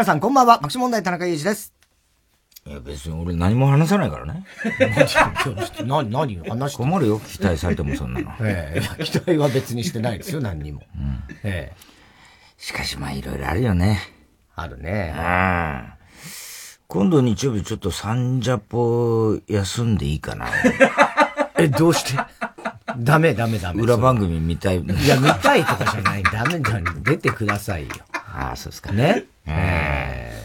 [0.00, 0.54] 皆さん、こんばんは。
[0.54, 1.74] 爆笑問題田中裕二です。
[2.66, 4.46] いや、別に俺何も話さないからね。
[5.84, 8.32] 何、何話して困るよ、期待されてもそんなの。
[8.40, 10.80] ええ期待は別にしてないですよ、何にも。
[10.96, 11.76] うん、ええ
[12.56, 14.00] しかしまあいろいろあるよね。
[14.56, 15.14] あるね。
[15.14, 15.92] うん。
[16.86, 20.46] 今度日曜日ちょっとサンジャポ休んでいいかな。
[21.60, 22.18] え、どうして？
[22.96, 23.82] ダメダメダメ。
[23.82, 24.80] 裏番組見たい。
[24.80, 26.22] いや、見たいとかじゃない。
[26.22, 26.80] ダメだ。
[27.02, 27.96] 出てくださいよ。
[28.40, 28.92] ああ、そうですか。
[28.92, 29.24] ね。
[29.46, 30.40] ええ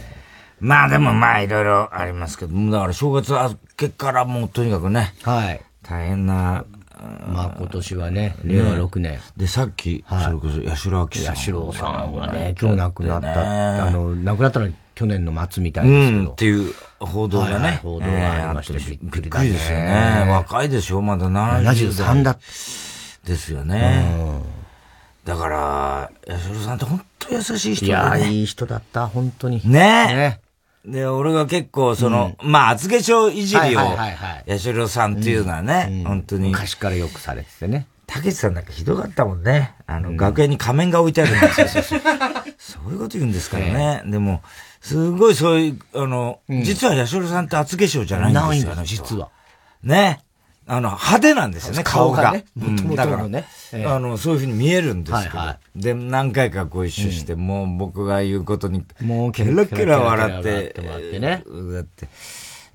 [0.60, 5.14] まあでもまあいろいろありますけど、だから正月明けからもうとにかくね。
[5.24, 5.62] はい。
[5.84, 6.66] 大変な
[7.28, 9.20] まあ今年はね、令和6年。
[9.38, 11.36] で、さっき、それこそ、八代明さん。
[11.36, 13.86] 八代さんがね、今日亡くなった。
[13.86, 16.32] あの、亡くなったのは去年の末みたいですけど。
[16.32, 17.80] っていう報道がね。
[17.84, 20.26] 報道がありましてびっくりですよね。
[20.30, 22.38] 若いでしょまだ73だ。
[23.26, 24.55] ですよね。
[25.26, 28.20] だから、八代さんって本当優しい人だね。
[28.20, 29.62] いや、いい人だった、本当に。
[29.68, 30.40] ね
[30.86, 36.50] で、俺が結構、その、うん、まあ、厚化粧いじりを、八代さんっていうのはね、うん、本当に。
[36.50, 37.88] 昔からよくされててね。
[38.06, 39.74] たけしさんなんかひどかったもんね。
[39.88, 41.84] あの、うん、楽屋に仮面が置いてあるんですよ。
[42.60, 44.04] そういうこと言うんですからね。
[44.06, 44.44] でも、
[44.80, 49.30] すごいそういう、あの、実は八代さんって厚化粧じゃないんですよ、ない実は。
[49.82, 50.25] ね。
[50.68, 52.32] あの、派手なんですよね、顔が。
[52.32, 53.46] ね、もともとのね。
[53.86, 55.38] あの、そういうふうに見えるんですけど。
[55.38, 61.44] はいはい、で、何回かご一緒して、うん、もう僕が言うことに、もうケラケラ笑って、ってね。
[61.74, 62.08] だって、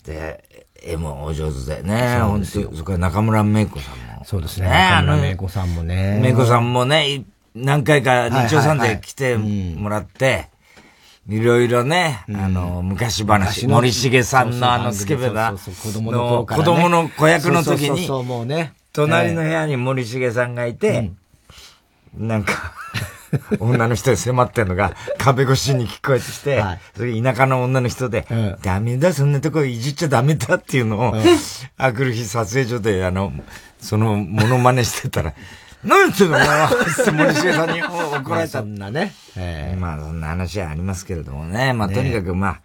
[0.05, 4.25] で、絵もお上手でね、本当それから中村芽子さんも。
[4.25, 4.69] そうですね。
[4.69, 6.21] 中村芽子さんもね。
[6.23, 7.25] 芽子さんもね、
[7.55, 10.50] 何回か日曜さんで来てもらって、
[11.29, 18.09] いろいろね、あの、昔話、森重さんのあのスケベな、子供の子供の子役の時に、
[18.93, 21.13] 隣の部屋に森重さんがいて、
[22.17, 22.75] なんか、
[23.61, 26.65] 女の人で迫ってんのが壁越しに聞こえてきて、
[26.97, 28.27] それ田舎の女の人で、
[28.63, 31.15] ダメだ、そんなとこいじっちゃダメだっていうのを、
[31.77, 33.33] あくる日撮影所で、あの、
[33.81, 35.35] その、モノマネしてたら、
[35.83, 36.71] 何言ってんのお前は
[37.13, 38.49] 森重さんに怒られた。
[38.61, 39.15] そんなね。
[39.37, 41.73] えー、まあ、そんな話はありますけれどもね。
[41.73, 42.61] まあ、とにかくまあ、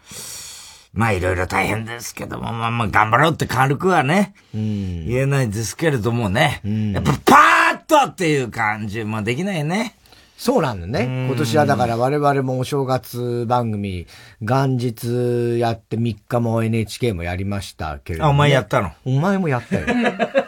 [0.93, 6.61] まあ、いろいろ大変ですけども、まあまあ、頑張ろうって軽くはね、うん、言えないですけれどもね。
[6.65, 9.95] うん、やっぱ、パーッとっていう感じ、まあ、できないね。
[10.37, 11.27] そうなんだね。
[11.27, 14.05] 今年はだから我々もお正月番組、
[14.41, 18.91] 元日やって3日も NHK もやりましたけれども、ね、あ、お前やったの？
[19.05, 19.85] お前もやったよ。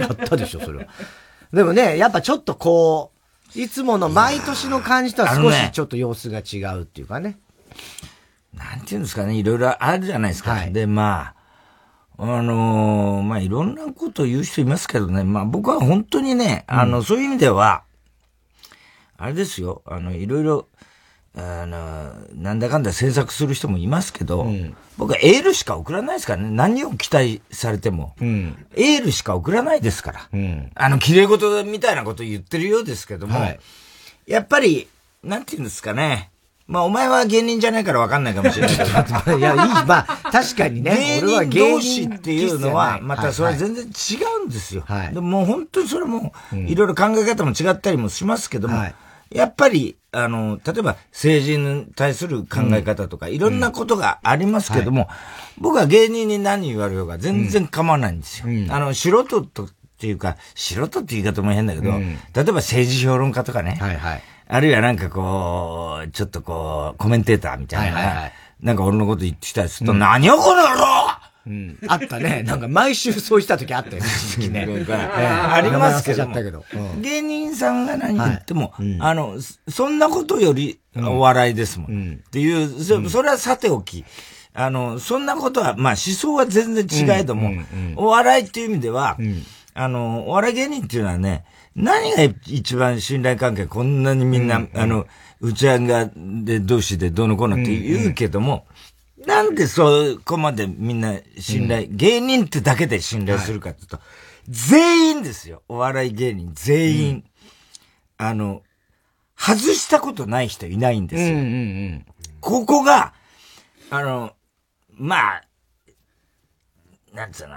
[0.00, 0.86] やったでしょ、それは。
[1.52, 3.12] でもね、やっぱちょっとこ
[3.54, 7.38] う、いつもの毎年の感じとは少しちょっと様子が違うっていうかね。
[8.54, 10.52] なんていうんですかね、いろいろあるじゃないですか。
[10.52, 11.34] はい、で、ま
[12.18, 17.84] あ、あのー、まあ、いろんなこと言う人いますけどね、まあ、僕は本当にね、あの、そういう意味では、
[19.16, 20.68] あれですよ、あの、いろいろ、
[21.36, 26.50] あの、なんだかんだ詮索する人もいますけど、うん、僕はエールしか送らないですからね。
[26.50, 28.14] 何を期待されても。
[28.20, 30.28] うん、エールしか送らないですから。
[30.32, 33.60] うん、あの、綺麗事みたいなこと言ってるようですけども、はい、
[34.26, 34.88] やっぱり、
[35.22, 36.30] なんて言うんですかね。
[36.66, 39.38] まあ、お前は芸人じゃないから分かんないかもしれないけど。
[39.38, 41.20] いや、いい、まあ、確かにね。
[41.20, 44.84] 芸人同士っていうのは、またそれは全然違うんですよ。
[44.86, 48.94] はい、でも本当にそれも、いろいろ考え方も違ったりもしますけども、はい
[49.30, 55.08] やっぱり、あの、例えば政治に対する考え方とか、いろんなことがありますけども、
[55.58, 58.46] 僕は芸人に何言われようが全然構わないんですよ。
[58.70, 59.68] あの、素人とっ
[60.00, 71.09] ていうか、素人って言い方も変だけど、例えば政治評論家とかね、はいはい、あるいはなんかこう、ちょっとこう、コメンテーターみたいな、はいはいはい、なんか俺のこと言ってきたりすると、何をこの野郎
[71.46, 71.78] うん。
[71.86, 72.42] あったね。
[72.42, 74.02] なんか毎週そうした時あったよ、
[74.50, 74.86] ね、ね。
[74.88, 76.64] ありますけど
[77.00, 79.36] 芸人さんが何言っても、あの、
[79.68, 82.20] そんなことよりお笑いですもん。
[82.26, 84.04] っていう、それはさておき、
[84.52, 87.50] あの、そんなことは、まあ思想は全然違えども、
[87.96, 89.16] お笑いっていう意味では、
[89.74, 91.44] あの、お笑い芸人っていうのはね、
[91.76, 95.06] 何が一番信頼関係、こんなにみんな、あの、
[95.40, 98.66] 打ち上げが、で、同士でどうのこうのって言うけども、
[99.26, 104.06] なんでそこまでみんな信頼、うん、芸人ってだけで信頼するかっていうと、はい、
[104.48, 105.62] 全員ですよ。
[105.68, 107.14] お笑い芸人全員。
[108.18, 108.62] うん、あの、
[109.36, 111.28] 外したことない人いないんですよ。
[111.28, 112.06] うんうんうん、
[112.40, 113.14] ここが、
[113.90, 114.32] あの、
[114.92, 115.42] まあ、
[117.14, 117.56] なんつうの、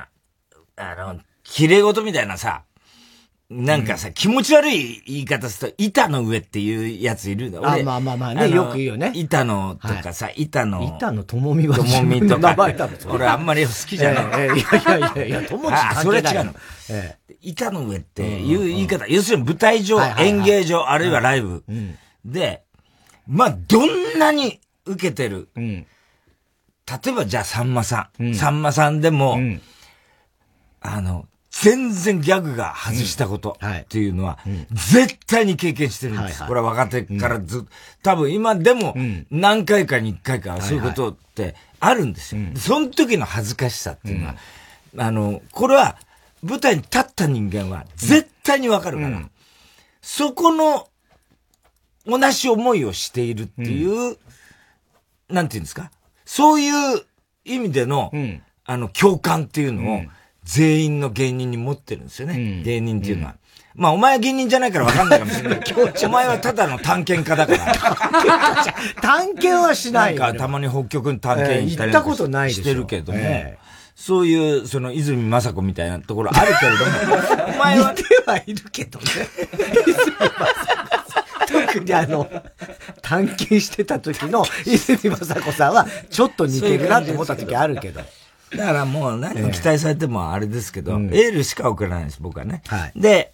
[0.77, 2.63] あの、綺麗事みたいなさ、
[3.54, 7.60] なんかさ、気持ち悪い言い方すると、板の上っていうやついるんだ。
[7.60, 9.12] あ、まあまあまあね、よく言うよね。
[9.16, 10.96] 板のとかさ、板の。
[10.98, 12.56] 板のともみはともみとか。
[13.10, 14.48] 俺あんまり好きじゃない。
[14.48, 16.56] いやいやいやいや、ともちあ、それ違うの。
[17.42, 19.06] 板の上っていう言い方。
[19.08, 21.64] 要するに舞台上、演芸場、あるいはライブ。
[22.26, 22.64] で、
[23.28, 25.50] まあ、どんなに受けてる。
[25.56, 25.86] うん、例
[27.08, 28.24] えば、じゃあ、さんまさん。
[28.24, 29.62] うん、さんまさんでも、うん、
[30.82, 31.26] あの、
[31.62, 34.40] 全然ギャグが外したことっていうのは、
[34.72, 36.40] 絶対に経験してるんです。
[36.48, 37.68] これは若手からずっと、
[38.02, 38.96] 多分今でも
[39.30, 42.42] 何回かに一回かそういうことってあるんですよ。
[42.58, 44.36] その時の恥ずかしさっていうのは、
[44.98, 45.98] あの、これは
[46.42, 49.10] 舞台に立った人間は絶対にわかるから、
[50.02, 50.88] そこの
[52.06, 54.18] 同じ思いをしているっていう、
[55.30, 55.92] なんていうんですか？
[56.26, 57.06] そういう
[57.46, 58.12] 意味での、
[58.66, 60.02] あの、共感っていうのを、
[60.44, 62.36] 全員の芸人に持ってるんですよね。
[62.36, 63.36] うん、芸人っていうのは。
[63.75, 65.62] うん、まあ、お前は芸人じゃないから分かんないかもしれない。
[66.06, 67.74] お前はただの探検家だから。
[69.01, 77.94] 探検はしないなんか、たまに北極に探検したりしてるけども、えー、そういう、その、泉雅子みたいなところあるけれども、 お前は。
[77.94, 79.06] 似てはいるけどね。
[79.88, 80.94] 泉雅子。
[81.54, 82.30] 特にあの、
[83.01, 88.01] 探検してた時の泉雅子さんは、ちょっと似てるなって思った時あるけど。
[88.58, 92.62] だからもう何を期待されてもあれですけど、えー、エールしか送らないです、僕はね。
[92.68, 93.34] はい、で、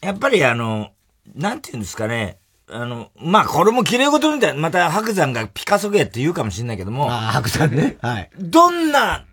[0.00, 0.90] やっぱりあの、
[1.34, 7.10] なんて言うんですかね、あの、まあ、これも綺麗事みたいな、また白山がピカソ芸って言うかもしれないけども。
[7.10, 7.98] ああ、白山ね。
[8.00, 8.30] はい。
[8.38, 9.26] どんな、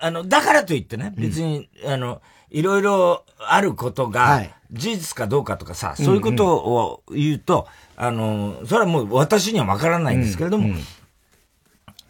[0.00, 2.20] あの、だからといってね、別に、うん、あの、
[2.50, 7.66] いろいろあることが、事実かどうかとかさ、そういうことを言うと、
[7.98, 10.82] うんうん、あの、それはもう私にはわからないんですけれども、うんうん、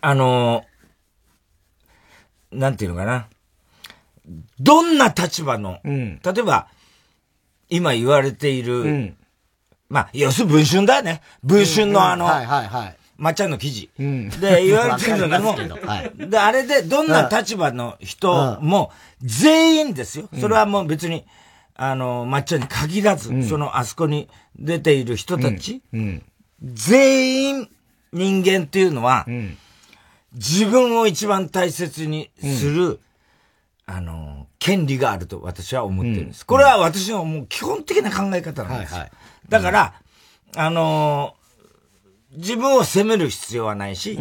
[0.00, 0.64] あの、
[2.52, 3.26] なんていうのかな。
[4.60, 6.68] どんな立場の、うん、例えば、
[7.68, 9.16] 今言われている、うん、
[9.88, 11.22] まあ、要するに文春だよね。
[11.42, 12.96] 文春のあの、はいはいはい。
[13.16, 13.90] まっちゃんの記事。
[13.98, 15.54] うん、で、言われてるのでも、
[15.86, 18.90] はい、で、あれでどんな立場の人も、
[19.20, 20.28] 全員ですよ。
[20.40, 21.24] それはもう別に、
[21.74, 24.28] あの、まっちゃんに限らず、そのあそこに
[24.58, 25.82] 出ている人たち、
[26.62, 27.68] 全員
[28.12, 29.26] 人間っていうのは、
[30.34, 32.98] 自分を一番大切にする、うん、
[33.86, 36.42] あの、権利があると私は思ってるんです。
[36.42, 38.92] うん、これは私のもう基本的な考え方なんです。
[38.92, 39.10] はいはい、
[39.48, 39.94] だから、
[40.54, 41.34] あの
[42.36, 44.18] 自分を責める必要はないし、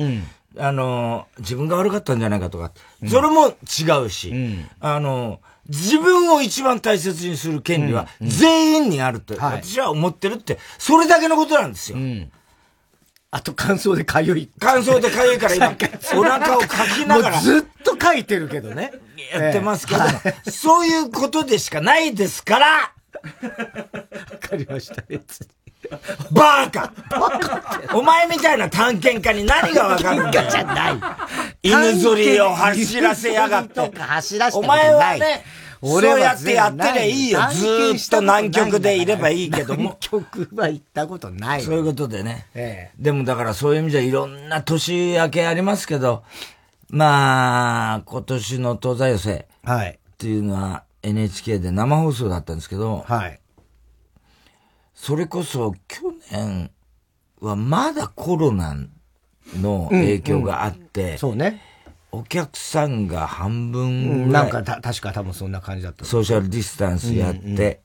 [0.58, 2.72] あの自分が悪かったんじゃないかとか、
[3.08, 4.34] それも違うし、
[4.80, 11.98] あの自分を一番大切にする権利は全員にあると私は思ってるって、それだけのことなんですよ。
[13.34, 14.50] あと乾燥でかゆい。
[14.60, 15.74] 乾燥でかゆいから今、
[16.16, 17.40] お腹をかきながら。
[17.40, 18.92] ずっと書いてるけどね。
[19.34, 22.92] やってますけど、えー、そういうことでしかないですからわ
[24.40, 25.48] かりました、別に。
[26.32, 30.52] バーカバカお前みたいな探検家に何がわかるんだよ。
[30.52, 31.00] じゃない。
[31.64, 33.80] 犬ぞりを走らせやがって。
[34.54, 35.46] お前はね、
[35.84, 37.40] そうやってやってりゃいいよ。
[37.52, 39.98] ずーっと南極でいればいいけども。
[40.12, 41.62] 南極は行ったことない。
[41.62, 42.46] そういうことでね。
[42.54, 46.24] ええ、でもだからそういう意味じゃいろんな年明けありますけど、
[46.90, 49.48] まあ、今年の東西寄せ。
[49.64, 49.90] はい。
[49.92, 53.40] っていうのは NHK で生放送だったんですけど、はい。
[54.94, 56.02] それこそ去
[56.32, 56.70] 年
[57.40, 58.76] はまだコロナ
[59.56, 61.71] の影響があって、うんうん、そうね。
[62.12, 66.06] お客さんが半分ぐらい、うん、なんかた、確か多分そんな感じだった。
[66.06, 67.82] ソーシャルディスタンスやって、うんうん、で、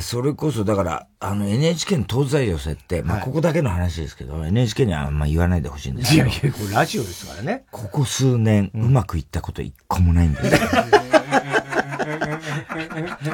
[0.00, 6.28] それこそ、だから、あの NHK の東西寄せって、まあ、ここだけの話ですけど、はい、NHK にはあんま言わないでほしいんですけど。
[6.28, 7.64] いやいや、これラジオですからね。
[7.70, 10.60] ここ数年、うまくいったこと一個もないんですよ。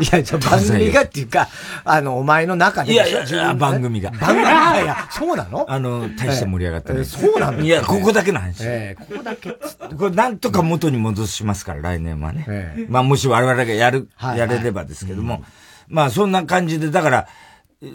[0.00, 1.48] いや、じゃ 番組がっていうか、
[1.84, 2.92] あの、お前の中に。
[2.92, 4.10] いやいや、番組が。
[4.10, 5.66] 番組が、いや、そうなの？
[5.68, 7.04] あの、大して盛り上がってない。
[7.04, 7.60] そうなの？
[7.60, 8.58] いや、ここだけの話。
[8.62, 9.50] ええ、ここだけ。
[9.50, 12.87] これ、なんとか元に戻しますから、来年はね。
[12.88, 15.42] まあ、もし我々がやる、やれればですけども。
[15.88, 17.26] まあ、そんな感じで、だから、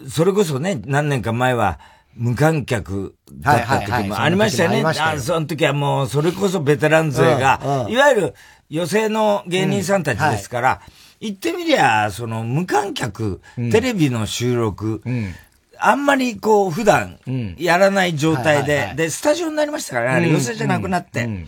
[0.10, 1.80] それこそね、何年か前は、
[2.16, 4.84] 無観客だった時もありましたよね。
[4.86, 8.34] あその時はもう、それこそベテラン勢が、いわゆる、
[8.70, 10.82] 予選の芸人さんたちですから、
[11.24, 15.02] 言ってみりゃ、その無観客、テレビの収録、
[15.80, 17.18] あんまりこう普段
[17.58, 21.48] やらない状態で、で、スタジオになりましたからね、寄せじゃなくなって、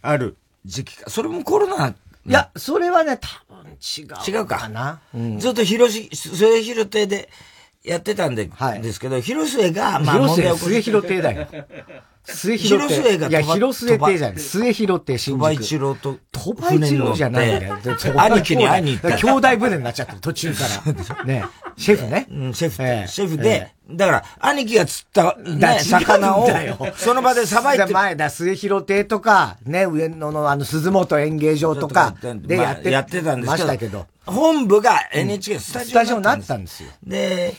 [0.00, 1.10] ある時期か。
[1.10, 1.88] それもコロナ。
[1.88, 1.94] い
[2.32, 4.38] や、それはね、多分違う。
[4.38, 4.68] 違うか。
[4.68, 5.00] な。
[5.38, 7.28] ずっと広し、末広亭で
[7.82, 8.48] やってたんで、
[8.80, 11.48] ですけど、広末が、まあ問題を末広亭だよ。
[12.26, 13.18] 末広亭。
[13.18, 14.38] がいや、広末亭じゃない。
[14.38, 15.40] 末広亭新宿。
[15.42, 17.78] 鳥羽一郎と、鳥羽一郎じゃないんだよ。
[18.16, 19.16] 兄貴に会いに行った。
[19.16, 20.60] 兄弟船になっちゃってる、途中か
[21.14, 21.24] ら。
[21.24, 21.44] ね。
[21.76, 22.26] シェフね。
[22.30, 23.08] うん、シェフ。
[23.08, 26.48] シェフで、だから、兄貴が釣った、ね、魚を、
[26.96, 27.92] その場でさばいて。
[27.92, 34.06] 前だ、末広亭とか、ね、上野のあの、鈴本演芸場とか、でやって、やってたんですけど。
[34.26, 36.90] 本部が NHK スタジオになったんですよ。
[37.04, 37.54] で、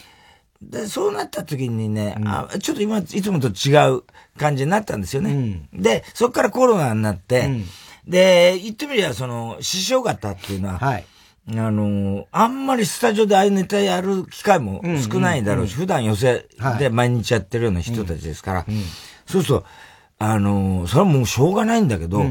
[0.62, 4.04] で、そうなった時にね、うん、あちょっと今、いつもと違う
[4.38, 5.32] 感じになったんですよね。
[5.74, 7.66] うん、で、そっからコロナになって、うん、
[8.08, 11.06] で、言ってみりゃ、その、師匠方っていうのは、はい、
[11.52, 16.46] あの、あんまりスタジオでああいうネタやる機会も少ないだろうし、普段寄せ
[16.78, 18.66] で毎日やってるような人たちですから、
[19.26, 19.66] そうすると、
[20.20, 22.24] あの、それはもうしょうがないんだけど、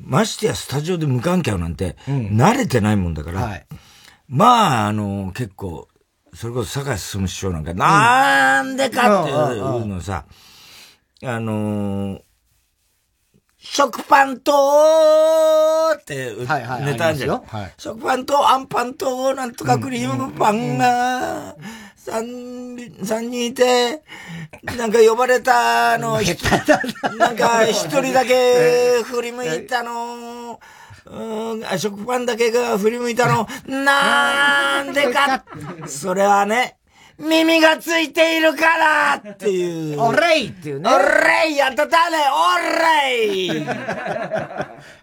[0.00, 3.66] ましてやスタジオで無観客なんて、慣れてないもんだから、はい、
[4.28, 5.88] まあ、あの、結構、
[6.34, 9.34] それこそ坂井進師匠なんか、なんでかってい
[9.82, 10.26] うのさ、
[11.24, 12.20] あの
[13.58, 14.52] 食パンと
[15.98, 16.46] ってネ
[16.94, 17.42] タあるじゃん。
[17.76, 21.56] 食パンとアンパンとなんとかクリームパンが、
[21.96, 24.02] 三、三人いて、
[24.76, 26.20] なんか呼ばれたの、
[27.18, 27.32] な。
[27.32, 30.60] んか一人だけ 振り向いたの、
[31.06, 35.44] うん、食パンだけが振り向いたの、 なんでか、
[35.86, 36.77] それはね、
[37.18, 40.00] 耳がついているからっていう。
[40.00, 40.88] おれいっていうね。
[40.88, 42.56] おれいやっただねお
[43.06, 43.66] れい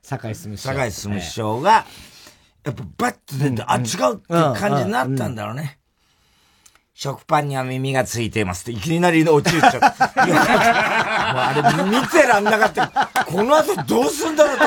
[0.01, 0.69] 坂井進師匠。
[0.69, 1.86] 坂井進師匠が、
[2.63, 3.84] やっぱバッと出て、あ、違う
[4.15, 5.77] っていう感じになったんだろうね。
[6.93, 9.79] 食パンには耳がついていますって、いきなり落ちちゃった。
[9.79, 12.88] もうあれ見てらんなかった。
[13.25, 14.65] この後どうすんだろうと。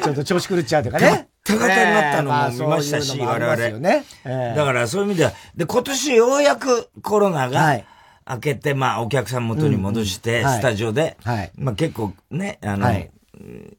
[0.04, 1.28] ちょっと調子狂っちゃうとかね。
[1.44, 3.78] ガタガタになったのも見ましたし、我々。
[3.78, 7.82] ねだからそういう意味では、で、今年ようやくコロナが、
[8.28, 11.16] 明けて、まあ、お客さん元に戻して、スタジオで、
[11.56, 12.88] まあ結構ね、あの、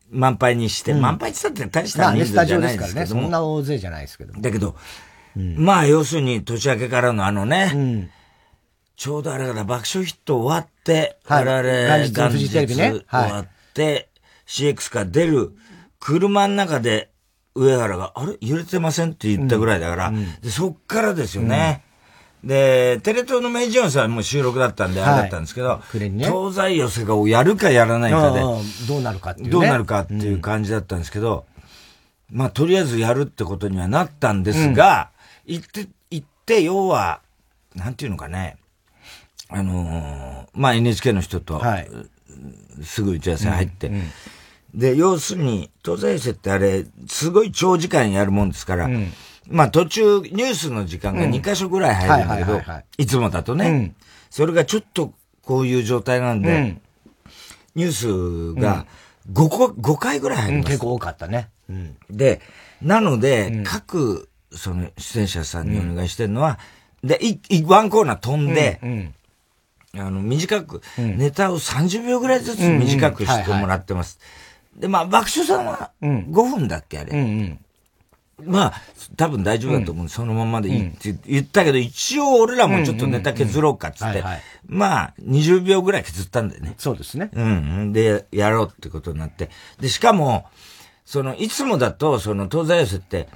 [0.10, 3.06] 満杯にして、満杯って言ったって大した人数じゃないですけどね。
[3.06, 4.76] そんな大勢じゃないですけどだけど、
[5.36, 8.10] まあ要するに年明けからのあのね、
[8.96, 14.10] ちょうどあれから爆笑ヒット終わって、我々、元日終わって、
[14.48, 15.54] CX から出る
[16.00, 17.11] 車の中で
[17.56, 18.38] 上原が、あれ？
[18.42, 21.84] 揺れてませんって言ったぐらいだから、でそっからですよね。
[22.44, 26.00] で、テレ東の明治音さんも収録だったんで、あれだったんですけど、はい。
[26.10, 28.40] ね、東西寄せがやるかやらないかで、
[28.88, 31.46] どうなるかっていう、ね、どうなるかっていう感じだったんですけど、
[32.32, 35.12] うん、まあ、とりあえずやるってことにはなったんですが、
[35.48, 37.22] うん、行って、行って、要は、
[37.76, 38.58] なんていうのかね、
[39.50, 41.90] あのー、まあ、NHK の人と、はい、
[42.82, 44.04] すぐ打ち合わせ入って、うん
[44.74, 48.90] で、要するに、東西寄せってあれ、すごい長時間やるもんですから、
[49.48, 52.62] まあ途中、ニュースの時間が2箇所ぐらい入るんだけど、
[52.98, 53.96] いつもだとね、うん、
[54.30, 55.14] それがちょっと
[55.44, 56.82] こういう状態なんで、うん、
[57.76, 58.86] ニュースが
[59.32, 60.68] 5個、5回ぐらい入ります。
[60.68, 61.50] 結構多かったね。
[62.10, 62.42] で、
[62.82, 66.60] なので、各、その出演者さんにお願いしてるのは、
[67.04, 68.80] で、い、い、ワンコーナー飛んで、
[69.94, 74.20] あの、短く、ネタを30秒ぐらいずつ短くしてもらってます。
[74.82, 77.18] で、まあ、爆笑さんは5分だっけ、あれ。
[77.18, 77.60] うんうん
[78.44, 78.74] まあ、
[79.18, 84.24] 多分大丈夫だと思う、うん、そのままでいいって言ったけど、一応俺らもちょっとネタ削ろうかっつって、
[84.66, 86.74] まあ、20秒ぐらい削ったんだよね。
[86.80, 87.30] そうですね。
[87.34, 87.94] うん。
[87.94, 89.52] で、やろうってことになって。
[89.80, 90.48] で、しかも、
[91.06, 93.28] その、いつもだと、その、東西寄せって、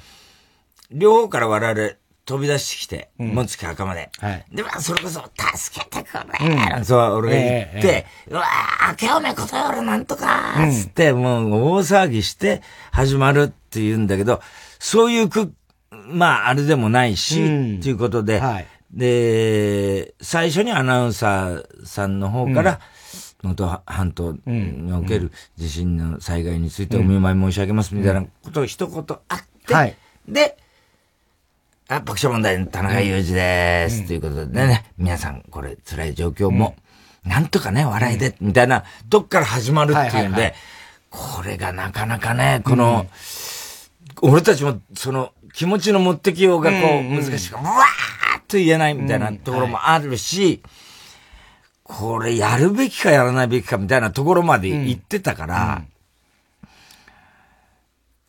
[0.89, 1.91] 両方から我々
[2.25, 4.09] 飛び出してきて、うん、もつき墓まで。
[4.19, 4.45] はい。
[4.51, 5.23] で、まあ、それこそ、
[5.55, 14.41] 助けてくれ、うん、そう、俺が言って、えー、うわぁ、明けおめことよろなんとかつって、もう大騒ぎして始まるって言うんだけど、
[14.79, 15.53] そういうく、
[15.91, 22.79] まあ、あれでもないし、うん、っていうことで、はい、で、最初にアナウンサーさんの方から、
[23.43, 29.95] 能登半島における地震の災害についてお見舞い申し上げますみたいなことを一言あって、はい、
[30.27, 30.57] で、
[31.87, 36.75] あ、爆笑問題田中裕二です、ということでね、皆さんこれ辛い状況も、
[37.23, 40.55] なんとかね、笑いで、みたいな、どっから始まるっていうんで、
[41.11, 43.05] これがなかなかね、この、
[44.21, 50.63] 俺たちも、その、気持ちの持ってきようがこう、難しいから、うわーっと言えないみたいなところもあるし、
[51.83, 55.83] これやるべきかやらないべきかみたいなところまで行ってたから、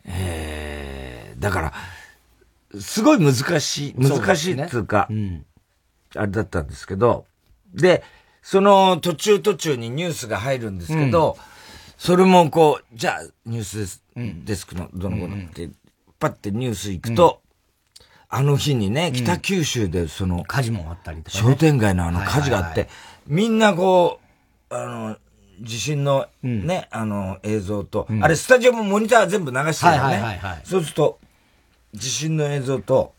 [0.04, 1.72] えー、だから、
[2.80, 5.08] すごい難しい、難しいっていうか、
[6.14, 7.26] あれだったんですけど、
[7.74, 8.02] で、
[8.42, 11.36] その途中途中にニュースが入るんですけど、
[11.98, 14.02] それもこう、じゃあニュースです、
[14.44, 15.70] デスクのどの子のって、
[16.18, 17.40] パッてニュース行くと、
[18.28, 22.88] あの日にね、北九州でその、火事もあったりとか、商店街のあの火事があって、
[23.26, 24.20] みんなこ
[24.70, 25.16] う、あの、
[25.60, 30.40] 地震のね、あの映像と、あれスタジオもモニター全部流してるよね。
[30.64, 31.18] そうすると、
[31.96, 33.12] 地震の映像と、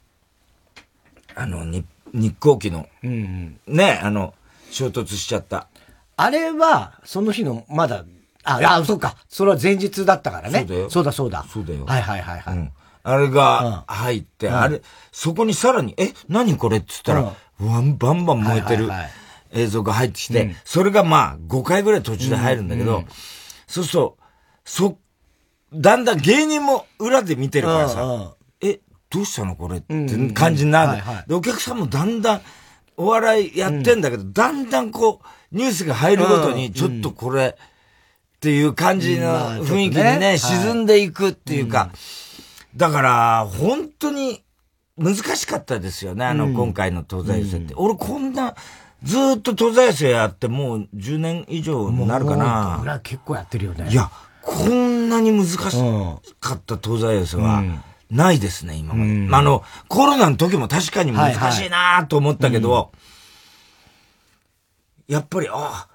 [1.35, 4.33] あの、日光機の、ね、あの、
[4.71, 5.67] 衝突しちゃった。
[6.15, 8.05] あれは、その日の、まだ、
[8.43, 9.17] あ、あ、そうか。
[9.27, 10.59] それは前日だったからね。
[10.59, 10.89] そうだよ。
[10.89, 11.45] そうだそうだ。
[11.51, 11.85] そうだよ。
[11.85, 12.57] はいはいはいはい。
[12.57, 12.71] うん
[13.03, 14.81] あれが入って、あれ、
[15.13, 16.79] そこにさらに、え、何これ？
[16.79, 18.89] って言ったら、バンバン燃えてる
[19.53, 23.05] 映像が入ってきて、それがまあ5回ぐらい途中で入るんだけど、
[23.65, 24.17] そうすると、
[24.65, 24.97] そ、
[25.73, 28.36] だんだん芸人も裏で見てるからさ、え、
[29.09, 31.03] どうしたのこれって感じになる。
[31.27, 32.41] で、お客さんもだんだん、
[32.97, 41.89] お笑いやってんだけど、だんだんこう、ニュースが入るごとに、ちょっとこれ、っていう感じの雰囲気にね、沈んでいくっていうか、
[42.75, 44.43] だから、本当に
[44.97, 47.73] 難しかったですよね、あの、今回の東西寄せって。
[47.75, 48.55] 俺こんな、
[49.03, 52.99] ずっと東西寄せやってもう10年以上になるかな。
[53.03, 53.89] 結構やってるよね。
[53.89, 54.11] いや、
[54.41, 55.57] こんなに難し
[56.39, 57.63] かった東西寄せは、
[58.09, 59.11] ないですね、今まで。
[59.11, 62.89] うん、あの、コロナの時も確かに難しいなと思ったけど、はいはい
[65.09, 65.87] うん、やっぱり、ああ、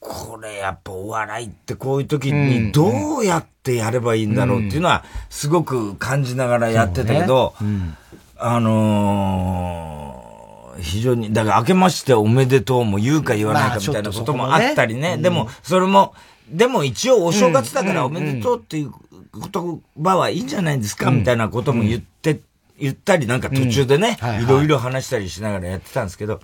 [0.00, 7.66] これやっぱお笑いってこういう時にどうやってやればいいんだろうっていうのはすごく感じながらやってたけど、ね。
[7.66, 7.96] うん、
[8.36, 15.16] あのー、非常に、だから明けましておめでとうも言うか言わないかみたいなこともあったりね。
[15.16, 15.22] ね。
[15.22, 16.14] でも、それも、
[16.50, 18.92] でも一応お正月だからおめでとうっていう
[19.34, 22.40] 言葉はいいんじゃないですかみたいなことも言って、
[22.78, 26.40] 言ったりなんか途中でね、いろいろ話したりしながらやってたんですけど、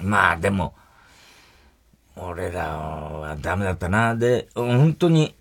[0.00, 0.74] まあでも、
[2.16, 4.14] 俺らはダメだったな。
[4.14, 5.34] で、本当に、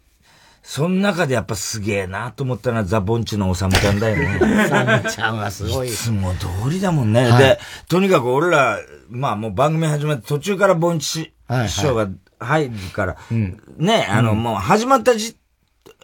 [0.64, 4.40] その中でやっぱすげえなと思ったのはザ・ボンチのおさむちゃんだよね。
[4.66, 5.90] おさむちゃんはすごい。
[5.90, 7.30] いつも通りだもんね。
[7.30, 11.34] はい、で、とにかく俺ら、まあもう番組始まって途中からボンチ師
[11.70, 12.08] 匠が
[12.44, 15.38] 入るから、はいはい、ね、あの、うん、もう始まったじ、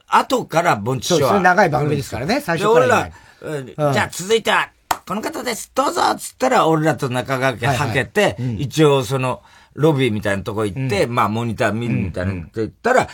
[0.08, 1.40] 後からボンチ師匠は。
[1.40, 3.12] 長い番組ですからね、最初から。
[3.42, 4.72] 俺ら、じゃあ続いては、
[5.08, 6.02] この方です、どうぞ。
[6.16, 9.42] つったら俺らと中川家はけて、一応その、
[9.74, 13.08] ロビーみたいなとこ行って、うん、まあ、モニター見るみたいなって言ったら、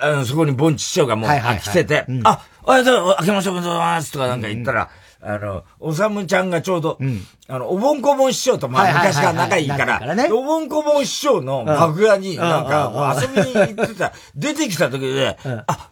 [0.00, 4.12] あの、そこにボンチ師匠がもう来てて、あ、ありがとう、明けましておめでとうございます。
[4.12, 4.88] とかなんか言ったら、
[5.24, 10.00] あの、おさむちゃんがちょうど、うん、あの、おぼんこぼん師匠と、まあ、昔から仲いいから、
[10.32, 15.88] おぼんこぼん師匠の楽屋に、なんか、遊びに行ってた、出てきた時で、 あ、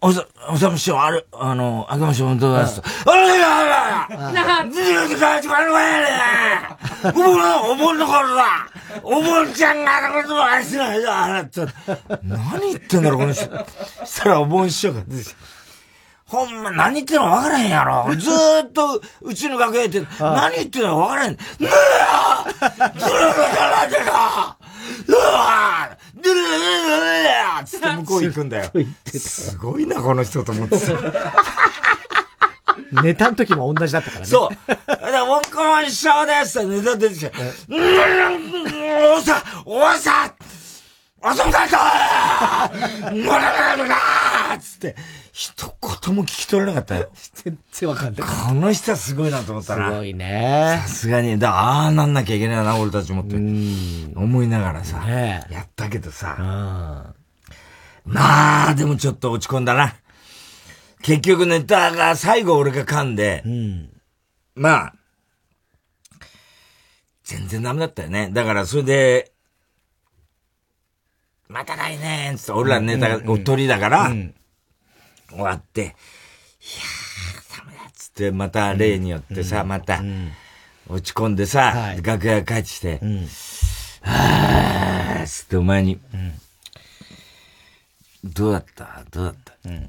[0.00, 2.82] おさ、おさむ師匠、ある、あの、あけましておめでとうございます。
[3.06, 4.76] あらららなんで
[5.16, 6.08] かちまるわやね
[7.02, 8.68] お盆の、お盆の頃だ。
[9.02, 11.40] お盆ちゃんがあのことはしないだ。
[11.40, 11.60] って、
[12.22, 13.44] 何言ってんだろ、この人。
[14.04, 15.55] したらお盆師匠が出てきた。
[16.26, 18.12] ほんま、何言ってんの分からへんやろ。
[18.16, 21.32] ずーっと、うちの楽屋行って、 何言ってんの分からへん。
[21.32, 21.70] ねえずる
[22.98, 23.12] ずる
[23.60, 24.56] なんでか
[25.06, 27.16] うわーずるずるずる
[27.64, 28.70] つって向こう行くんだよ。
[29.16, 30.76] すごいな、この人と思って
[33.02, 34.26] ネタの時も同じだったからね。
[34.26, 34.70] そう。
[34.86, 37.32] だから、僕も一緒ですってネタ出てきて、
[37.68, 40.32] うん、おさ、おさ、
[41.22, 44.94] あそこだともららららつって、
[45.38, 47.10] 一言も聞き取れなかったよ。
[47.34, 48.26] 全然わかんない。
[48.48, 49.90] この人はすごいなと思ったら。
[49.90, 50.80] すごいね。
[50.80, 53.34] さすがに、だああなんなきゃいけないな、俺たちもって。
[53.34, 57.12] 思いながらさ、ね、やったけどさ。
[58.06, 59.96] まあ、でもちょっと落ち込んだな。
[61.02, 63.90] 結局ネタが最後俺が噛んで、うん、
[64.54, 64.94] まあ、
[67.24, 68.30] 全然ダメだったよね。
[68.32, 69.32] だからそれで、
[71.46, 74.34] また来年つって俺らネタがおとりだから、うん
[75.30, 80.02] 終わって、いやー、ダメだっつって、また例によってさ、また、
[80.88, 83.00] 落ち込んでさ、楽屋帰ってきて、
[84.02, 86.00] はーつってお前に、
[88.24, 89.04] どうだった？
[89.10, 89.54] どうだった？
[89.68, 89.88] うん。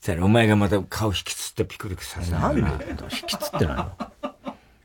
[0.00, 2.50] そらお前がまた顔引きつってピクピクさせな。
[2.50, 2.66] んで引
[3.26, 3.92] きつってないの。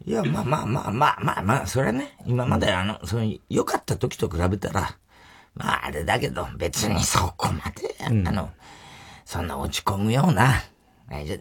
[0.04, 4.98] いや、まあまあまあまあまあまあ、それはね、今まであの、その、良かった時と比べたら、
[5.54, 8.50] まああれだけど、別にそこまで、あの、
[9.32, 10.62] そんな落ち込むような。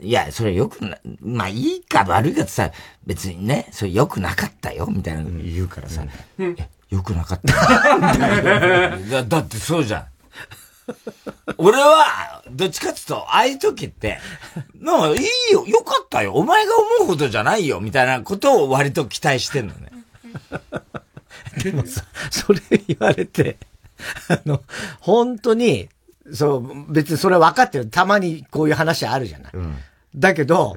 [0.00, 2.70] いや、それよくな、まあいいか悪いかってさ、
[3.04, 6.04] 別にね、それよくなかったよ、みたいな言うからさ、
[6.38, 6.56] うん、
[6.88, 7.52] よくなかった
[9.10, 9.24] だ。
[9.24, 10.06] だってそうじゃん。
[11.58, 14.20] 俺は、どっちかっていうと、ああいう時って、
[14.76, 19.90] なんかいいよ、よかったよ、お前が思うほどじゃないよ、みたいなことを割と期待してんのね。
[21.64, 23.58] でもさ、それ言われて、
[24.28, 24.62] あの、
[25.00, 25.88] 本当に、
[26.32, 27.86] そう、別にそれは分かってる。
[27.86, 29.52] たまにこういう話あるじゃない。
[29.54, 29.76] うん、
[30.14, 30.76] だけど、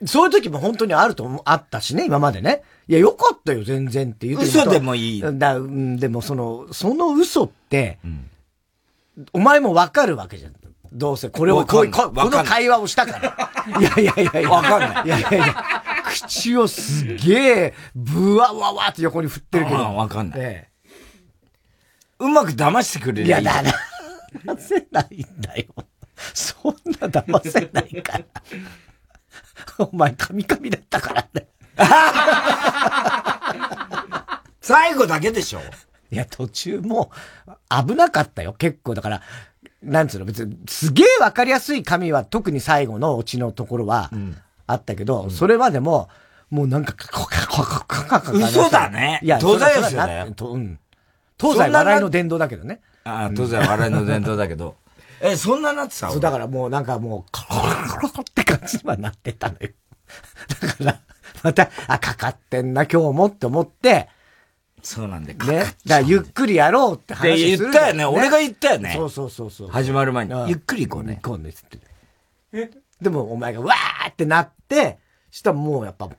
[0.00, 2.62] うん、そういう時も本当にあると、あったしね、今までね。
[2.88, 5.22] いや、よかったよ、全然って言って嘘でもいい。
[5.22, 8.30] だ、でもその、その嘘って、うん、
[9.32, 10.52] お前も分かるわけじゃん。
[10.92, 13.50] どうせ、これを、ここの会話をしたから。
[13.80, 14.50] いやいやいやいや。
[14.50, 15.06] わかんない。
[15.06, 15.54] いやいやいや。
[16.04, 19.78] 口をすげえ、ブワワワって横に振ってるけど。
[19.78, 20.40] わかんない。
[20.40, 20.74] ええ、
[22.20, 23.72] うまく騙してくれるいや、だな。
[24.58, 25.64] せないんだよ。
[26.32, 28.24] そんな騙せないから。
[29.78, 31.48] お前、カミカミだったからね。
[34.60, 35.60] 最後だけでしょ
[36.10, 37.10] いや、途中も
[37.68, 38.94] 危なかったよ、結構。
[38.94, 39.22] だから、
[39.82, 44.10] なんつうの、別に、すげえわかりやすい紙は、特に最後のオチのところは、
[44.66, 46.08] あったけど、うん、それまでも、
[46.50, 49.20] もうなんか、カカカカカカカ嘘だね。
[49.22, 50.34] いや、東西よね。
[50.40, 50.78] うん。
[51.38, 52.80] 東西笑いの伝道だけどね。
[53.04, 54.76] ああ、東西笑いの伝道だけど。
[55.20, 59.68] え、そんななってたそう、だからもうなんかもう、コロコロコロって感じにはなってたのよ。
[60.60, 61.00] だから、
[61.42, 64.08] また、あ、かかってんな、今日もって思って、
[64.82, 65.38] そうなんだよ。
[65.38, 65.58] ね。
[65.58, 67.70] だからゆっくりやろうって話する、ね。
[67.70, 68.04] 言ったよね。
[68.04, 68.92] 俺が言ったよね。
[68.94, 69.68] そうそうそうそう。
[69.68, 70.32] 始まる前に。
[70.48, 71.18] ゆっくり行こうね。
[71.22, 71.50] 行こうね。
[71.50, 72.70] って。
[73.00, 74.98] でもお前がわーってなって、
[75.30, 76.10] したらもうやっぱ、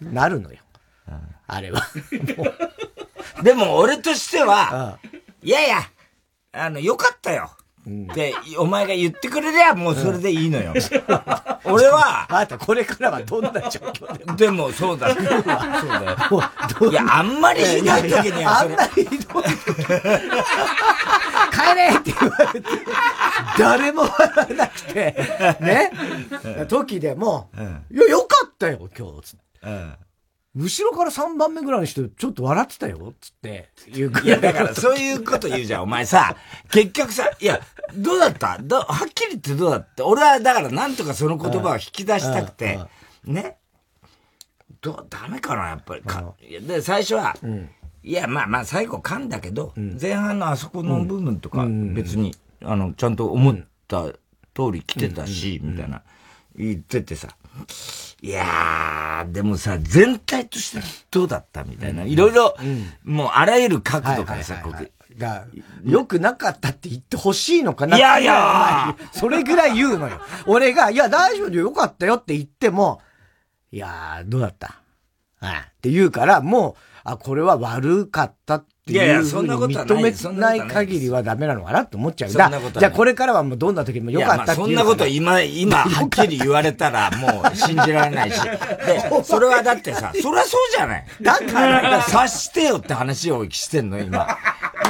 [0.00, 0.58] なるのよ。
[1.46, 1.82] あれは。
[3.42, 4.98] でも俺としては、
[5.42, 5.78] いやいや、
[6.52, 7.50] あの、よかったよ。
[7.88, 10.74] ってお前が言ってくれりゃもうそれでいいのよ。
[11.64, 14.36] 俺は、あなたこれからはどんな状況でも。
[14.36, 15.14] でもそうだ。
[15.14, 15.32] そうだ
[16.86, 16.90] よ。
[16.90, 19.50] いや、あんまりひどい時にはあんまりひどい帰
[21.74, 22.68] れって言われて、
[23.58, 25.16] 誰も笑わなくて、
[25.60, 25.90] ね？
[26.68, 27.50] 時でも、
[27.90, 29.36] いや、よかったよ、今日。
[29.62, 29.94] うん
[30.58, 36.36] 後ろから3番目ぐらいの人、ちょっと笑ってたよ、つって、言ういや、だからそういうこと言うじゃん、お前さ。
[36.72, 37.60] 結局さ、いや、
[37.94, 38.58] どうだった？
[38.60, 42.80] どはっきり言ってどうだって俺はだからなんとかその言葉を引き出したくて、
[43.24, 43.56] ね？
[44.80, 46.02] どう、ダメかな、やっぱり。
[46.02, 47.70] かで、最初は、うん、
[48.02, 53.56] いや、まあまあ、最後噛んだけど、うん、前半のあそこの部分とか、別に、あの、ちゃんと思っ
[53.88, 54.14] た通
[54.72, 56.02] り来てたし、みたいな、
[56.54, 57.28] 言っててさ。
[58.20, 62.02] いやー、でもさ、全体としてどうだったみたいな。
[62.04, 62.56] いろいろ、
[63.04, 65.46] もうあらゆる角度からさ、こうが、
[65.84, 67.96] 良くなかったって言ってほしいのかな？
[67.96, 70.20] いやいや それぐらい言うのよ。
[70.46, 73.00] 俺が、いや、大丈夫でよかったよって言っても、
[73.70, 74.80] いやー、どうだった？
[75.40, 75.56] はい。
[75.58, 82.30] って言うから、もう、あ、これは悪かったってっていうふうに認めない限りはダメなのかなって思っちゃう。
[82.30, 82.50] じゃ
[82.88, 84.56] あこれからはもうどんな時もよかったっていう。
[84.56, 88.40] そんなこと今、今、 はっきり言われたらもう信じられないし。
[88.42, 91.04] で、それはだってさ、そりゃそうじゃない。
[91.20, 94.38] だから、 察してよって話をしてんの、今。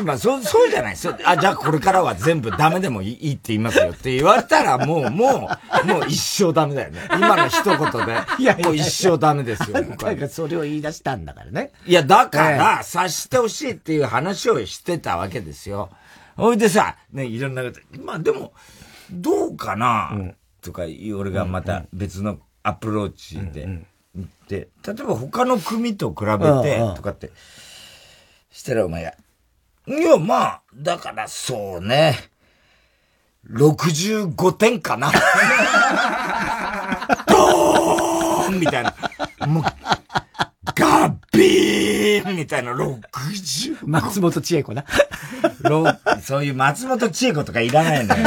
[0.00, 5.50] 今、そう、そうじゃないそあ、じゃあこれからは全部ダメでもいいって言いますよって言われたらもう、も
[5.84, 7.00] う、もう一生ダメだよね。
[7.12, 8.16] 今の一言で。
[8.38, 9.80] いや、もう一生ダメですよ。
[9.80, 11.72] なんかそれを言い出したんだからね。
[11.86, 15.90] いや、だから、察してほしいっていう話をしてたわけですよ。
[16.36, 18.52] ほいでさ、ね、いろんなこと、まあでも、
[19.10, 23.66] どうかな、うん、とか、俺がまた別のアプローチで
[24.14, 27.30] 言って、例えば他の組と比べて、とかって、
[28.50, 29.14] したらお前が、
[29.88, 32.18] いや、まあ、だからそうね、
[33.50, 35.10] 65点かな。
[37.26, 38.94] ドーンみたいな。
[39.46, 39.64] もう、
[40.74, 43.78] ガッビーンみたいな、60。
[43.86, 44.84] 松本千恵子な。
[46.22, 48.22] そういう松本千恵子とかいらないのよ。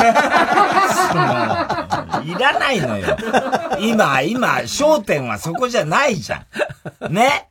[2.26, 3.16] いらないのよ。
[3.80, 6.44] 今、今、焦点はそこじゃないじゃ
[7.08, 7.14] ん。
[7.14, 7.50] ね？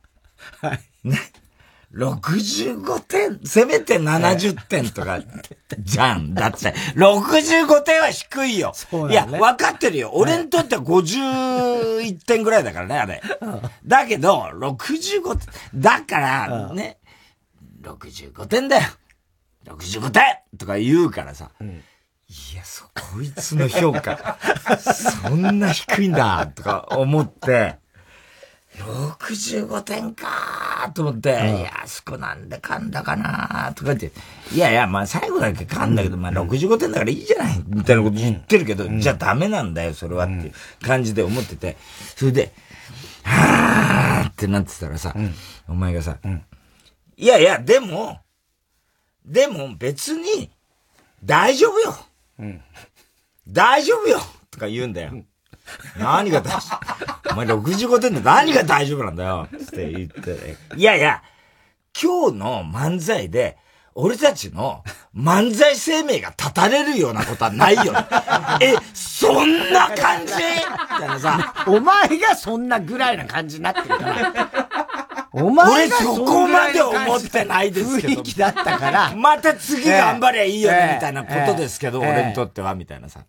[0.61, 0.79] はい。
[1.03, 1.17] ね？
[1.93, 5.19] 65点、せめて70点とか、
[5.79, 6.33] じゃん。
[6.33, 8.73] だって、65点は低いよ。
[8.93, 10.11] ね、いや、分かってるよ。
[10.13, 13.21] 俺にとっては51点ぐらいだからね、あれ。
[13.85, 16.99] だけど、65点、だから、ね、
[17.81, 18.83] 65点だよ。
[19.65, 20.23] 65点
[20.57, 21.51] とか言うからさ。
[21.59, 21.73] うん、い
[22.55, 24.37] や、そ、こいつの評価、
[24.79, 27.80] そんな低いんだ、とか思って、
[28.77, 34.11] 65点かーと思って、うん、いや、あそこなんで噛んだかなーとか言って、
[34.53, 41.77] いやいや、まあ最後だけ噛んだけど、まあ65点だからいいじゃない、みたいなこと言ってるけど、うん、じゃあダメなんだよ、それはっていう感じで思ってて、
[42.15, 42.53] それで、
[43.23, 45.33] はーってなってたらさ、うん、
[45.67, 46.17] お前がさ、
[47.17, 48.19] いやいや、でも、
[49.25, 50.49] でも別に、
[51.23, 51.95] 大丈夫よ。
[53.47, 54.19] 大丈夫よ。
[54.49, 55.23] とか言うんだよ。
[55.97, 56.59] 何が大丈
[57.27, 61.23] 夫お前65点で何が大丈夫なんだよって言って、ね、いやいや、
[61.99, 63.57] 今日の漫才で、
[63.93, 67.93] 俺たちの漫才生命が立たれるようなことはないよ。
[68.61, 70.33] え、そんな感じ？
[70.33, 71.65] みたいなさ。
[71.67, 74.67] お前がそんなぐらいな感じになってるから。
[75.33, 78.13] お前がそこまで思ってないですけど。
[78.13, 79.13] 雰囲気だったから。
[79.13, 83.25] また次頑張りゃいいよね、みたいなことですけど、俺にとっては、みたいなさ。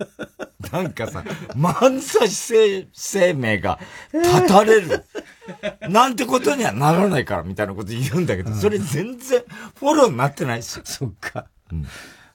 [0.72, 1.24] なんかさ、
[1.54, 3.78] 漫才生生命が
[4.12, 5.04] 立たれる。
[5.88, 9.42] なんてことにはならないから、みたいなこと言うんだけど、それ全然
[9.78, 10.80] フォローになってないし。
[10.84, 11.46] そっか。
[11.70, 11.86] うん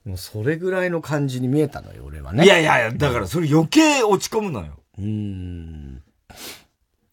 [0.07, 2.45] もうそれぐらいの感じに見えたのよ、俺はね。
[2.45, 4.79] いやいやいや、だからそれ余計落ち込むのよ。
[4.97, 6.01] うん。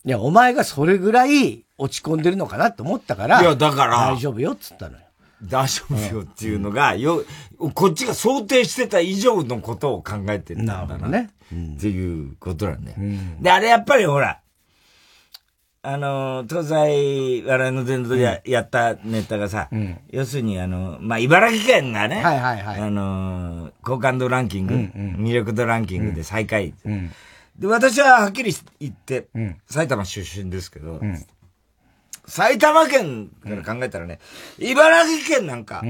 [0.04, 3.40] いや、お前がそれぐらい落ち込んでるのかなって思ったから。
[3.40, 4.12] いや、だから。
[4.12, 5.03] 大丈夫よっつったのよ。
[5.42, 7.24] 大丈夫よっていうのが、よ、
[7.74, 11.08] こっちが想定してた以上のことを考えてるんだな。
[11.08, 11.30] ね。
[11.76, 12.96] っていうことなんだよ。
[13.40, 14.40] で、あれやっぱりほら、
[15.86, 19.68] あの、東西笑いの伝道でや,、やったネタがさ、
[20.10, 26.72] 要するにあの、まあ、茨城県がね、はいはいはい、あの、好感度ランキング、魅力度ランキングで最下位。
[27.58, 29.28] で、私ははっきり言って、
[29.66, 31.00] 埼玉出身ですけど、
[32.26, 34.18] 埼玉県から考えたらね、
[34.58, 35.82] 茨城県なんか、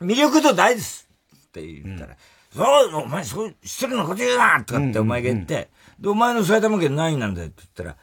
[0.00, 2.16] 魅力度大ですって言ったら、
[2.54, 7.96] そう、お前そう、失礼なこと言うなとかってお前が言って、で、お前の埼玉県何位なんだよって言ったら、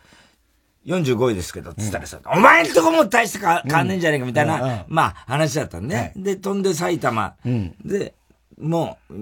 [0.86, 6.14] 45位ですけど、つったらさ、お前んとこも大してか変わんねえんじゃねえかみたいな、まあ話だったんね。
[6.16, 7.36] で、飛んで埼玉。
[7.84, 8.14] で、
[8.60, 9.14] もう、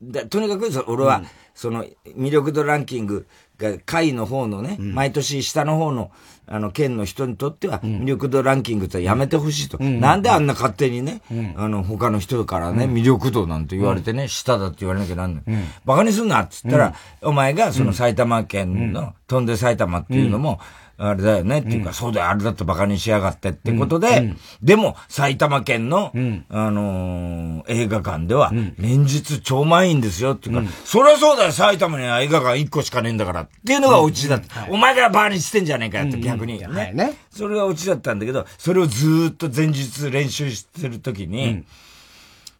[0.00, 1.22] でとにかく俺は、
[1.54, 1.84] その
[2.16, 3.26] 魅力度ランキング
[3.58, 6.10] が下位の方のね、毎年下の方の、
[6.46, 11.20] あの、県の人にとっては、魅力度ランキングってやめてほしいと、なんであんな勝手にね、
[11.56, 15.44] あの、他の人からね、魅力度なんて言われてね、下だって言われなきゃなんない。
[15.84, 20.58] 馬鹿にすんなっつったら、お前がその埼玉県の、飛んで埼玉っていうのも、
[20.98, 21.60] あれだよね。
[21.60, 26.12] っていうか、そうだよ、あれだと馬鹿にしやがってってことで、でも、埼玉県の、
[26.50, 34.66] あの映画館では、連日超満員ですよっていうか、そりゃそうだよ、埼玉には映画館1個しかねえんだからっていうのがオチだった。
[34.70, 36.58] お前が馬鹿にしてんじゃねえかよって逆に。
[36.92, 37.14] ね。
[37.30, 41.64] それがオチだったんだけど、それをずっと前日練習してるときに、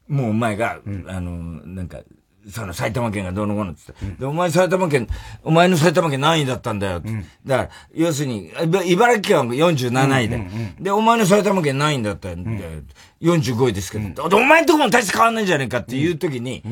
[0.08, 1.98] もうお前が、あの、なんか、
[2.50, 5.06] その埼玉県がどうのこうのって言って、で、お前埼玉県、
[5.44, 7.08] お前の埼玉県何位だったんだよって。
[7.46, 8.50] だから、要するに、
[8.86, 10.46] 茨城県は47位で、
[10.80, 12.70] で、お前の埼玉県何位だったんだよ。
[13.20, 16.64] 45位ですけど、お前んとこも大して変わんないんじゃねえかっていう時に、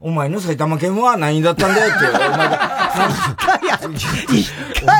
[0.00, 2.90] お前の埼玉県は何位だったんだよって、お前が、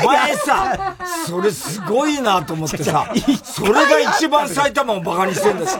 [0.03, 3.09] お前さ、それすごいなと思ってさ、
[3.43, 5.77] それが一番埼玉を馬鹿にしてんだし、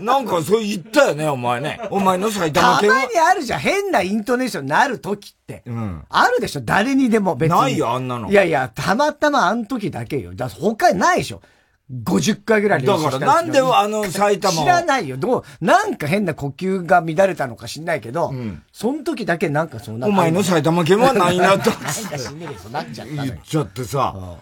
[0.00, 1.80] なんかそう言ったよね、お前ね。
[1.90, 2.96] お前の埼玉県は。
[2.96, 5.62] たまにあるじゃん、変なイントネーションになる時って。
[5.66, 6.04] うん。
[6.08, 7.58] あるでしょ、誰にでも別に。
[7.58, 8.30] ないよ、あんなの。
[8.30, 10.34] いやいや、たまたまあの時だけよ。
[10.34, 11.42] だ他にないでしょ。
[11.92, 15.16] 50回ぐらい練習しただからなんであの埼玉知らないよ。
[15.16, 24.38] どう、なんか変な呼吸が乱れたのか知んないけど、うん、その時だけなんかそうなお前の埼玉県は何なった なんかしんねえそうなっちゃった言っちゃってさ、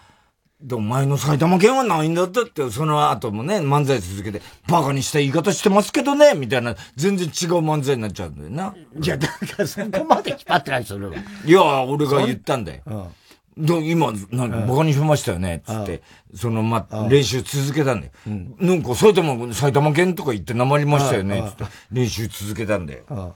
[0.61, 8.75] で、お前の埼玉県は何位だったって、その後もね、漫才続けて、バカにした言い方してますけどね、みたいな、全然違う漫才になっちゃうんだよな。
[9.01, 11.15] いや、だからそこまで引っ張ってない、それは。
[11.45, 12.81] いや、俺が言ったんだよ。
[12.85, 13.03] うん。
[13.03, 13.09] で
[13.57, 16.01] 今、なバカにしましたよね、つって、
[16.33, 18.13] その、ま、練習続けたんだよ。
[18.59, 23.35] なんか、埼玉、埼玉県とか言ってなまりましたよね、つって、練習続けたんだよ。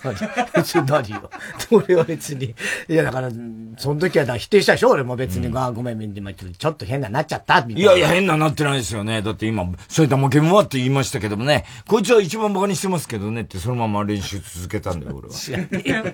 [0.54, 1.30] 別に何よ。
[1.70, 2.54] 俺は別に。
[2.88, 3.30] いや、だから、
[3.76, 4.90] その時はだ否定したでしょ？
[4.90, 7.92] 俺も別に、うん、あごめん、でもちょっと変ななっちゃったみたいな。
[7.92, 9.22] いやいや、変ななってないですよね。
[9.22, 15.34] だって今、埼玉県はって言いましたけどもね、こいつは一番馬鹿にしてますけどねってそのまま練習続けたんだよ、俺は。
[15.34, 16.04] 知らねえよ。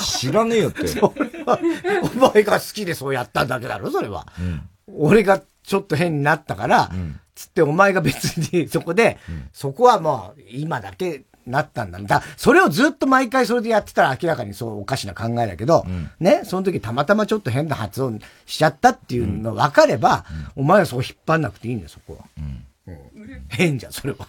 [0.00, 0.86] 知らねえよって。
[0.88, 1.58] それは、
[2.02, 4.26] お前が好きでそうやっただけだろ、それは。
[4.38, 11.98] うん、俺がちょっと変になったから、うん、つってお前が別にそこで、うん、そこはもう今だけなったんだ。
[12.00, 20.24] だそれをずっと毎回それでやってたら明らかにそうおかしな考えだけど、うん、ね、その時たまたまちょっと変な発音しちゃったっていうのが分かれば、
[20.56, 22.24] うん、お前はそう引っ張んなくていいんだよ、そこは。
[22.36, 24.26] うん、変じゃん、それは。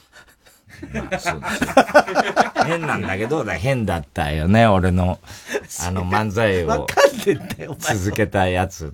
[0.94, 1.66] まあ、そうです
[2.66, 5.20] 変なんだけど、変だったよね、俺の、
[5.86, 6.88] あの漫才を
[7.78, 8.94] 続けたやつ。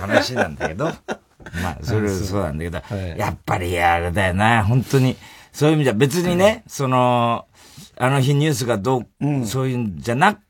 [0.00, 0.92] 話なんだけど。
[1.62, 2.82] まあ、それそうなんだけど、
[3.16, 5.16] やっぱりあれだよな、本当に。
[5.52, 7.46] そういう意味じゃ別にね、その、
[7.96, 10.40] あの日ニュースがどう、うん、そういうんじゃな、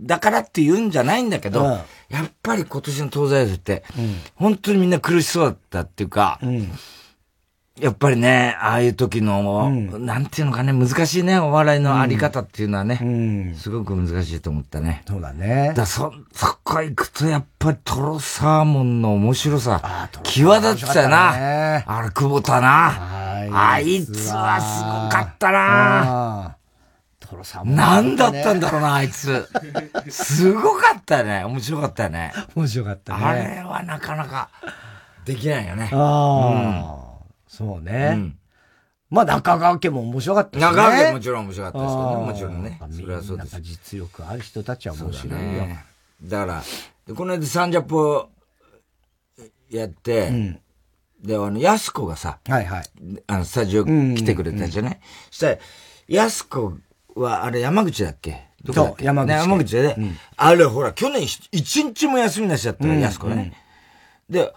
[0.00, 6.70] だからって言うんじゃないんだけど、うん、やっぱり今年の東西フって、うん、本当にみんな苦しそうだったっていうか、うん
[7.80, 15.02] やっぱりね、ああいう時の、うん、なんていうのかね、難しいね、お笑いのあり方っていうのはね、うん、すごく難しいと思ったね。
[15.06, 15.72] そうだね。
[15.76, 21.32] だそ、そこ行くとやっぱりトロサーモンの面白さ、際立ってたよな。
[21.32, 23.28] ね、あれ、久保田な。
[23.50, 26.56] あいつはすごかったな。
[27.20, 27.82] トロサーモン、ね。
[27.82, 29.48] 何だったんだろうな、あいつ。
[30.08, 31.44] すごかったよね。
[31.44, 32.32] 面白かったよね。
[32.54, 33.24] 面白かったね。
[33.24, 34.48] あれはなかなか
[35.24, 35.90] できないよね。
[35.92, 37.07] ああ。
[37.60, 38.12] うんそうね。
[38.14, 38.38] うん、
[39.10, 40.66] まあ中川家も面白かったですね。
[40.70, 42.26] 中川家もちろん面白かったですけどね。
[42.26, 42.80] もちろんね。
[42.90, 43.60] それはそうです。
[43.60, 45.38] 実力ある人たちは面白いよ。
[45.38, 45.84] ね、
[46.22, 46.62] だか
[47.08, 48.28] ら、この間サンジャポ
[49.70, 50.60] やって、うん、
[51.22, 52.84] で、あの、安子がさ、はいはい。
[53.26, 55.58] あの、スタジオ来てくれたじゃない、そしたら、
[56.08, 56.78] 安子
[57.16, 58.46] は、あれ山口だっけ？
[58.64, 59.04] どこだっけ？
[59.04, 59.34] 山口、ね。
[59.34, 63.52] 山口で、ね、あれほら、去年一日も休みなしだったら、安子ね。
[64.30, 64.52] で、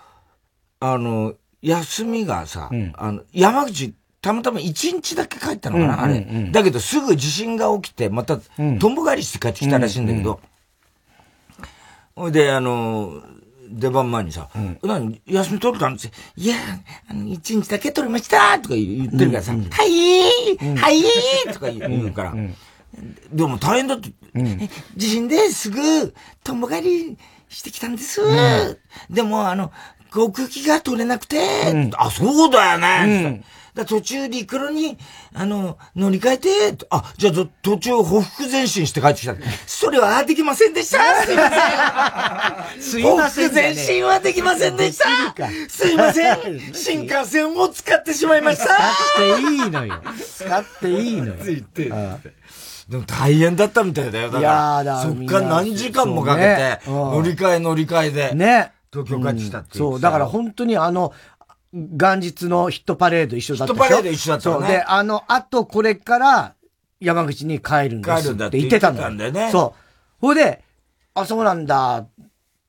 [0.80, 6.26] あの、休みがさ、あの、山口、たまたま一日だけ帰ったのかな、あれ。
[6.52, 8.95] だけどすぐ地震が起きて、また、とん。
[8.95, 10.39] ぼ返りして帰ってきたらしいんだけど、
[12.15, 13.21] ほいで、あの、
[13.69, 15.95] 出番前にさ、うん、何、休み取れたん？
[15.95, 16.56] ですいや、
[17.10, 22.36] あの、一日だけ取れましたとか言ってるからさ、うんうん、はいー、はいーとか言うから、
[23.32, 24.12] でも大変だって、
[24.97, 28.19] 地震ですぐ、とんぼ帰りしてきたんです。
[29.10, 29.71] でも、あの、
[30.12, 31.39] 航空機が取れなくて、
[31.97, 33.43] あ、そうだよね、
[33.74, 34.97] だ途中陸路に、
[35.34, 39.36] あの、乗り換えて、あ、じゃあ途中ほふ前進して帰ってきた。
[39.65, 42.82] それはできませんでした すいません。
[42.82, 43.62] すいません、ね。
[43.62, 46.74] 前進はできませんでしたすいません。
[46.74, 48.65] 新幹線を使ってしまいました。
[48.65, 50.02] 使っていいのよ。
[50.38, 51.34] 使っていいのよ。
[51.41, 51.84] ついて。
[52.89, 54.30] でも大変だったみたいだよ。
[54.30, 58.36] だから、そっから何時間もかけて、乗り換え乗り換えで。
[58.36, 58.74] ね。
[58.92, 61.14] 東京帰ってきたっていう、そう、だから本当にあの、
[61.74, 64.56] 元日のヒットパレード一緒だったヒットパレード一緒だったね。
[64.56, 64.68] そう。
[64.68, 66.56] で、あの後これから
[67.00, 69.50] 山口に帰るんです帰るんだって言ってたんだよね。
[69.52, 69.82] そう。
[70.20, 70.64] ほいで、
[71.14, 72.10] あ、そうなんだっ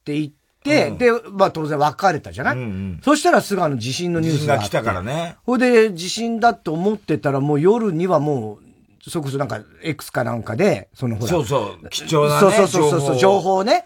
[0.05, 0.33] て言っ
[0.63, 5.37] て、うん、で、まあ当然別れたじゃない、うんうん、そしたらすぐあの地震のニュースが来たからね。
[5.45, 11.29] ほいで、地震だって思ってたらもう夜にはもう、そこそなんか X かなんかで、そのほら。
[11.29, 12.41] そうそう、貴重なね。
[12.41, 13.85] そうそうそうそう、情報ね。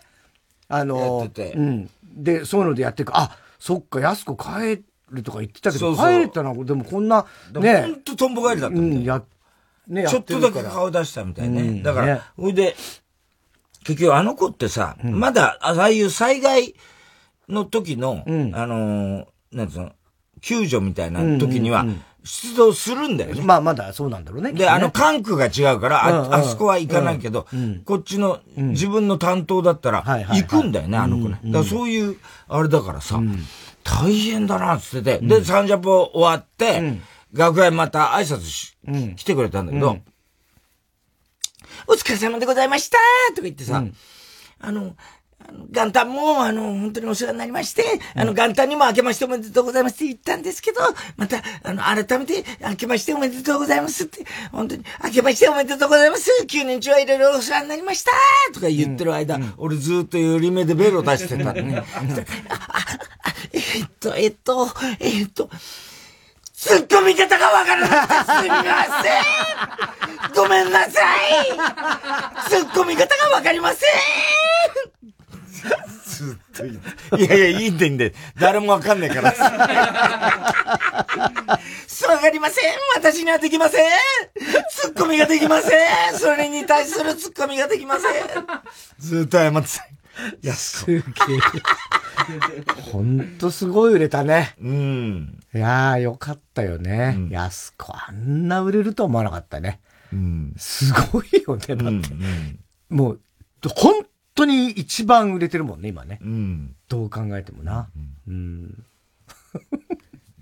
[0.69, 1.91] あの、うん。
[2.17, 3.13] で、そういうのでやっていく。
[3.15, 7.83] あ、そっか、安子帰るとか言ってたけど、帰れたのでもこんな、ね。
[7.83, 9.23] ほんととんぼ帰りだったうん、や、
[9.87, 11.63] ね、ちょっとだけ顔出したみたいね。
[11.63, 12.75] うん、だから、ほ、いで、
[13.85, 16.75] 結局あの子ってさ、うん、まだ、ああいう災害
[17.49, 19.93] の時の、うん、あのー、なんつうの、
[20.41, 21.87] 救助みたいな時には、
[22.27, 23.41] 出動するんだよね。
[23.43, 24.53] まあ、まだそうなんだろうね。
[24.53, 27.47] で、あの、管区が違うから、あ、あそこは行かないけど、
[27.85, 31.41] こっちの、自分の担当だったら、行くんだよね、あの子ね。
[31.45, 32.17] だからそういう、
[32.49, 33.21] あれだからさ、
[33.85, 35.27] 大変だな、つってて。
[35.27, 37.01] で、サンジャポ終わって、
[37.33, 38.77] 楽屋また挨拶し、
[39.17, 39.99] 来てくれたんだけど、
[41.87, 42.99] お疲れ様でございました
[43.31, 43.85] とか言ってさ、
[44.59, 44.97] あの、
[45.49, 50.81] あの、元旦も、あの、本当にお世話になりまして、あの、元旦にも明けましておめでとうございますって言ったんですけど、
[51.17, 58.11] また、あの、改めて、明けましておめでとうございますって、本当に、明けましておめでとうございます !9 年中はいろいろお世話になりました
[58.53, 59.43] とか言ってる間、うん。
[59.43, 61.85] うん、俺ずっと寄り目でベロ出してたね。
[63.53, 65.49] えっと、えっと、えっと、
[66.57, 70.35] 突っ込み方がわからなくてすみません。
[70.35, 71.01] ごめんなさ
[71.45, 71.51] い。
[72.51, 75.16] 突っ込み方がわかりません
[76.07, 77.25] ずっと言って。
[77.25, 78.05] いやいや、いいんだいいんだ
[78.39, 79.35] 誰もわかんないから。
[82.09, 83.91] わかりません私にはできません
[84.71, 85.69] ツッコミができませ
[86.11, 88.25] んそれに対するツッコミができません
[88.99, 89.85] ずっと謝ってた。
[90.43, 91.03] いや、すげえ。
[92.91, 94.55] ほんとすごい売れたね。
[94.59, 95.39] うん。
[95.55, 97.15] いやー、よかったよね。
[97.17, 99.81] うん、安子、あんな売れると思わなかったね。
[100.13, 100.55] うん。
[100.57, 101.83] すごいよね、だって。
[101.85, 102.01] うん
[102.91, 103.21] うん、もう、
[103.75, 104.07] 本
[104.37, 106.21] 当に一番売れてるもんね、今ね。
[106.23, 106.77] うん。
[106.89, 107.89] どう考えてもな。
[108.29, 108.35] うん。
[108.35, 108.85] うん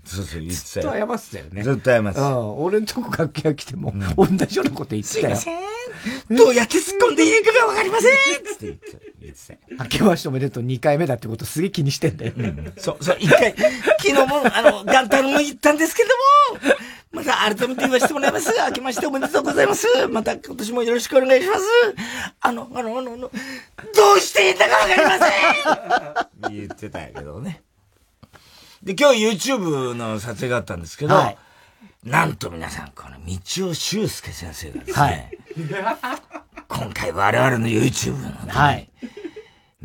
[0.05, 0.83] そうそう、言ってたよ。
[0.83, 1.63] ずっと謝ってたよね。
[1.63, 2.21] ずっと謝ってた。
[2.21, 2.63] うん。
[2.63, 5.35] 俺のとこ楽器が来ても、同じようなこと言ってたよ。
[5.35, 5.59] すいま
[6.29, 6.35] せん。
[6.37, 8.11] どうやって突っ込んでいいかがわかりません
[8.45, 8.97] つって言ってた。
[9.19, 9.83] 言ってた。
[9.83, 12.33] 明けましておめでとう2回目だってことすげえ気にしてんだよ。
[12.37, 12.73] うん。
[12.77, 16.09] そう、そう、1回、昨日も、あの、元旦も言ったんですけど
[16.69, 16.75] も、
[17.15, 18.51] また改めて言わせてもらいます。
[18.67, 19.87] 明けましておめでとうございます。
[20.09, 21.63] また今年もよろしくお願いします。
[22.41, 23.29] あの、あの、あの、あの、ど
[24.17, 25.17] うしていいんだかわかりま
[26.49, 27.63] せん言ってたんやけどね。
[28.83, 31.37] で、今日 YouTube の撮影があったんですけど、はい、
[32.03, 35.37] なんと皆さん、この道尾修介先生がですね、はい、
[36.67, 38.89] 今回我々の YouTube のね、はい、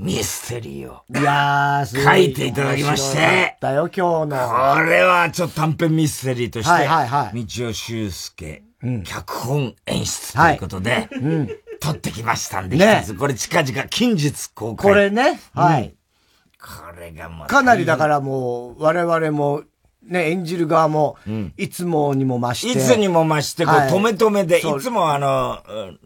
[0.01, 1.03] ミステリーを。
[1.15, 3.59] いやー、書いていただきまして。
[3.61, 4.75] だよ、今日の。
[4.75, 7.45] これはちょっと短編ミステリーとして、はいはいはい。
[7.45, 14.91] 道尾修介、うん、脚本演出ということで、はい、うん、撮ってきましたんで、ね、これ近々近日公開。
[14.91, 15.95] これね、はい。
[16.59, 17.47] これがもう。
[17.47, 19.65] かなりだからもう、我々も、
[20.03, 21.19] ね、演じる側も、
[21.59, 22.79] いつもにも増して。
[22.79, 25.59] いつにも増して、こう、止め止めで、いつもあの、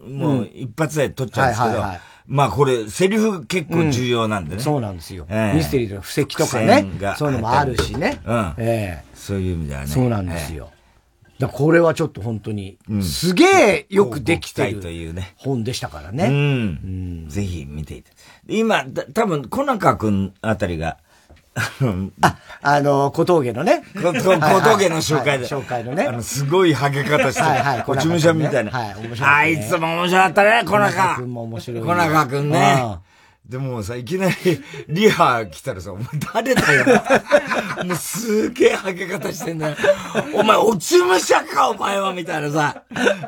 [0.04, 4.56] もう一発で撮っちゃうんですけど、はいはいはいまあこれ、セリフ結構重要なんでね。
[4.56, 5.26] うん、そうなんですよ。
[5.28, 6.86] えー、ミステリーの布石とかね。
[7.18, 8.20] そういうのもあるしね。
[8.24, 8.54] うん。
[8.56, 9.86] ええー、そういう意味ではね。
[9.86, 10.70] そうなんですよ。
[11.34, 14.80] えー、だこれはちょっと本当に、すげえよくできてる
[15.36, 16.26] 本でしたからね。
[16.26, 16.34] うん。
[16.34, 16.36] う
[17.26, 18.10] ん、ぜひ見ていて。
[18.48, 20.96] 今、多分、小中くんあたりが、
[22.20, 23.84] あ、あの、小峠のね。
[23.94, 25.46] 小峠の紹介で。
[25.46, 26.06] 紹介のね。
[26.06, 27.42] あの、すごいハゲ方して。
[27.42, 27.82] はいはい。
[27.84, 28.70] こちむしゃんみたいな。
[28.72, 29.30] はい、面白い。
[29.30, 31.14] あいつも面白かったね、小中。
[31.14, 31.80] 小中も面白い。
[31.80, 32.96] 小中くんね。
[33.48, 34.34] でもさ、いきなり
[34.88, 36.84] リハ来たらさ、お前誰だよ。
[37.84, 39.76] もうすげえハゲ方してんだよ。
[40.32, 42.82] お前落ち武者か、お前はみたいなさ。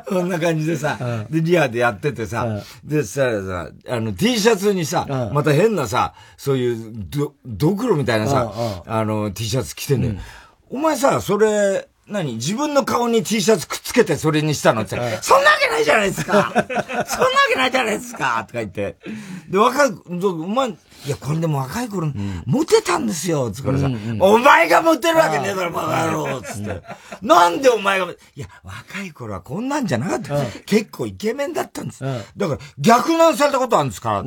[0.07, 0.97] こんな感じでさ、
[1.29, 2.47] で、リハでやっててさ、
[2.83, 8.51] でさ、さ、あの、T シャツにさ、また変なさ、そういう、ど、ドクロみたいなさ、
[8.87, 10.15] あの、T シャツ着てんだよ。
[10.69, 14.83] お前さ、それ、何自分の顔に T シャツくっつけてそれにしたの？
[14.83, 16.31] って、そんなわけないじゃないですか。
[16.33, 16.65] そんなわ
[17.49, 18.45] けないじゃないですか。
[18.47, 18.97] とか言って。
[19.49, 20.13] で、若い、お
[20.47, 20.75] 前、い
[21.07, 22.11] や、これでも若い頃、
[22.45, 23.51] モテたんですよ。
[23.51, 23.89] つからさ、
[24.19, 26.41] お前がモテるわけねえだろ、バカ野郎。
[26.41, 26.81] つって。
[27.21, 30.35] なんでお前が、いや、若い頃はこんなんじゃなかった。
[30.65, 32.03] 結構イケメンだったんです。
[32.37, 34.23] だから、逆難されたことあるんですか？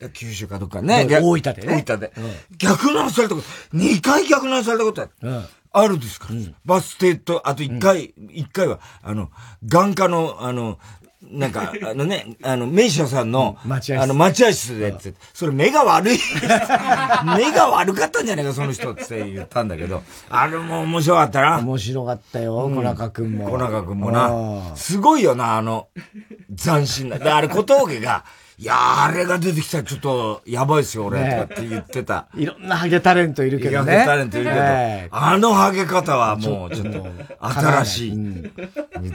[0.00, 1.06] ら、九州かどっかね。
[1.06, 1.66] 大分でね。
[1.66, 2.12] 大分で。
[2.56, 5.42] 逆難されたこと、2回逆難されたことある。
[5.72, 6.34] あるですから。
[6.34, 9.30] うん、バス停と、あと一回、一、うん、回は、あの、
[9.64, 10.78] 眼科の、あの、
[11.22, 16.18] なんか、 あのね、あの、名医者さんの、あの、待合室でって、それ目が悪い。
[17.36, 21.58] 目が悪かったんじゃないか、その人って言ったんだけど、あれも面白かったな。
[21.58, 23.50] 面白かったよ、小中くんも。
[23.50, 24.74] 小中くんもな。
[24.76, 25.88] すごいよな、あの、
[26.56, 27.18] 斬新な。
[27.18, 28.24] で、あれ小峠が、
[28.60, 32.28] いやー、あれが出てきたらちょっと、やばいっすよ、俺、とかって言ってた。
[32.34, 33.92] いろんなハゲタレントいるけどね。
[33.94, 34.62] ハゲタレントいるけど、
[35.12, 37.06] あのハゲ方はもう、ちょっと、
[37.40, 38.10] 新しい。
[38.10, 38.52] 言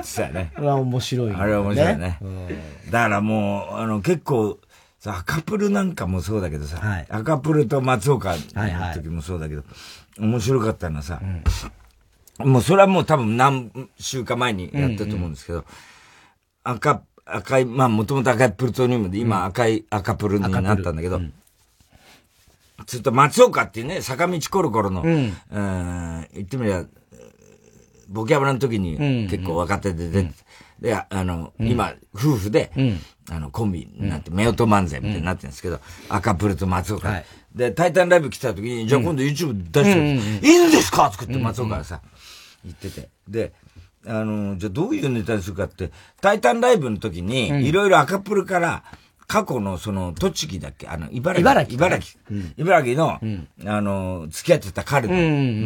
[0.01, 0.51] ってたよね。
[0.55, 2.19] あれは面白い、あれは面白いね。
[2.89, 4.57] だからもう、あの、結構、
[4.97, 9.63] さ、赤プルなんかもそうだけどさ、赤プルと松岡の時もそうだけど、
[10.17, 11.21] 面白かったのはさ、
[12.39, 15.65] もうそれはもう多分何週間前にやったと思うんですけど、
[16.63, 21.21] 赤赤い、まあもともと赤いプルトニウムで、今赤い、赤プルになったんだけど、
[22.85, 25.33] ずっと松岡っていうね、坂道コロコロの、うん、
[26.33, 26.85] 言ってみれば、
[28.09, 30.31] ボキャブラの時に結構若手で出て、
[30.79, 32.71] で、あの、今、夫婦で、
[33.31, 37.23] あの、コンビになって、夫婦漫才みたいになってるんですけど、赤プルと松岡。
[37.55, 41.09] で、タイタンライブ来た時に、じゃあ今度 YouTube 出して、いいんですか？
[41.11, 42.01] 作って松岡がさ、
[42.63, 43.09] 言ってて。
[43.27, 43.53] で、
[44.07, 45.91] あの、じゃあどういうネタにするかって、
[46.21, 48.83] タイタンライブの時に、いろいろ赤プルから、
[49.27, 50.87] 過去のその、栃木だっけ？
[50.87, 51.49] あの、茨城。
[51.49, 51.75] 茨城。
[51.75, 52.19] 茨城。
[52.57, 53.19] 茨城の、
[53.65, 55.13] あの、付き合ってた彼の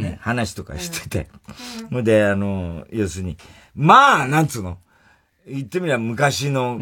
[0.01, 1.27] ね、話とかしてて。
[1.91, 3.37] ほ、んで、あの、要するに、
[3.75, 4.77] まあ、なんつうの？
[5.45, 6.79] 言ってみれば昔の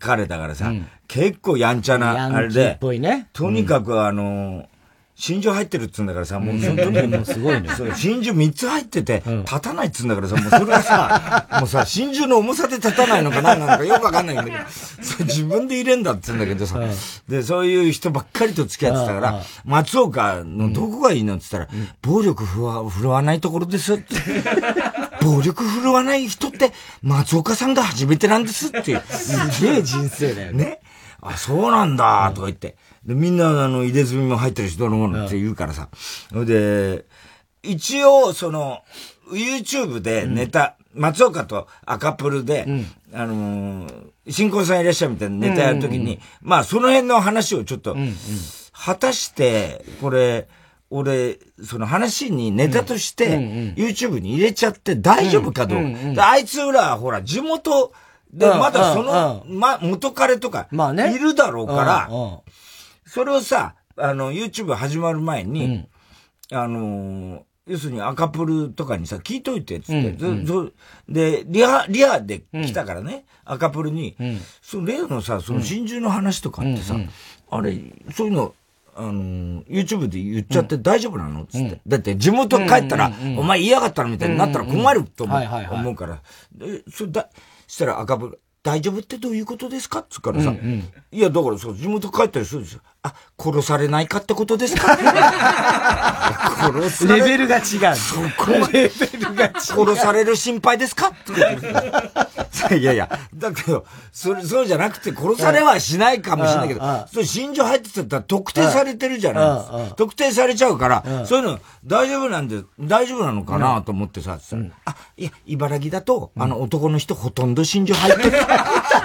[0.00, 0.72] 彼だからさ、
[1.06, 2.76] 結構やんちゃな、あれで。
[3.32, 4.68] とにかくあの、
[5.20, 7.68] 真珠入ってるっつうんだからさ、もうその時にもうすごいね。
[7.96, 14.56] 真珠3つ入ってて、立たないっつうんだからさ、もうそれがさ、もうさ、真珠の重さで立たないのか何なのかよくわかんないんだけど、
[15.02, 16.80] それ自分で入れんだっつうんだけどさ、
[17.28, 24.14] で、そういう人ばっかりと付き合ってたから、松岡のどこがいいのって言ったら、暴力振るわないところですって。
[25.20, 29.02] 暴力振るわない人って、松岡さんが初めてなんですって。
[29.10, 30.64] すげえ人生だよね。
[30.64, 30.80] ね。
[31.20, 32.76] あ、そうなんだ、とか言って。
[33.04, 35.88] で、みんな、あの、入れ墨も入ってる人のものって言うからさ。
[36.32, 36.46] ほ、うん。
[36.46, 37.04] で、
[37.62, 38.82] 一応、その、
[39.32, 48.14] YouTube でネタ、うん、松岡と赤プルで、うん、あのー、新婚さんいらっしゃるみたいなネタやるときに、うんうんうん、まあ、その辺の話をちょっと、うんうん、
[48.72, 50.48] 果たして、これ、
[50.90, 53.38] 俺、その話にネタとして、
[53.76, 55.84] YouTube に入れちゃって大丈夫かどうか。
[55.84, 57.92] うんうんうん、あいつら、ほら、地元、
[58.32, 61.14] で、まだその、ま、元彼とか、まあね。
[61.14, 62.10] いるだろうから、
[63.18, 65.88] それをさ、あの、YouTube 始まる前に、
[66.52, 70.12] あの要するに赤プルとかにさ、聞いといて、つって、
[71.08, 74.16] で、リハ、リハで来たからね、赤プルに、
[74.62, 76.94] その例のさ、その真珠の話とかってさ、
[77.50, 77.76] あれ、
[78.14, 78.54] そういうの、
[78.94, 81.80] あの YouTube で言っちゃって大丈夫なのつって。
[81.88, 86.22] だって地元帰ったら、お前嫌がったのみたいになったら困ると思うから。
[86.54, 87.30] で、それだ、
[87.66, 92.80] したら赤ブ大丈夫ってどういうことですかっつからさ、うんうん、いや、だからそう、地元帰ったりするんですよ。
[93.02, 94.96] あ、殺されないかってことですか？
[96.58, 97.64] 殺されレベルが違う。
[97.96, 99.52] そこレベルが違う。
[99.60, 101.12] 殺される心配ですか？
[102.74, 106.80] いやいや、だけど、それ、そうじゃなくて殺されはしないかもしれないけど、
[107.10, 114.38] それ心情入ってたら特定されてるじゃない特定されちゃうから、そういうの大丈夫なんで、大丈夫なのかなと思ってさ、
[114.86, 118.32] あ、いや、茨城だと、あの男の人ほとんど心情入ってる。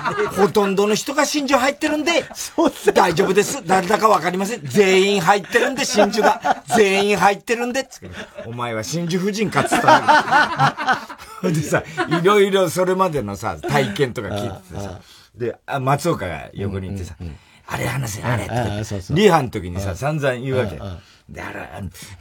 [0.36, 2.26] ほとんどの人が真珠入ってるんで、
[2.94, 3.66] 大丈夫です。
[3.66, 4.62] 誰だかわかりません。
[4.64, 6.64] 全員入ってるんで、真珠が。
[6.76, 7.88] 全員入ってるんで。
[8.46, 11.08] お前は真珠夫人かっつった
[11.42, 11.84] の でさ、
[12.22, 15.00] いろいろそれまでのさ、体験とか聞いててさ。
[15.36, 17.16] で、あ松岡が横にいてさ、
[17.68, 19.14] あれ話せ、あれって。
[19.14, 20.80] リハの時にさ、散々言うわけ。
[21.30, 21.70] で、あれ、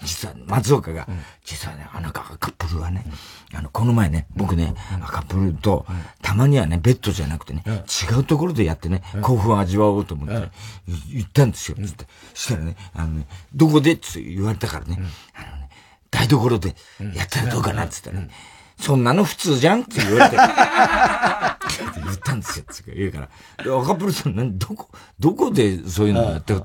[0.03, 1.07] 実は松岡が、
[1.45, 3.05] 実はね、あのカップルはね、
[3.55, 4.75] あの、この前ね、僕ね、
[5.07, 5.87] カップルと、
[6.23, 10.49] たまにはね、ベッドじゃなくてね、違うところでやってね、興奮を味わおうと思って、
[11.13, 12.07] 言ったんですよ、つって。
[12.35, 14.99] したらね、あのね、どこでって言われたからね、
[15.35, 15.69] あのね、
[16.11, 16.75] 台所で
[17.15, 18.31] やったらどうかなって言ったらね、
[18.79, 20.37] そんなの普通じゃんって言われて。
[22.05, 23.29] 言ったんですよ、つ言うから。
[23.81, 24.89] 赤プルさん、何、どこ、
[25.19, 26.63] どこでそういうのやってる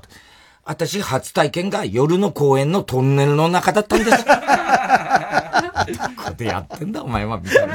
[0.64, 4.24] 私、初体験が夜の公園のトンネルの中だったんです。
[5.92, 7.74] どこでやってんだ、お前は、みたいな。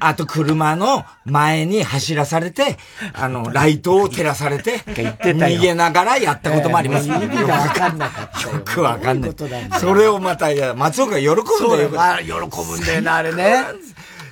[0.00, 2.76] あと車の前に走らされて、
[3.14, 7.08] あの、ライトを照らされて、逃げながらやったこともあります。
[7.08, 8.50] えー、意味がわかんなかった。
[8.50, 9.34] よくわかんない。
[9.80, 11.44] それをまた、松岡喜ぶん
[11.90, 12.40] だよ。
[12.40, 13.64] 喜ぶんだよな、あれね。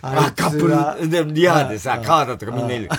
[0.02, 2.88] あ、カップル、で、リアでさ、川田とかみんないる。
[2.92, 2.98] あ、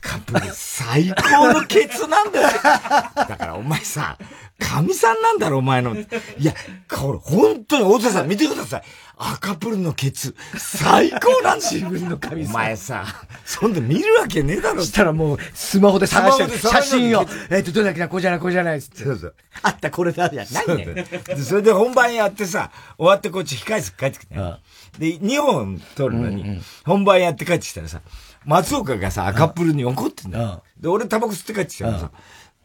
[0.00, 2.48] カップル最高のケツなんだよ。
[2.50, 4.16] だからお前さ、
[4.60, 5.96] 神さんなんだろ、お前の。
[5.96, 6.06] い
[6.44, 6.54] や、
[6.88, 8.82] これ、本当に、大田さん見てください。
[9.16, 12.54] 赤プルのケツ、最高なん自分の神さん。
[12.54, 13.04] お前さ、
[13.44, 14.82] そんで見るわけねえだろ。
[14.82, 17.26] したらもう、スマホで探して写真を。
[17.50, 19.04] えっと、どれだっけな、こうじゃない、こうじゃないっつって。
[19.04, 19.34] そうそう。
[19.62, 21.06] あった、これだ、じゃないね
[21.44, 24.34] それで本番やってさ、終わってこっち控え室帰ってきて。
[24.34, 28.00] で、2本撮るのに、本番やって帰ってきたらさ、
[28.46, 30.62] 松岡がさ、赤プルに怒ってんだよ。
[30.78, 32.10] で、俺タバコ吸って帰ってきたからさ、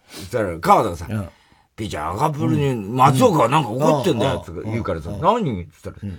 [0.09, 1.07] そしたら、川田がさ、
[1.75, 4.41] ピーちゃん赤プルに松岡がなんか怒ってんだよ。
[4.41, 6.13] って言うからさ、何って言ったら、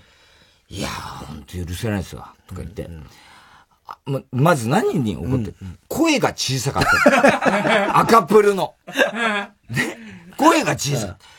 [0.69, 2.91] いやー、ほんと許せないですわ、とか言って。
[4.05, 5.55] ま、まず何に怒って、
[5.89, 7.99] 声が小さかった。
[7.99, 8.75] 赤プルの。
[9.71, 9.97] ね、
[10.37, 11.36] 声が小さかった。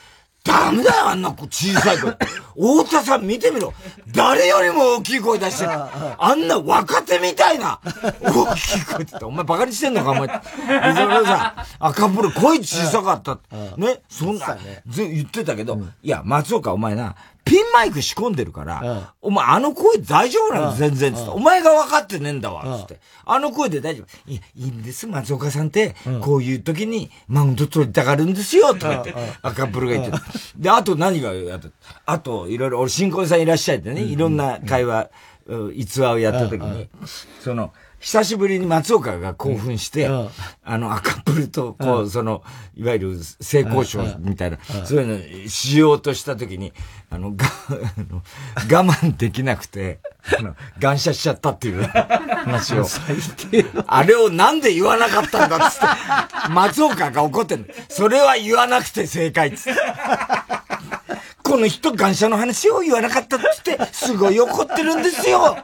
[0.47, 2.17] ダメだよ、あんな小さい声。
[2.55, 3.73] 太田さん見てみろ。
[4.13, 5.71] 誰よりも大きい声出してる。
[5.71, 7.79] あんな若手みたいな
[8.21, 10.27] 大きい声ってお前バカにしてんのか、お前。
[10.27, 13.37] それさ、赤プル声小さかった。
[13.77, 14.57] ね、そんな、
[14.95, 17.15] 言ってたけど、いや、松岡お前な、
[17.47, 20.75] ピンマイク仕込んでるから、お前あの声大丈夫なの？
[20.75, 21.29] 全然つって。
[21.29, 22.99] お前が分かってねえんだわ、つって。
[23.25, 24.31] あの声で大丈夫。
[24.31, 30.17] いや、いいんです、松岡さんって、こういう時にマウント取りたがるんですよ、とか言って、赤プルが言って
[30.57, 31.69] で、あと何がやった、
[32.05, 35.09] あと、いろいろ、俺、新婚さんいらっしゃいってね、いろんな会話、
[35.73, 36.89] 逸話をやった時に、
[37.41, 40.29] その、久しぶりに松岡が興奮して、うん、
[40.63, 42.43] あの、赤プルと、こう、うん、その、
[42.75, 46.73] いわゆる性交渉みたいな、うん、そういうのしようとしたときに、
[47.09, 48.21] あの、が、あの、
[48.71, 49.99] 我慢できなくて、
[50.37, 52.85] あの、感謝しちゃったっていう 話を。
[53.87, 55.85] あれをなんで言わなかったんだっつって、
[56.49, 57.65] 松岡が怒ってんの。
[57.89, 59.81] それは言わなくて正解っつって。
[61.47, 65.57] この人感謝の話を言わなかったっつって、すごい怒ってるんですよ。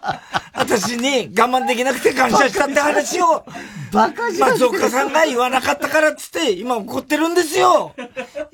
[0.53, 3.45] 私に我慢できなくて感謝したって話を、
[3.91, 4.49] バカじゃん。
[4.51, 7.93] 松岡さんが言わなかったからっつって、今怒ってるんですよ。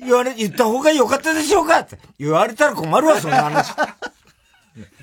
[0.00, 1.98] 言われ、言った方が良かったでしょうかって。
[2.18, 3.74] 言われたら困るわ、そんな話。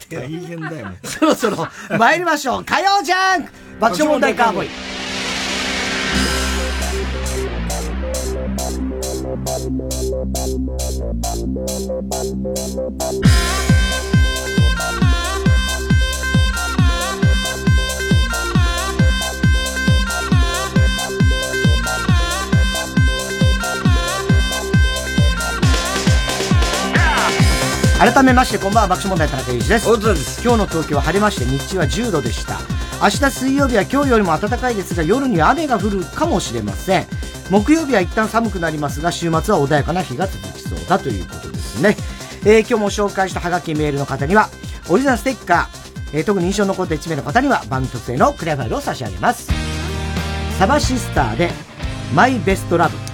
[0.09, 1.67] 大変だよ、そろそろ
[1.97, 2.65] 参りましょう。
[2.65, 4.69] 火曜ジャンク爆笑問題カーボーイ。
[27.99, 29.99] 改めましてこんばんは爆笑問題田中裕二です。
[29.99, 30.43] です。
[30.43, 32.59] 今日の東京は晴れまして日中は10度でした
[33.01, 37.05] 明日水曜日は今日よりも暖かいですが夜には雨が降るかもしれません。
[37.49, 41.95] 木曜日は一旦寒くなりますが週末は穏やかな日が続きそうだということですね、
[42.45, 44.49] えー、今日も紹介したハガキメールの方には
[44.89, 49.49] オリジナルステッカー、えー、特に印象に残った1名の方には番組特製のクリアファイルを差し上げます。
[50.59, 51.51] サバシスターで
[52.13, 53.06] マイベストラブ。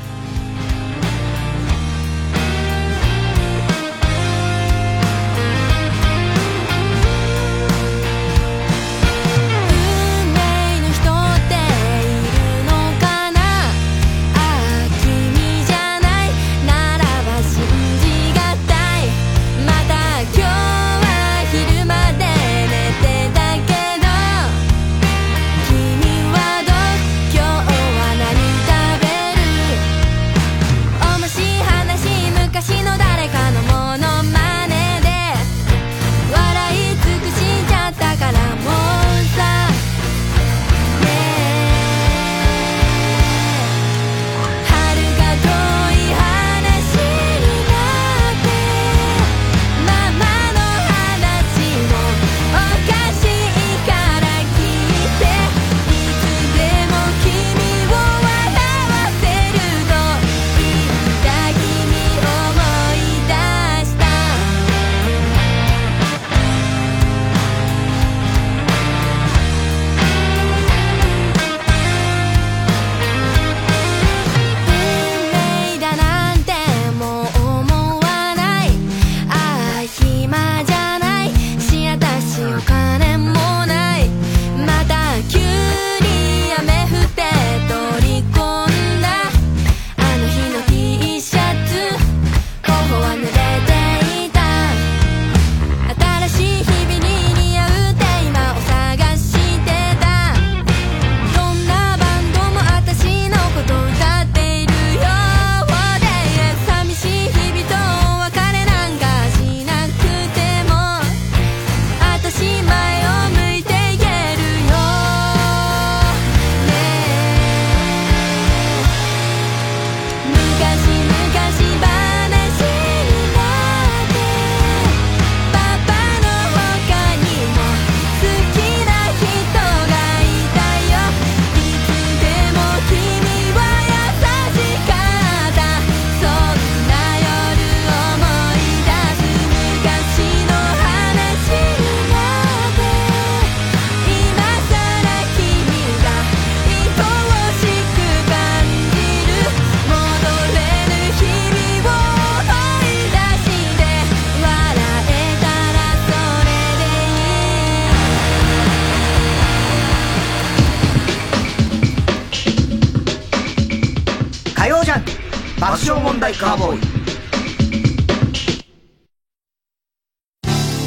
[166.23, 166.79] 爆笑問題カーボーイ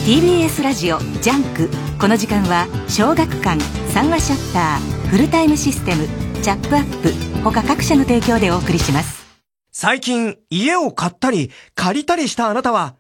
[0.07, 1.69] TBS ラジオジャンク。
[1.99, 6.07] この時間は小学館三和シャッターフルタイムシステム
[6.43, 7.13] チャップアップ。
[7.43, 9.27] 他各社の提供でお送りします。
[9.73, 12.95] 最近家を買ったり借りたりしたあなたは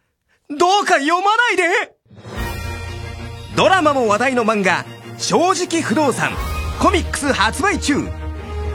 [0.50, 1.96] どうか読まないで！
[3.56, 4.84] ドラマも話題の漫画
[5.16, 6.32] 「正直不動産」
[6.82, 8.06] コミックス発売中。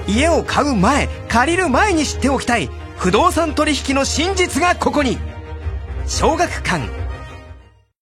[0.07, 2.69] 家を買う前借りる前に知っておきたい
[3.01, 5.17] 不動産取引の真実がここに。
[6.05, 6.87] 小学館。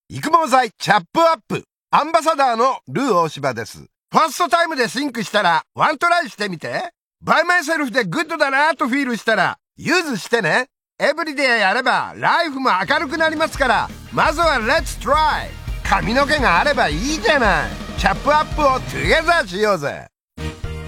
[0.10, 1.64] 育毛剤チャップアップ。
[1.90, 3.78] アンバサダーのルー大柴です。
[3.78, 6.90] First time で think したら one t ry してみて。
[7.22, 10.66] By myself で good だなと feel したら use してね。
[11.00, 13.90] Everyday やれば life も明るくなりますから。
[14.12, 15.50] まずは let's try。
[15.82, 17.70] 髪の毛があればいいじゃない。
[17.98, 20.08] チャップアップをトゥゲザーしようぜ。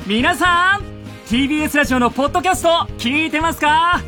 [0.05, 1.00] 皆さん
[1.31, 2.67] TBS ラジオのポッドキャスト
[2.97, 4.01] 聞いてますか？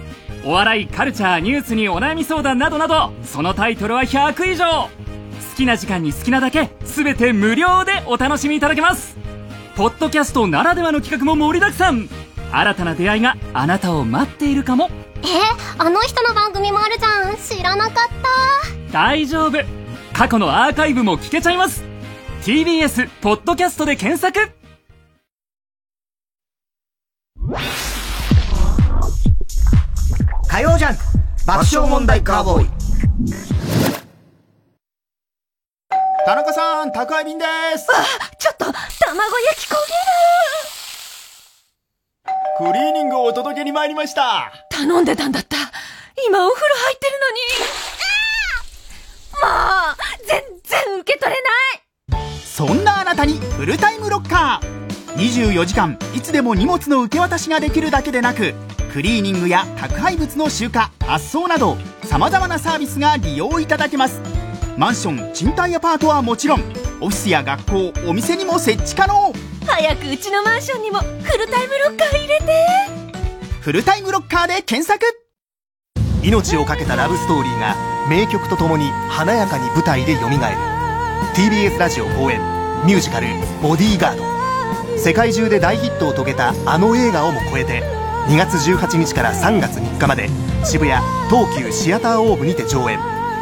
[0.44, 4.66] お笑いカルチャーニュースにお悩み相談などなどそのタイトルは100以上。
[4.66, 4.90] 好
[5.56, 9.16] きな時間に好きなだけ全て無料でお楽しみいただけます。
[9.78, 12.10] ポッドキャストならではの企画も盛りだくさん。
[12.52, 14.90] 新たな出会いがあなたを待っているかも。
[15.22, 15.28] え
[15.78, 17.38] あの人の番組もあるじゃん。
[17.38, 17.94] 知らなかっ
[18.92, 18.92] た。
[18.92, 19.60] 大丈夫。
[20.12, 21.86] 過去のアーカイブも聞けちゃいます。
[22.42, 24.52] TBS ポッドキャストで検索
[30.48, 31.04] 火曜ジャンク
[31.46, 32.70] 爆笑問題カーボーイ。
[36.26, 37.46] 田中さん宅配便で
[37.78, 37.88] す。
[37.92, 38.06] あ
[38.38, 39.76] ちょっと卵焼き焦
[42.62, 42.72] げる。
[42.72, 44.54] クリーニングをお届けに参りました。
[44.70, 45.58] 頼んでたんだった。
[46.26, 47.42] 今お風呂入ってるのに。
[49.42, 49.50] も
[49.92, 49.96] う
[50.26, 52.24] 全然受け取れない。
[52.46, 54.83] そんなあなたにフルタイムロッカー
[55.16, 58.54] 24時間いつでも荷物の受け渡しができるだけでなく
[58.92, 60.74] クリーニングや宅配物の集荷
[61.06, 64.22] 発送などさまざまなサービスが利用いただけます。
[64.78, 66.62] マンション賃貸アパートはもちろん
[67.02, 69.34] オフィスや学校お店にも設置可能。
[69.66, 72.46] 早くうちのマンションにもフルタイムロッカー入れて。
[73.62, 75.06] フルタイムロッカーで検索。
[76.22, 77.76] 命を懸けたラブストーリーが
[78.10, 80.36] 名曲とともに華やかに舞台で蘇る。
[81.36, 82.40] TBS ラジオ公演
[82.86, 83.28] ミュージカル
[83.62, 84.24] 「ボディーガード」
[85.04, 87.84] 世界中で大ヒットを遂げたあの映画をも超えて
[88.30, 90.30] 2月18日から3月3日まで
[90.64, 92.98] 渋谷東急シアターオーブにて上演。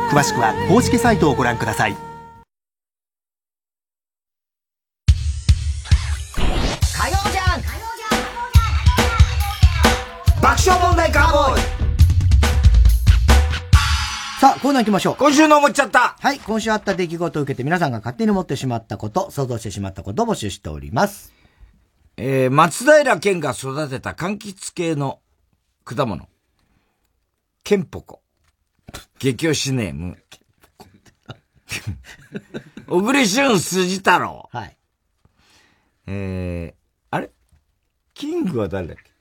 [0.10, 1.92] 詳しくは公式サイトをご覧ください。
[1.92, 1.98] 火
[7.10, 7.62] 曜じゃん。
[10.42, 11.62] 爆笑問題カーボーイ。
[14.40, 15.16] さあ、コーナー行きましょう。
[15.16, 16.16] 今週の思っちゃった。
[16.20, 21.41] はい、今週あった出来事を受けて皆さんが勝手に思ってしまったこと、想像してしまったことを募集しております。
[22.18, 25.20] えー、松平健が育てた柑橘系の
[25.84, 26.28] 果物。
[27.64, 28.22] ケンポコ。
[29.20, 30.18] 激推しネーム。
[32.88, 34.50] 小栗旬筋太郎。
[34.52, 34.78] はい。
[36.08, 36.82] えー、
[37.12, 37.32] あれ？
[38.14, 39.12] キングは誰だっけ？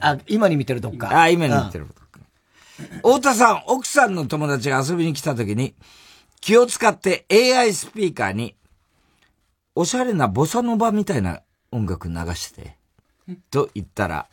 [0.00, 1.20] あ、今に見てるどっか。
[1.22, 2.04] あ、今に見てるどっか。
[2.96, 5.76] 太田さん、奥さんの友達が遊びに来た時に、
[6.40, 8.56] 気を使って AI スピーカーに、
[9.76, 11.42] おしゃれなボサノバみたいな
[11.74, 12.76] 音楽流して、
[13.50, 14.28] と言ったら、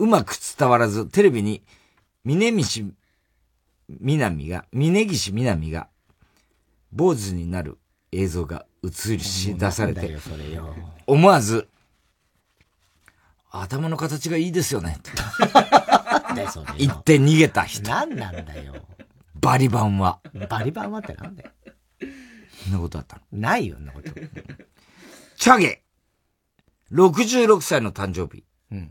[0.00, 1.62] うまく伝わらず、テレビに、
[2.24, 2.92] 峯岸
[3.88, 5.86] みなみが、峯岸みなみが、
[6.92, 7.78] 坊主になる
[8.10, 10.16] 映像が映し出されて、
[11.06, 11.68] 思わず、
[13.52, 14.98] 頭の形がいいですよね。
[16.76, 17.88] 言 って逃げた人。
[17.88, 18.74] 何なんだよ。
[19.36, 20.18] バリバンは。
[20.48, 21.50] バリバンはってなんだよ。
[22.64, 24.10] そんなことあったのないよ、そんなこと。
[25.36, 25.83] チャゲ
[26.94, 28.44] 66歳の誕生日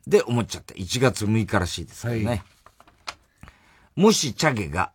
[0.05, 0.73] で思っちゃった。
[0.75, 2.25] 1月6日らしいですけどね。
[2.25, 2.41] はい、
[3.95, 4.91] もしチャゲが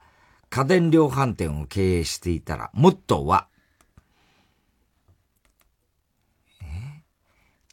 [0.51, 3.49] 家電量販店を経営していたら、モットーは、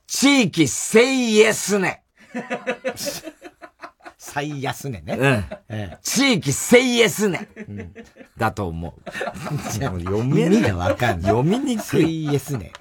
[0.07, 2.01] 地域最安値。
[4.17, 5.13] 最安値ね。
[5.13, 5.21] うん。
[5.21, 7.47] ええ、地域最安値。
[7.67, 7.93] うん、
[8.37, 9.11] だと思う。
[9.71, 11.31] 読みがわかんない。
[11.31, 11.83] 読みにくい。
[11.83, 12.71] 最安値。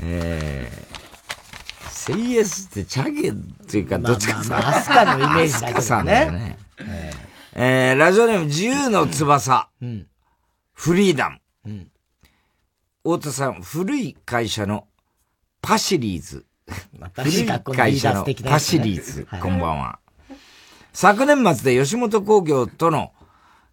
[0.00, 3.32] えー、セイエスってチャゲっ
[3.66, 6.30] ていうか、どっちかさ、まあ、アスカのイメージだけどね。
[6.30, 7.16] ねえー、
[7.54, 9.68] えー、ラジオネーム自由の翼。
[9.80, 10.06] うん、
[10.72, 11.38] フリーダム。
[11.66, 11.90] うん、
[13.02, 14.86] 太田さん、古い会社の
[15.62, 16.46] パシリーズ。
[17.14, 19.26] 古い会社のパシリーズ。
[19.40, 19.98] こんばんは。
[20.92, 23.12] 昨年末で吉本興業との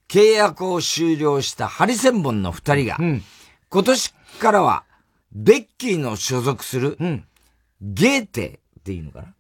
[0.10, 3.24] 契約を終了したハリセンボンの二人が、うん、
[3.70, 4.84] 今年からは
[5.34, 7.26] ベッキーの所属する、うん、
[7.82, 9.34] ゲーテっていうのかな？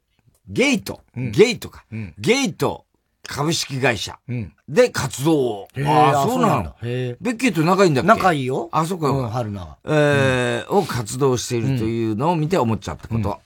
[0.49, 1.85] ゲイト、ゲイトか、
[2.19, 2.85] ゲイト
[3.25, 4.19] 株式会社
[4.67, 5.67] で活動を。
[5.85, 6.75] ああ、そうなの。
[6.81, 8.07] ベッキーと仲いいんだっけ？
[8.07, 8.67] 仲いいよ。
[8.73, 9.09] あ、そうか。
[9.09, 9.77] うん、春菜。
[9.85, 13.39] えー、を活動しているというのを見て思っちゃったこと。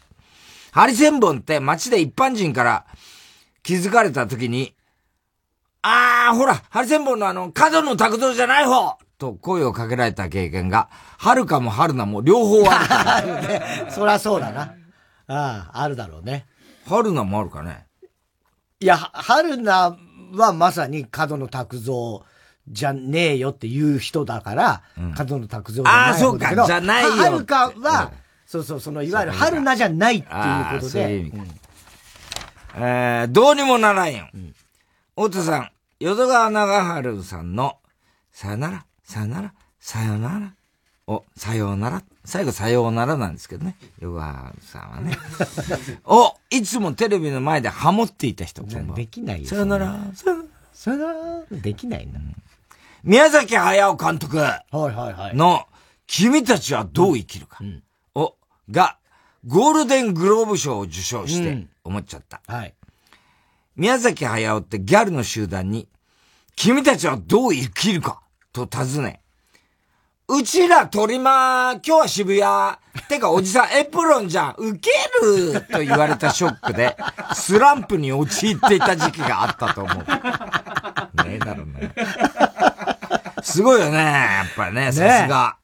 [0.72, 2.86] ハリセンボンって街で一般人から
[3.62, 4.74] 気づかれた時に、
[5.84, 13.28] ああ、ほら、ハリセンボンのあの、角の卓造じゃない方と声をかけられた経験が、はるかもはるなも両方ある。
[13.48, 14.74] ね、そりゃそうだな。
[15.28, 16.46] ああ、あるだろうね。
[16.88, 17.86] はるなもあるかね。
[18.80, 19.98] いや、はるな
[20.34, 22.24] はまさに角野拓造
[22.68, 27.12] じゃねえよっていう人だから、うん、角野拓造じゃないああ、そうか、じゃないよ。
[27.12, 31.18] はるかは、うん、そうそう、その、いわゆる春菜じゃないっていうことで。
[31.18, 31.32] うう
[32.80, 34.28] えー、どうにもならんよ。
[34.34, 34.54] うん、
[35.16, 37.78] 太田さん、淀川長春さんの、
[38.32, 40.54] さよなら、さよなら、さよなら、
[41.08, 42.04] お、さようなら。
[42.26, 43.78] 最後さようならなんですけどね。
[44.02, 45.18] ヨガさんはね。
[46.04, 48.64] お、いつもテレビの前でハモっていた人。
[48.64, 49.48] できないよ。
[49.48, 49.98] さよなら、
[50.74, 52.20] さよなら、できないな。
[53.02, 54.40] 宮崎駿監督。
[54.40, 55.36] はいはいはい。
[55.38, 55.66] の、
[56.06, 57.60] 君たちはどう生きるか。
[58.14, 58.36] お、
[58.70, 58.98] が、
[59.46, 62.42] ゴールデングローブ賞を受賞して、思っちゃった。
[62.46, 62.74] はい。
[63.78, 65.88] 宮崎駿ってギャルの集団に、
[66.58, 68.20] 君たちはどう生きるか
[68.66, 69.22] と尋ね、
[70.28, 72.78] うちら鳥間、今日は渋谷。
[73.08, 74.56] てかおじさんエプロンじゃん。
[74.58, 74.90] ウケ
[75.22, 76.98] ると言われたショックで、
[77.34, 79.98] スランプに陥っていた時期があったと思う。
[79.98, 81.94] ねえだろうね。
[83.42, 85.58] すごいよね、やっぱりね、さすが。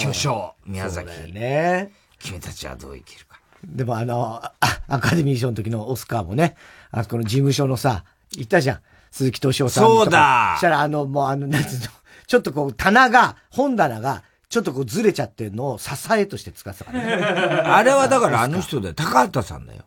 [0.00, 1.32] 巨匠、宮崎。
[1.32, 1.92] ね。
[2.18, 3.38] 君たちはどう生きるか。
[3.64, 4.42] でもあの、
[4.88, 6.56] アカデミー賞の時のオスカーもね、
[6.90, 8.80] あそこの事務所のさ、行ったじゃん。
[9.10, 11.86] 鈴木敏夫さんそうだしたらあの、もうあの、なんつうの、
[12.26, 17.12] ちょっとこう、棚が、本棚が、ちょっとこうずれちゃってるのを支えとして使ってたからね。
[17.66, 18.94] あれはだからあの人だよ。
[18.94, 19.82] 高畑さんだよ。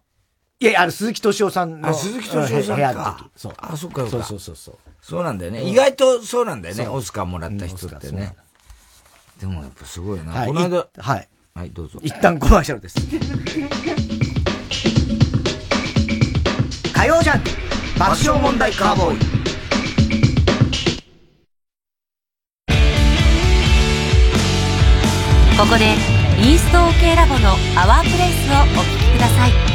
[0.60, 1.94] いやいや、あの、鈴木敏夫さんの。
[1.94, 3.26] 鈴木敏夫さん部屋の時。
[3.38, 3.54] そう。
[3.58, 4.78] あ、そっかそうそうそうそう。
[5.02, 5.64] そうなんだよね。
[5.64, 6.88] 意外とそうなんだよね。
[6.88, 8.36] オスカーもらった人ってね。
[9.40, 10.46] でもやっぱすごいな。
[10.46, 10.88] この間。
[10.98, 11.30] はい。
[11.56, 12.00] はい、どうぞ。
[12.04, 12.96] 一旦コマーシャルです。
[16.94, 17.44] 火曜ジャン
[17.98, 19.59] 爆笑問題カーボーイ。
[25.60, 25.88] ここで
[26.38, 29.69] イースト OK ラボの「アワープレイスをお聴きください。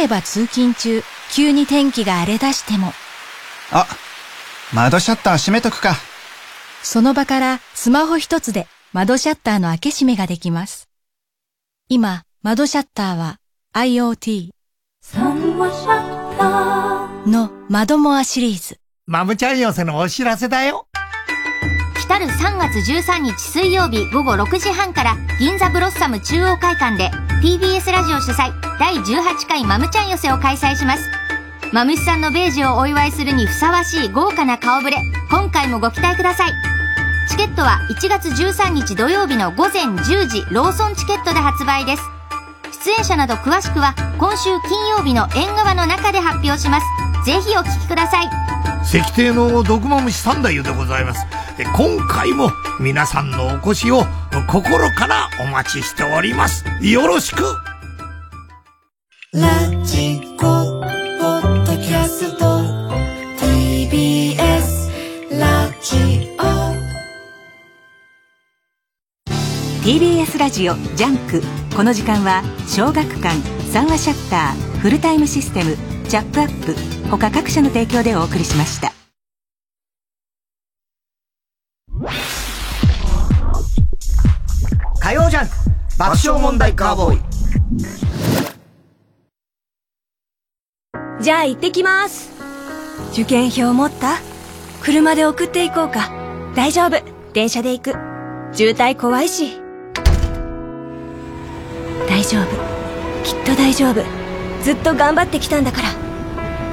[0.00, 2.94] 例えば通勤中、急に天気が荒れ出しても。
[3.70, 3.86] あ、
[4.72, 5.94] 窓シャッター閉めとくか。
[6.82, 10.88] その場からスマホ一つで窓シャッターの開け閉めができます。
[11.90, 13.40] 今、窓シャッターは
[13.74, 14.48] IoT
[17.26, 18.80] の窓モアシリーズ。
[19.04, 20.86] マムちゃん寄せのお知らせだよ。
[22.08, 27.10] 来る3月13日水曜日午後6時半から銀座ブロッサム中央会館で
[27.42, 31.10] TBS ラジオ主催第18回マムちゃん寄せを開催します。
[31.72, 34.96] マムシさんのベージュをお祝いするにふさわしい豪華な顔ぶれ、
[35.30, 36.52] 今回もご期待ください。
[37.28, 42.19] チケットは1月13日土曜日の午前10時ローソンチケットで発売です。
[42.82, 46.86] 出演者など詳しくは今週金曜日の縁側の中で発表します。
[47.26, 48.30] ぜひお聞きください。
[48.82, 51.26] 石庭の毒まむし三太夫でございます。
[51.76, 52.50] 今回も
[52.80, 54.06] 皆さんのお越しを
[54.48, 56.64] 心からお待ちしております。
[56.80, 57.42] よろしく。
[59.34, 62.62] ラジコポッドキャスト
[63.38, 64.88] TBS
[65.38, 66.40] ラジオ。
[69.84, 71.42] TBS ラジオジャンク
[71.76, 73.36] この時間は小学館
[73.72, 75.76] 三和シャッターフルタイムシステム
[76.08, 76.74] チャップアップ
[77.08, 78.92] 他各社の提供でお送りしました。
[85.00, 85.54] 火曜ジャンク
[85.98, 87.20] 爆笑問題カーボーイ。
[91.22, 92.30] じゃあ行ってきます。
[93.12, 94.18] 受験票持った？
[94.82, 96.10] 車で送っていこうか。
[96.54, 97.02] 大丈夫。
[97.32, 97.94] 電車で行く。
[98.52, 99.60] 渋滞怖いし
[102.08, 102.46] 大丈夫。
[103.24, 104.02] きっと大丈夫。
[104.62, 105.88] ずっと頑張ってきたんだから。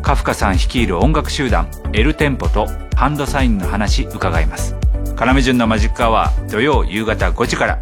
[0.00, 2.66] カフカさん率いる音楽集団エルテンポと
[2.96, 4.74] ハンドサインの話伺います
[5.18, 7.78] 要潤のマジックアワー土曜夕方5時から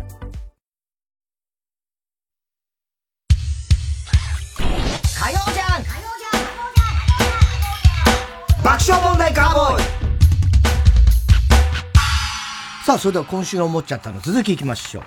[5.18, 5.90] 火曜ジャンク
[8.64, 9.82] 爆笑問題カーボーイ
[12.84, 15.04] さあ、それでは今週の思っちゃったの続きいきましょう。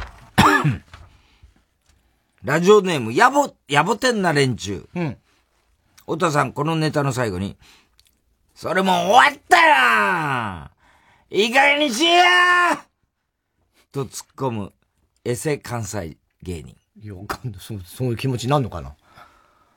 [2.43, 4.87] ラジオネーム、やぼ、やぼてんな連中。
[4.95, 5.17] うん。
[6.05, 7.57] 太田さん、このネタの最後に、
[8.53, 10.69] それもう終わったよ
[11.29, 12.77] いい加減にしや
[13.91, 14.73] と突っ込む、
[15.25, 16.75] エセ関西芸人。
[17.01, 17.59] いや、わかんない。
[17.59, 18.95] そう、そういう気持ちになるのかな?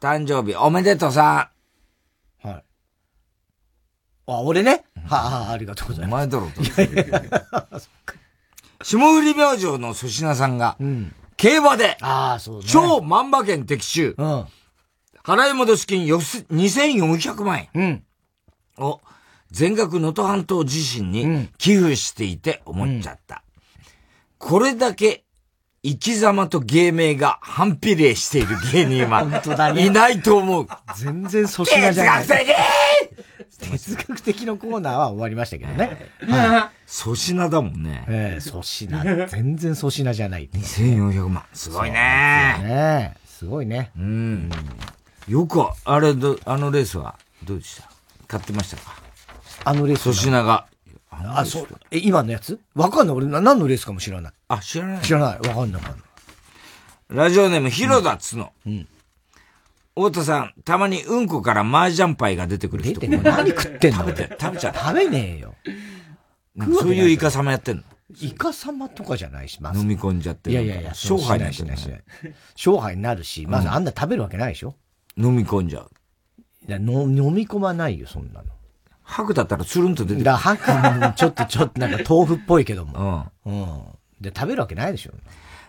[0.00, 1.50] 誕生日おめでとうさ
[2.42, 2.64] はい。
[4.26, 4.84] あ、俺ね?
[5.06, 6.12] はあ、ありがとうございます。
[6.12, 6.50] お前だろ、
[7.80, 8.84] と。
[8.84, 10.76] 霜降り明星の粗品さんが、
[11.36, 12.66] 競馬で、ああ、そうね。
[12.68, 14.14] 超万馬券的中。
[14.18, 14.46] うん。
[15.26, 18.04] 払い戻し金よす2400万円。
[18.78, 18.84] うん。
[18.84, 19.00] を、
[19.50, 23.42] 全額能登半島地震に寄付していて思っちゃった。
[24.38, 25.24] これだけ
[25.82, 30.68] 生き様と芸名が反比例している芸人は本当だねいないと思う。
[30.96, 32.24] 全然粗品じゃない。
[32.24, 32.56] 哲学的
[33.58, 36.08] 哲学的のコーナーは終わりましたけどね。
[36.86, 38.04] 粗品だもんね。
[38.06, 39.26] ええ粗品。
[39.26, 40.48] 全然粗品じゃない。
[40.52, 41.44] 2400万。
[41.52, 41.96] すごいね。
[42.62, 43.26] ねえ。
[43.26, 43.90] すごいね。
[43.96, 44.50] うん。
[45.28, 47.90] よく、あれど、あのレースはどうでした？
[48.28, 48.96] 買ってましたか？
[49.64, 50.66] あのレース粗品が。
[51.10, 51.66] あ、そう。
[51.90, 52.60] え、今のやつ？
[52.74, 53.16] わかんない。
[53.16, 54.32] 俺な、何のレースかも知らない。
[54.48, 55.38] あ、知らない知らない。
[55.38, 55.82] わかんない。
[55.82, 56.00] わかんない。
[57.08, 58.52] ラジオネーム、広田つの。
[58.66, 58.86] うん。
[59.94, 63.00] 太田さん、たまにうんこから麻雀パイが出てくる人。
[63.00, 63.98] 出て何食ってんの？
[64.00, 64.74] 食べて、食べちゃう。
[64.74, 65.54] 食べねえよ。
[66.78, 67.82] そういうイカ様やってんの？
[68.20, 69.80] イカ様とかじゃないし、まず。
[69.80, 71.90] 飲み込んじゃっていやいやいや、勝敗になしないし。
[72.56, 74.74] 勝敗になるし、まずあんな食べるわけないでしょ
[75.16, 75.90] 飲み込んじゃう。
[76.68, 78.48] いや、の飲み込まないよ、そんなの。
[79.02, 80.24] 吐くだったらつるんと出てくる。
[80.24, 83.30] だ吐くのちょっと、ちょっとなんか豆腐っぽいけども。
[83.44, 83.52] うん。
[83.52, 83.82] うん。
[84.20, 85.12] で、食べるわけないでしょ。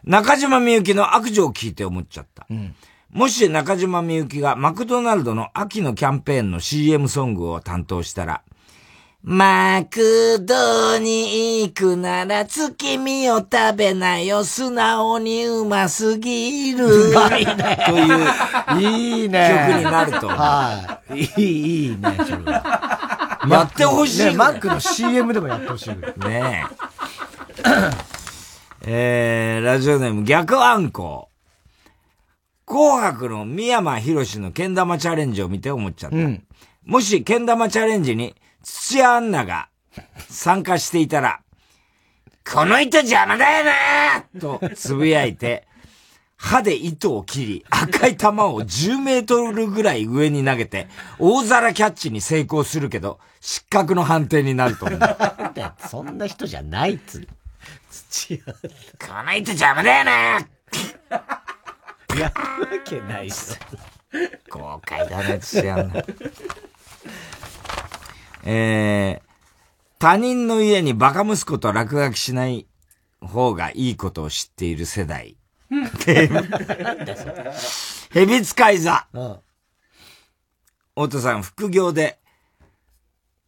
[0.04, 2.48] 中島みゆきの悪女を聞いて思っちゃった。
[2.50, 2.76] うん。
[3.12, 8.42] もし中島みゆきがマクドナルドの秋のキャンペーンの CM ソングを担当したら、
[9.30, 17.10] マクドに行くなら月見を食べなよ、素直にうますぎる。
[17.10, 19.68] うまいねという、いいね。
[19.70, 20.30] 曲になると。
[20.30, 21.20] はい。
[21.20, 23.40] いい、いいね、それは。
[23.50, 25.90] やってほしいね、マックの CM でもやってほしい。
[26.26, 26.66] ね
[28.86, 29.58] え。
[29.58, 31.28] えー、ラジオネーム逆あんこ。
[32.66, 36.18] 紅白の三山博士のけん玉チャレンジを見て思っちゃった。
[36.86, 38.34] もしけん玉チャレンジに
[38.68, 39.70] 土屋アンナが
[40.30, 41.40] 参加していたら、
[42.52, 45.66] この糸邪魔だよなとつぶやいて、
[46.36, 55.00] 歯で糸を切り、赤い玉を10メートルぐらい上に投げて、大皿キャッチに成功するけど、失格の判定になると思う。
[55.88, 57.26] そんな人じゃないっつ。
[57.90, 58.54] 土屋。
[58.54, 60.40] この糸邪魔だよなや
[62.18, 62.32] るわ
[62.84, 63.58] けないっす。
[64.52, 66.04] 豪快だね、土屋アンナ。
[68.50, 69.28] えー、
[70.00, 72.66] 他人の家にバカ息子と落書きしない
[73.22, 75.36] 方がいいことを知っている世代。
[78.14, 79.06] 蛇使い座。
[80.96, 82.20] 太田さん、副業で、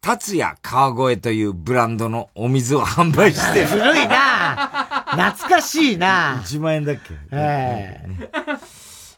[0.02, 3.66] 達也川越というブランドのお水を販売してる。
[3.66, 7.14] 古いな懐かしいな1万円だっけ？
[7.32, 8.04] え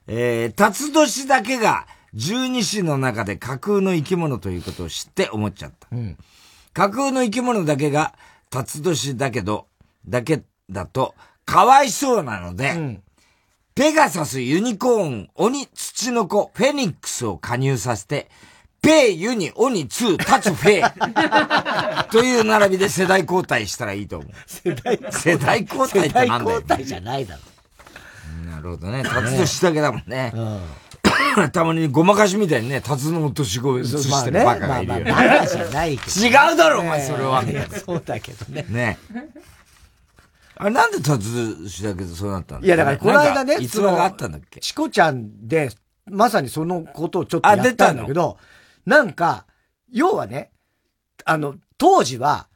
[0.07, 5.89] えー、辰年だけが十二支の中で架空の生き物ということを知って思っちゃった。
[5.93, 6.17] うん
[6.75, 8.15] 架空の生き物だけが
[8.51, 9.67] 辰年だけど、
[10.07, 13.01] だけだと、かわいそうなので、
[13.75, 18.31] ペガサス、ユニコーン、鬼、ツチノコ、フェニックスを加入させて、
[18.81, 20.83] ペイ、ユニ、鬼、ツー、タツ、フェイ。
[22.11, 24.33] という並びで世代交代したらいいと思う。
[24.47, 26.61] 世代世代交代ってなんだよ。
[26.61, 27.41] 世代交代じゃないだろ。
[28.51, 29.03] なるほどね。
[29.05, 30.33] 辰年だけだもんね。
[31.53, 35.11] たまにごまかしみたいにね、タツノオトシゴを映してるバカがいるよね。
[35.13, 37.43] まあまあバカじゃないけど違うだろ、お前、それは。
[37.45, 38.67] い やそうだけどね。
[38.69, 38.99] ね。
[40.57, 44.61] あれなんで辰年だけどそうなったんいや、だからこの間ね、逸話があったんだっけ？
[44.61, 45.71] チコちゃんで、
[46.07, 48.37] まさにそのことをちょっとやったんだけど、
[48.87, 49.47] なんか、
[49.91, 50.51] 要はね、
[51.25, 52.49] あの、当時は、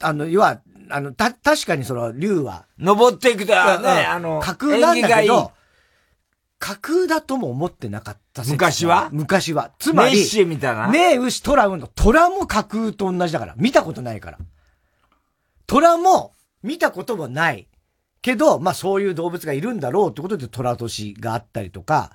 [0.00, 0.60] あの、要は、
[0.90, 5.52] あの、た、確かにその、竜は、登っていくと、ね、あの、架空なんだけど、
[6.70, 9.08] 架空だとも思ってなかった説昔は？
[9.12, 9.72] 昔は。
[9.78, 10.88] つまり、ネッシーみたいな？
[10.88, 13.54] ねえ、牛、トラウンの、トラも架空と同じだから。
[13.56, 14.38] 見たことないから。
[15.66, 17.66] トラも見たこともない。
[18.22, 22.12] けど、まあそういう動物がいるんだろうってことでトラ年があったりとか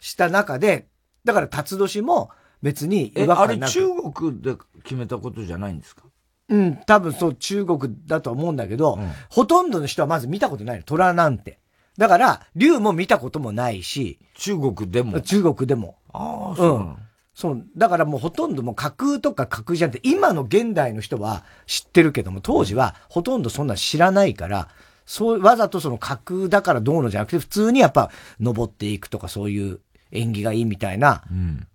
[0.00, 0.86] した中で、
[1.24, 2.30] だから辰年も
[2.62, 6.04] 別にえ、違和感なくあれ中国で決めたことじゃないんですか？
[6.48, 8.98] うん、多分そう中国だとは思うんだけど、
[9.28, 10.82] ほとんどの人はまず見たことないの。
[10.84, 11.58] 虎なんて。
[11.98, 14.18] だから、竜も見たこともないし。
[14.34, 15.20] 中国でも？
[15.20, 15.96] 中国でも。
[16.12, 16.98] ああ、そうなの、
[17.34, 17.66] そう。
[17.76, 24.68] だからもうほとんどもう架空とか架空じゃなくて、今の現代の人は知ってるけども、当時はほとんどそんな知らないから、
[25.04, 29.80] そう、わざとその架空だからどうのじゃなくて、普通にやっぱ登っていくとかそういう
[30.12, 31.24] 縁起がいいみたいな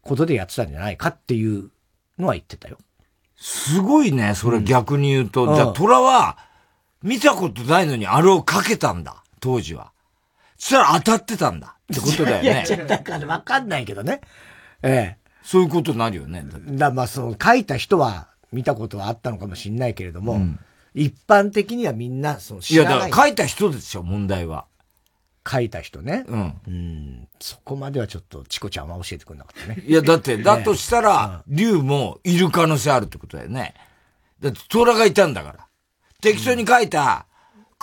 [0.01, 1.69] ことでやってたんじゃないかっていう
[2.17, 2.77] のは言ってたよ。
[3.35, 5.45] すごいね、それ逆に言うと。
[5.45, 6.37] うんじゃあ、虎は、
[7.01, 9.92] 見たことないのにあれをかけたんだ、当時は。
[10.57, 12.63] そしたら当たってたんだってことだよいや、ね。
[12.65, 14.21] ちょだからわかんないけどね。
[14.81, 15.23] ええ。
[15.43, 16.45] そういうことになるよね。
[16.45, 20.39] だまあ、その、書いた人は見たことはあったのかもしれないけれども、
[20.93, 22.93] 一般的にはみんな、その、いや、知らない。
[22.95, 24.65] だから書いた人ですよ、問題は。
[25.45, 26.23] 書いた人ね。
[26.27, 26.53] うん。
[26.67, 27.27] うん。
[27.41, 29.83] そこまではちょっと、チコちゃんは教えてくれなかったね。
[29.85, 33.73] いや、だって、だとしたら、竜もいる可能性あるってことだよね。
[34.39, 35.67] だって、虎がいたんだから。
[36.21, 37.25] 適当に書いた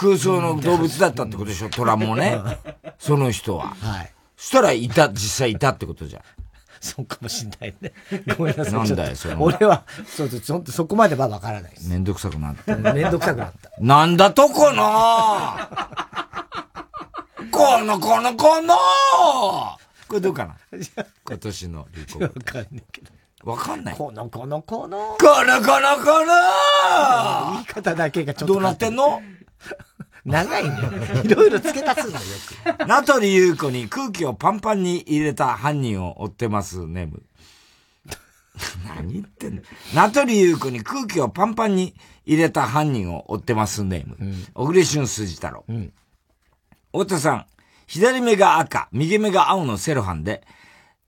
[0.01, 2.41] 空想の動物だったってことでしょ、虎もね。
[2.99, 3.75] その人は。
[3.81, 4.11] はい。
[4.35, 6.23] そしたら、いた、実際いたってことじゃん。
[6.81, 7.93] そうかもしんないね。
[8.39, 8.73] ごめんなさい。
[8.73, 11.91] なんだよそれ俺は、そうそう、ちょっとそこまではわからないです。
[11.91, 12.75] めんどくさくなって。
[12.75, 13.71] めんどくさくなった。
[13.79, 15.59] なんだとこの？
[17.53, 18.75] このこのこの
[20.09, 20.57] これどうかな？
[21.27, 22.25] 今年の流行語。
[22.25, 23.11] わかんないけど。
[23.45, 23.97] わかんない。
[23.97, 25.17] このこのこの。
[25.19, 28.55] このこのこの言い方だけがちょっと。
[28.55, 29.21] どうなってんの？
[30.25, 30.77] 長いね。
[31.25, 32.33] いろいろ付け足すんだよ、よ
[32.79, 32.87] く。
[32.87, 37.23] 名取優子に空気をパンパンに入れた犯人を追ってます、ネム。
[38.87, 39.63] 何言ってんの？
[39.95, 41.95] 名取優子に空気をパンパンに
[42.27, 44.17] 入れた犯人を追ってます、ネーム。
[44.53, 45.65] 小栗旬筋太郎。
[46.93, 47.47] 太田さん、
[47.87, 50.47] 左目が赤、右目が青のセロハンで、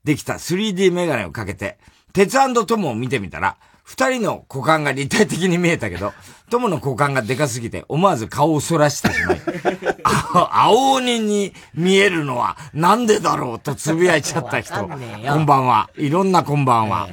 [0.03, 1.77] できた 3D メガネをかけて、
[2.13, 6.13] 鉄トモを見てみたら、二人の股間が立体的に見えたけど、
[6.49, 9.41] トモの股間がでかすぎて、思わず顔をそらしてしまい、
[10.03, 14.87] あ青鬼に見えるのはなんでだろうとつぶやいちゃった人。
[14.87, 15.89] こんばんは。
[15.97, 17.09] いろんなこんばんは。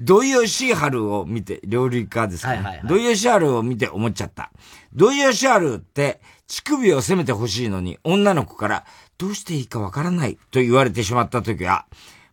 [0.00, 4.50] 土井善晴を見て、料理家ですか、ね土井善晴を見て思っちゃった。
[4.92, 8.84] 土井善晴って、乳首を責めてほしいのに、女の子から、
[9.16, 11.86] どうしていいかわからないと言われてしまった時は、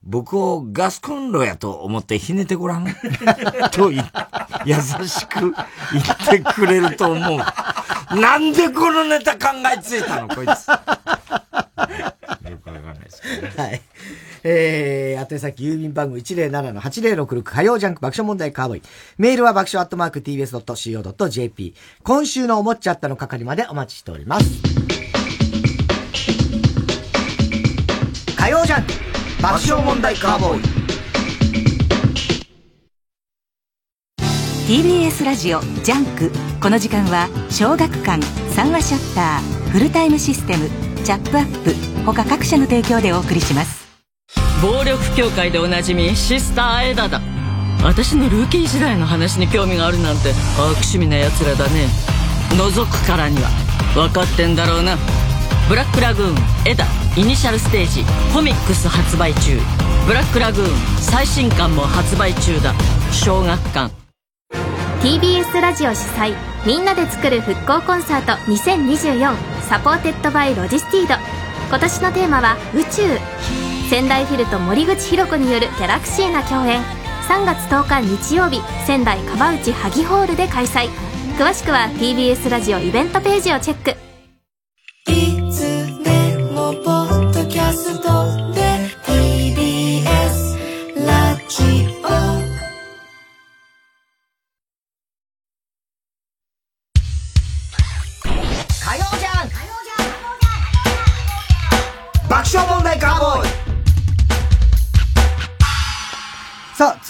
[0.04, 2.88] 僕をガスコンロやと思ってひねてごらん。
[3.72, 3.98] とい
[4.66, 4.76] 優
[5.08, 5.54] しく言っ
[6.28, 7.38] てくれると思う。
[8.20, 10.48] なんでこのネタ考えついたのこいつ。
[10.48, 10.76] よ
[12.58, 12.86] くわかん
[13.58, 13.82] はい。
[14.44, 18.82] えー、宛先郵便番号107-8066火曜ジャンク爆笑問題カーボーイ。
[19.20, 21.76] メールは爆笑アットマーク tbs.co.jp。
[22.02, 24.46] 今週の思っちゃったの係までお待ちしております。
[28.36, 29.01] 火曜ジャンク
[29.42, 30.62] 爆笑問題カーボーイ。
[34.68, 36.32] TBS ラジオジャンク。
[36.62, 40.70] この時間は小学館三和シャッターフルタイムシステム
[41.04, 41.74] チャップアップ
[42.06, 43.88] 他各社の提供でお送りします。
[44.62, 47.20] 暴力協会でおなじみシスターエダだ。
[47.84, 50.30] 私のルーキー時代の話に興味があるなんて
[50.60, 51.88] 悪趣味な奴らだね。
[52.52, 53.50] 覗くからには。
[53.96, 54.98] 分かってんだろうな
[55.72, 56.36] ブラックラグーン
[56.70, 56.84] エダ
[57.16, 58.04] イニシャルステージ
[58.34, 59.58] コミックス発売中。
[60.06, 60.68] ブラックラグーン
[61.00, 62.74] 最新刊も発売中だ。
[63.14, 63.90] 小学館。
[65.02, 69.34] TBS ラジオ主催みんなで作る復興コンサート2024
[69.70, 71.14] supported by ロジスティード。
[71.70, 73.04] 今年のテーマは宇宙。
[73.90, 76.82] 仙台フィルと森口博子によるギャラクシーな共演。
[77.30, 80.90] 3月10日日曜日仙台川内萩ホールで開催。
[81.38, 84.11] 詳しくは TBS ラジオイベントページをチェック。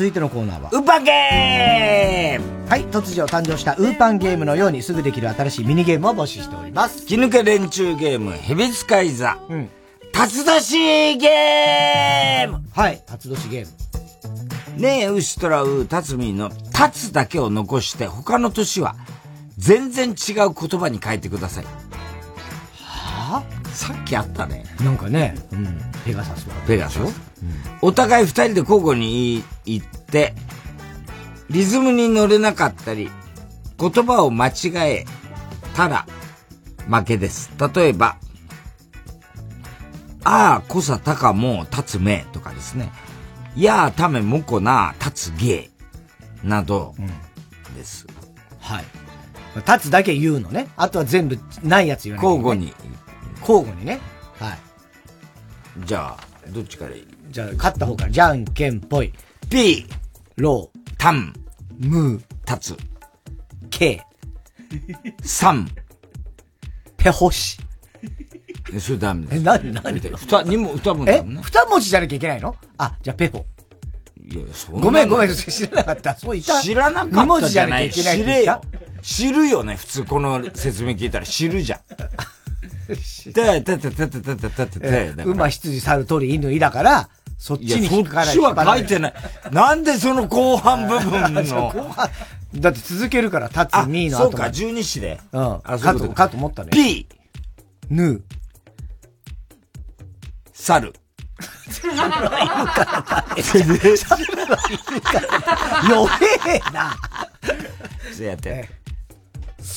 [0.02, 0.70] 続いてのコーナーは。
[0.74, 7.06] ウーパンゲームはい、突如誕生したウーパンゲームのようにすぐできる新しいミニゲームを募集しております。
[7.06, 9.38] 気抜け連中ゲーム、ヘビ使い座。
[9.48, 9.70] うん。
[10.12, 13.68] 辰年ゲームはい、辰年ゲー
[14.76, 14.82] ム。
[14.82, 18.96] ねえ、ウシトラウ、タツミの、タツだけを残して、他の年は、
[19.60, 21.66] 全然違う言葉に変えてください。
[23.72, 24.66] はあさっきあったね。
[24.82, 26.56] なんかね、うん、ペガサスは。
[26.68, 27.22] ペガサス、
[27.82, 30.34] お互い二人で交互に言って、
[31.50, 33.10] リズムに乗れなかったり、
[33.80, 35.06] 言葉を間違え
[35.76, 36.06] たら
[36.88, 37.52] 負けです。
[37.76, 38.18] 例えば、
[40.24, 42.92] ああ、こさたかも立つめとかですね。
[43.56, 45.70] やあ、ためもこな、立つげ
[46.44, 46.94] など
[47.76, 48.06] です。
[48.60, 48.86] はい。
[49.56, 50.70] 立つだけ言うのね。
[50.78, 52.74] あとは全部ないやつ言わない、交互に。
[53.42, 54.00] 交互にね。
[54.40, 54.60] はい。
[55.86, 57.08] じゃあ、どっちからいい？
[57.30, 59.14] じゃあ、勝った方から、じゃんけんぽい。
[59.50, 59.86] P、
[60.38, 61.34] ロー、タン、
[61.80, 62.78] ムー、立つ、
[63.70, 64.02] K、
[65.24, 65.70] サン、
[66.98, 67.58] ペホシ。
[68.74, 69.38] えそれダメです。
[69.38, 71.42] え、なになに二、二も、二文字えだもんね。
[71.44, 72.56] 二文字じゃなきゃいけないの？
[72.78, 73.46] あ、じゃあペホ。
[74.24, 76.16] いや、そんなごめんごめん、知らなかった。
[76.16, 76.62] そういた。
[76.62, 78.62] 知らなかった二文字じゃなきゃいけない知れよ。
[79.02, 81.80] 知るよね、普通この説明聞いたら知るじゃん。
[83.34, 85.24] で、だって、だって、だって、だて、だて。
[85.24, 88.26] 馬、羊、猿、鳥、犬、いだから、そっちに引っかかない。
[88.28, 89.14] そっちは書いてない。
[89.52, 91.74] なんでその後半部分の？
[92.56, 94.24] だって続けるから、タツ、ミーの後。
[94.26, 95.20] そうか、十二子で。
[95.32, 95.60] うん。
[95.64, 96.70] あ、そうか、と思ったね。
[96.74, 97.08] B、
[97.90, 98.22] ヌー、
[100.54, 100.94] 猿。
[101.72, 103.74] 猿は犬から猿
[104.46, 106.10] は犬から弱
[106.48, 106.96] えな。
[108.16, 108.70] そうやって。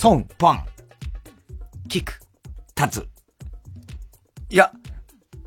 [0.03, 0.65] 孫、パン、
[1.89, 2.12] キク。
[2.77, 3.09] 立つ。
[4.51, 4.73] いや、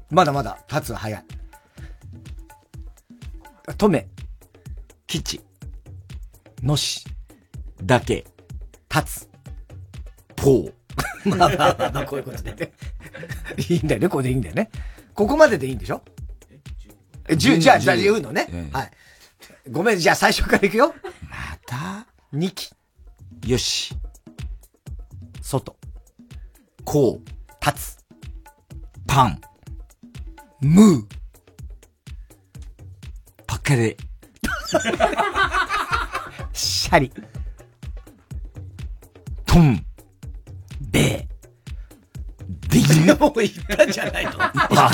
[0.10, 1.26] まだまだ、立つは早い。
[3.68, 4.08] 止め。
[5.08, 5.42] 吉。
[6.64, 7.06] のし。
[7.84, 8.26] だけ。
[8.94, 9.30] 立つ。
[10.36, 10.74] ポー。
[11.38, 12.72] まあまあまあまあ、こういうことでね。
[13.70, 14.70] いいんだよね、これでいいんだよね。
[15.14, 16.04] ここまででいいんでしょ？
[17.28, 18.70] え、十、じゃあ、じゃあ言うのね。
[18.72, 18.92] はい。
[19.70, 20.96] ごめん、じゃあ最初からいくよ。
[21.30, 22.08] また？
[22.32, 22.72] 二期。
[23.46, 23.94] よし。
[25.42, 25.77] 外。
[26.88, 27.66] こう。
[27.66, 27.98] 立つ。
[29.06, 29.42] パン。
[30.62, 31.04] ムー。
[33.46, 33.98] パカレ。
[36.54, 37.12] シャリ。
[39.46, 39.86] トン。
[40.90, 41.28] ベ
[42.72, 43.20] ビー。
[43.20, 44.90] もう言ったんじゃないのあ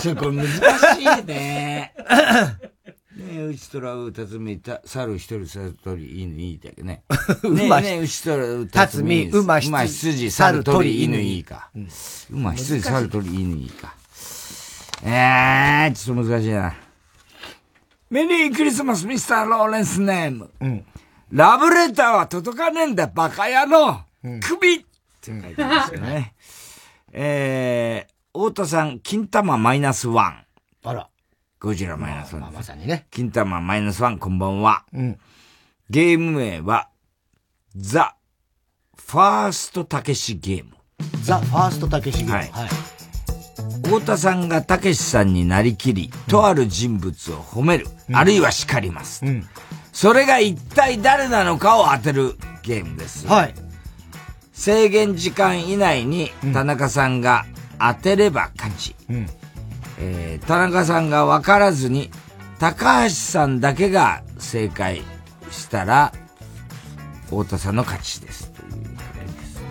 [0.00, 1.92] それこれ難しいね。
[3.18, 7.02] ねえ、うちとらうたつみ、た、猿一人、猿鳥、犬、いいだけ どね。
[7.50, 11.68] ねえ、ねえ、うちとらうたつみ、馬馬、羊、猿鳥、犬、いいか。
[12.30, 13.94] 馬、羊、猿鳥、犬、いいか。
[15.02, 16.74] えー、ちょっと難しいな。
[18.08, 20.84] メリークリスマス、ミスター・ローレンス・ネーム。
[21.32, 24.00] ラブレターは届かねえんだ、バカ野郎
[24.40, 24.84] 首っ
[25.20, 26.34] て書いてますよね。
[27.12, 30.44] えー、太田さん、金玉マイナスワン。
[30.84, 31.08] あら。
[31.60, 32.52] ゴジラマイナスワン。
[32.52, 33.06] まさにね。
[33.10, 34.84] 金玉マイナスワン、こんばんは。
[34.92, 35.18] うん。
[35.90, 36.88] ゲーム名は、
[37.74, 38.14] ザ・
[38.96, 40.70] ファーストたけしゲーム。
[41.22, 42.32] ザ・ファーストたけしゲーム。
[42.32, 42.68] はいはい。
[43.82, 49.24] 太田さんがたけしさんになりきり、とある人物を褒める、あるいは叱ります。
[49.92, 53.26] それが一体誰なのかを当てるゲームです。
[53.26, 53.54] はい。
[54.52, 57.46] 制限時間以内に田中さんが
[57.80, 58.94] 当てれば勝ち。
[59.10, 59.26] うん。
[59.98, 62.10] えー田中さんが分からずに、
[62.58, 65.02] 高橋さんだけが正解
[65.50, 66.12] したら、
[67.26, 68.50] 太田さんの勝ちです。
[68.50, 68.88] というで
[69.44, 69.62] す。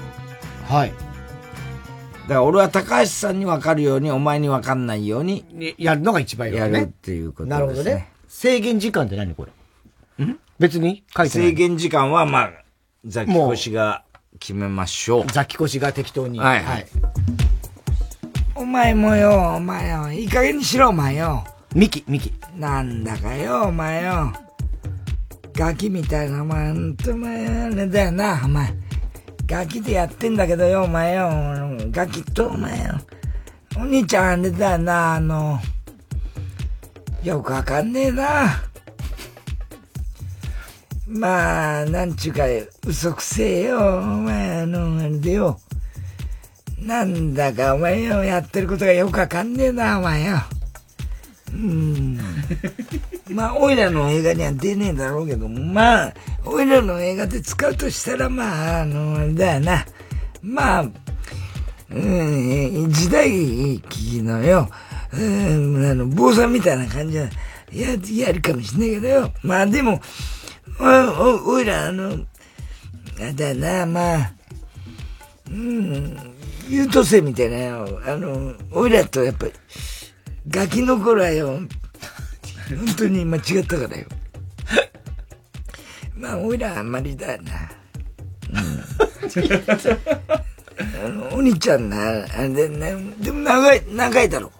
[0.67, 0.91] はい。
[0.91, 6.73] だから俺は高橋さんに分かるように、お前に分かんないように、やるのが一番いいよね。
[6.73, 7.59] やるっていうことですね。
[7.59, 8.11] なるほどね。
[8.27, 9.47] 制限時間って何こ
[10.19, 10.25] れ？
[10.25, 11.47] ん別に書いてない。
[11.49, 12.51] 制限時間は、まあ、
[13.05, 14.03] ザキコシが
[14.39, 15.25] 決めましょう。
[15.27, 16.39] ザキコシが適当に。
[16.39, 16.85] はいはい。
[18.59, 21.43] お前もよ、お前よ、いい加減にしろ、お前よ。
[21.75, 22.33] ミキ、ミキ。
[22.57, 24.33] なんだかよ、お前よ。
[25.53, 28.73] ガキみたいな、お前、ほんとお前、あれだよな、お前。
[29.45, 31.29] ガキでやってんだけどよ、お前よ。
[31.91, 32.99] ガキと、お前よ。
[33.77, 35.59] お兄ちゃんあれだよな、あの、
[37.23, 38.63] よくわかんねえな。
[41.05, 42.45] まあ、なんちゅうか、
[42.87, 45.59] 嘘くせえよ、お前、あの、あれでよ。
[46.87, 50.37] なんだかお前よ、やってることがよくわかんねえな、お前よ。
[51.53, 52.17] うん。
[53.29, 56.13] まあ、おいらの映画には出ねえだろうけども、まあ、
[56.45, 59.85] おいらの映画で使うとしたら、まあ、あの、あれだよな。
[60.41, 60.85] まあ、
[61.91, 64.69] うん、時代劇のよ、
[65.11, 67.27] うん、あの、坊さんみたいな感じは、
[67.73, 67.97] や、
[68.27, 69.33] やるかもしんないけどよ。
[69.43, 69.99] まあでも、
[70.79, 72.13] お、お、おいら、あの、
[73.19, 74.31] あだな、まあ、
[75.49, 76.36] うん、
[76.69, 78.01] 優等生みたいなよ。
[78.05, 79.53] あの、おいらとやっぱり、
[80.47, 81.69] ガキの頃はよ、本
[82.97, 84.05] 当に間違ったからよ。
[86.15, 87.71] まあ、おいらあんまりだよな。
[88.49, 88.83] うん。
[90.77, 94.51] あの、お兄ちゃんな、あれでね、でも長い、長いだろ。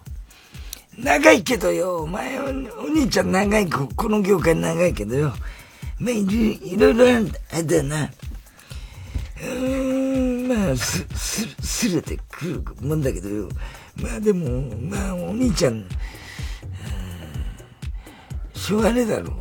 [0.97, 2.49] 長いけどよ、お前、お
[2.89, 5.33] 兄ちゃん長い、この業界長いけどよ。
[5.99, 8.09] まあ、いろいろあれだよな。
[9.39, 9.96] うん、
[10.47, 13.49] まあ、す、す、すれてくるもんだけどよ。
[14.01, 15.89] まあでも、まあ、お兄ちゃん、うん
[18.53, 19.31] しょうがねえだろう。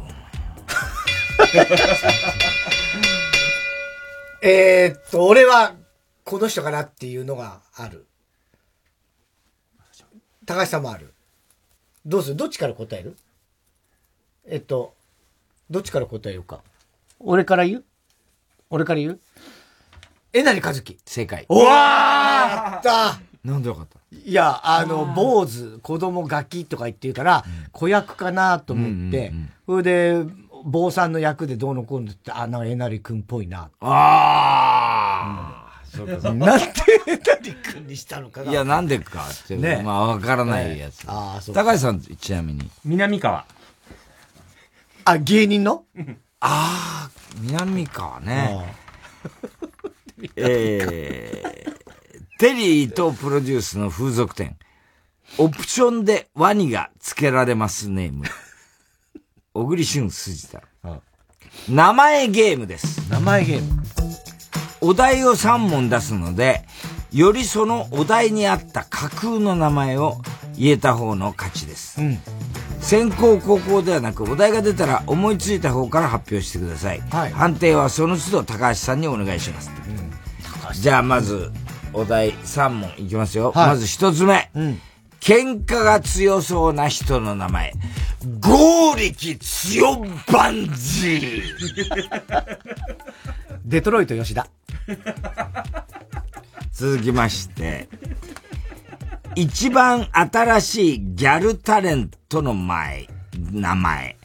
[4.47, 5.75] えーっと、俺は、
[6.25, 8.07] この人かなっていうのがある。
[10.45, 11.13] 高橋さんもある。
[12.05, 12.37] どうする？
[12.37, 13.17] どっちから答える？
[14.47, 14.95] えっと、
[15.71, 16.63] どっちから答えようか？
[17.19, 17.85] 俺から言う？
[18.71, 19.21] 俺から言う？
[20.33, 20.99] えなりかずき？
[21.05, 21.47] 正解。
[21.49, 23.99] うわーやったなんでよかった？
[24.13, 29.33] いや、あの、坊主、子供ガキとか言ってるから、子役かなと思って、
[29.67, 30.25] それで、
[30.65, 33.71] 坊さんの役でどうのこうのって、あ、なんかえなりくんっぽいな。
[33.81, 36.65] ああ、そうかそうかなんで
[37.07, 38.51] えなりくんにしたのかが。
[38.51, 41.05] いや、なんでかって、ねまあ、わからないやつ。
[41.07, 42.69] ああ、そう高橋さん、ちなみに。
[42.85, 43.45] 南川。
[45.05, 45.85] あ、芸人の？
[46.41, 48.75] ああ、南川ね。
[50.37, 54.57] えー、テリーとプロデュースの風俗店。
[55.39, 58.25] オプションでワニが付けられますネーム。
[59.53, 61.03] 小栗旬筋太郎。
[61.69, 63.11] 名前ゲームです。
[63.11, 63.83] 名前ゲーム。
[64.81, 66.65] お題を3問出すので、
[67.13, 70.19] よりそのお題に合った架空の名前を
[70.57, 72.01] 言えた方の勝ちです。
[72.87, 77.01] 先行後攻ではなく、お題が出たら思いついた方から発表してください。
[77.33, 79.73] 判定はその都度高橋さんにお願いします。
[80.81, 81.51] じゃあまず、
[81.93, 83.51] お題3問いきますよ。
[83.51, 84.53] はいまず1つ目。
[85.19, 87.73] 喧嘩が強そうな人の名前。
[88.39, 89.97] 剛力強
[90.33, 92.59] バンジー。
[93.65, 94.47] デトロイト吉田。
[96.71, 97.89] 続きまして、
[99.35, 103.07] 一番新しいギャルタレントの前、
[103.53, 104.17] 名前。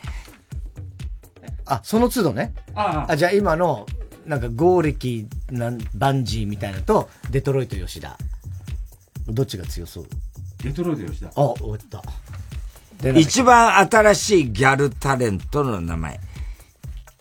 [1.65, 2.53] あ、その都度ね。
[2.75, 3.85] ああ、じゃあ今の、
[4.25, 8.17] なんか、合力なん、バンジーみたいなのと、デトロイト吉田。
[9.27, 10.05] どっちが強そう？
[10.63, 11.27] デトロイト吉田。
[11.27, 12.01] あ、終わった。
[13.13, 16.19] 一番新しいギャルタレントの名前。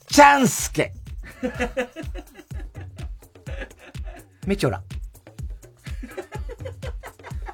[0.08, 0.92] チャンスケ。
[4.46, 4.82] メチョラ。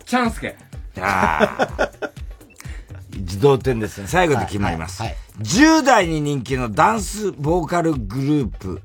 [0.06, 0.56] チャンスケ。
[1.00, 1.90] ああ。
[3.12, 4.06] 自動点ですね。
[4.06, 5.02] 最後で決まります。
[5.40, 8.80] 10代に人気のダンスボーカルグループ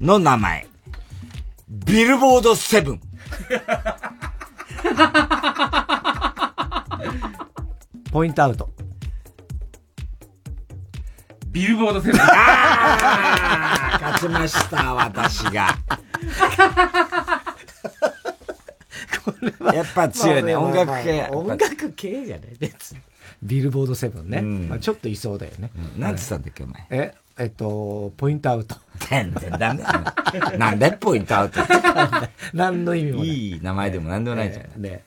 [0.00, 0.66] の名前。
[1.68, 3.00] ビルボードセブン。
[8.12, 8.68] ポイントアウト。
[11.46, 12.20] ビルボードセブン。
[12.20, 15.78] 勝ちました、私が。
[19.74, 20.56] やっぱ強いね。
[20.56, 21.28] 音楽系。
[21.30, 23.00] 音楽系じゃない別に。
[23.42, 24.42] ビルボードセブンね。
[24.42, 25.70] まあちょっといそうだよね。
[25.96, 26.86] なんつったんだっけ、お前？
[26.90, 28.76] え、えっと、ポイントアウト。
[29.08, 29.82] 全然ダメ。
[30.58, 31.60] なんでポイントアウト？
[32.52, 33.28] 何の意味もない。
[33.28, 34.82] いい名前でもなんでもないじゃん。
[34.82, 35.02] ね。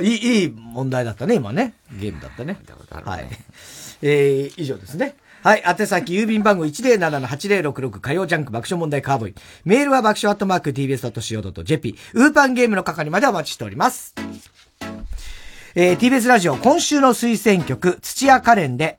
[0.00, 1.74] いい、いい問題だったね、今ね。
[1.92, 2.56] ゲームだったね。
[3.04, 3.28] はい。
[4.02, 5.14] えー、以上ですね。
[5.42, 5.62] はい。
[5.66, 9.34] 宛先、郵便番号107-8066火曜ジャンク爆笑問題カーボーイ。
[9.64, 11.96] メールは爆笑アットマーク tbs.co.jp。
[12.14, 14.14] ウーパンゲームの係までお待ちしております。
[15.74, 18.98] えー、TBS ラジオ今週の推薦曲、土屋カレンで、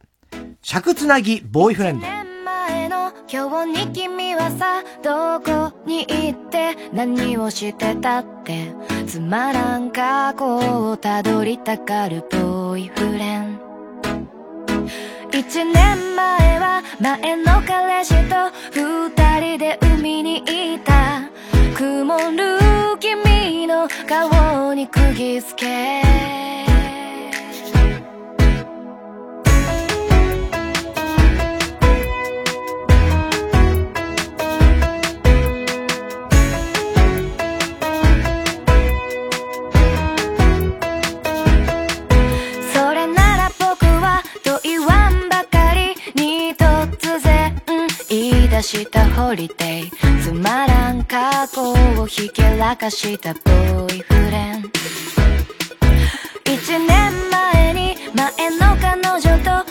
[0.63, 2.07] 尺つなぎボーイフレンド。
[2.07, 8.73] 前の今日に君はさどこに行って何をしてたって
[9.05, 13.70] つまらん過去をたどりたがるボーイフレンド
[15.31, 18.35] 1年前は前の彼氏と
[18.77, 20.37] 2人で海に
[20.75, 21.29] いた。
[21.73, 22.59] 曇る
[22.99, 26.70] 君の顔に釘付け。
[48.61, 54.71] 出したホリデーつまらん過去をひけらかしたボーイフレン
[56.45, 59.70] 一年前に前の彼女と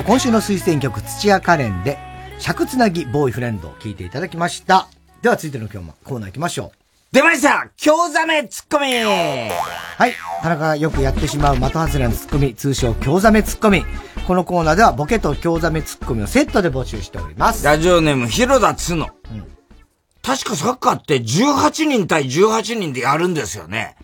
[0.00, 1.98] オ今週の推薦曲、土屋カレンで、
[2.38, 4.88] 尺つなぎボーイフレンドを聞いていただきました。
[5.20, 6.78] では続いての今日もコーナー行きましょう。
[7.12, 10.12] 出ました京ザメツッコミはい。
[10.42, 13.84] 田中がよくやってしまう的外れのツッコミ、通称京ザメツッコミ。
[14.26, 17.66] このコーナーではボケと京ザメツッコミをセットで募集しております。
[17.66, 19.10] ラジオネーム、広田つの。
[20.22, 23.96] 確かサッカーって18人対18人でやるんですよね。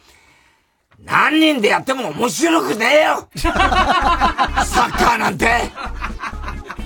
[1.06, 5.46] 何人でやっても面白くねえよ サッカーなんて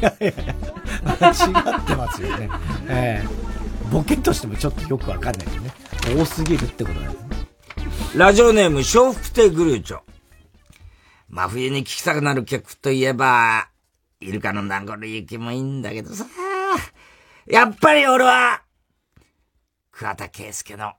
[0.01, 2.49] 違ってますよね。
[2.89, 3.51] ええ
[3.91, 5.73] ボケとしてもちょっとよくわかんないよね。
[6.17, 7.19] 多すぎるってことだよね。
[8.15, 10.01] ラジオネーム、笑福亭グルーチョ。
[11.29, 13.69] 真冬に聴きたくなる曲といえば、
[14.21, 16.25] イルカの名残雪もいいんだけどさ。
[17.47, 18.63] やっぱり俺は、
[19.91, 20.93] 桑田佳祐の、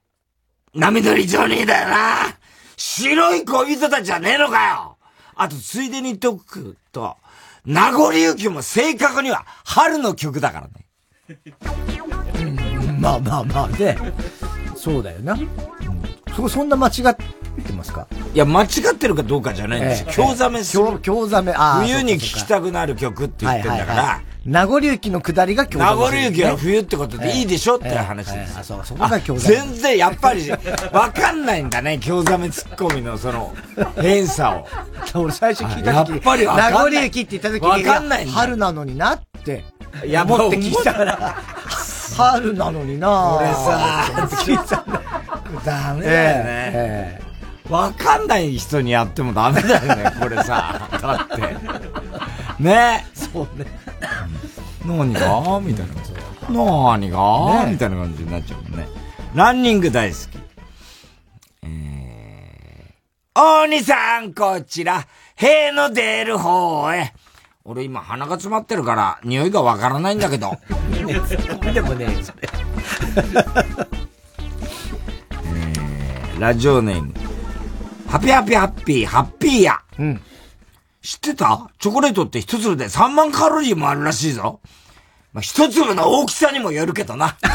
[0.73, 2.37] 波乗りジョニーだよな
[2.81, 4.97] 白い恋人たちじゃねえのかよ
[5.35, 7.15] あと、ついでに言っておくと、
[7.63, 10.87] 名残雪も正確には春の曲だからね。
[12.99, 13.95] まあまあまあね。
[14.75, 15.37] そうだよな。
[16.35, 17.15] そこそんな間違っ
[17.63, 18.07] てますか？
[18.33, 20.07] いや、間違ってるかどうかじゃないんですよ。
[20.09, 20.15] ええ。
[20.15, 20.83] 京ザメする。
[20.83, 21.81] 京京ザメ、ああ。
[21.83, 24.21] 冬に聴きたくなる曲って言ってんだから。
[24.43, 28.57] 名残雪の下りが京ザメ名残雪は冬ってことでいいでしょって話です。
[28.57, 33.53] あそうそこが京ザメ全然やっぱり、わかんないんだね、京ザメツッコミのその、
[34.01, 34.67] 変さを。
[35.19, 39.63] 俺最初聞いた時やっぱり名残雪って言った時に、わかんない春なのになって、
[40.05, 41.35] いや思って聞いたから、
[42.17, 44.05] 春なのにな俺さ
[44.43, 45.01] 聞いたんだ。
[45.63, 46.43] ダメだよね。
[46.73, 47.19] ええ。
[47.19, 47.30] ええ
[47.71, 50.89] わかんない人にやってもダメだよね、 これさ。
[51.01, 51.55] だって。
[52.61, 53.65] ねそうね。
[54.85, 55.59] 何が？
[55.61, 55.93] みたいな。
[56.51, 58.87] 何が、ね、みたいな感じになっちゃうもんね。
[59.33, 60.37] ランニング大好き。
[61.63, 67.13] えー、大兄さん、こちら、塀の出る方へ。
[67.63, 70.51] 俺今鼻が詰まってるから、匂いがわからないんだけど。
[70.51, 70.57] ね
[71.63, 72.49] え、でもねそれ。
[75.45, 77.30] えー、ラジオネーム。
[78.11, 79.79] ハピハピハッピー、ハッピーや。
[79.97, 80.21] うん。
[81.01, 81.71] 知ってた？
[81.79, 84.59] チョコレートって一粒で3万カロリーもあるらしいぞ。
[85.31, 87.37] まあ、一粒の大きさにもよるけどな。
[87.39, 87.47] こ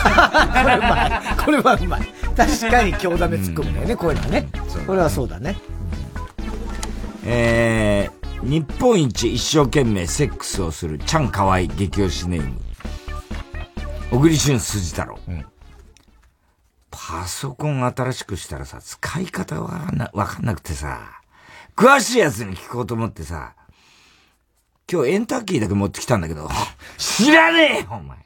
[0.67, 1.45] れうまい。
[1.45, 2.09] これはうまい。
[2.35, 4.49] 確かに強ダメ突っ込むんだよね、こういうのはね。
[4.87, 5.57] これはそうだね。
[7.27, 12.59] えー、日本一一生懸命セックスをするちゃんかわい激推しネーム。
[14.11, 15.19] 小栗旬筋太郎。
[15.29, 15.45] うん、
[16.99, 21.21] パソコン新しくしたらさ、使い方わかんな、わかんなくてさ、
[21.77, 23.55] 詳しいやつに聞こうと思ってさ、
[24.91, 26.49] 今日エンターキーだけ持ってきたんだけど、
[26.97, 28.17] 知らねえよ、お前。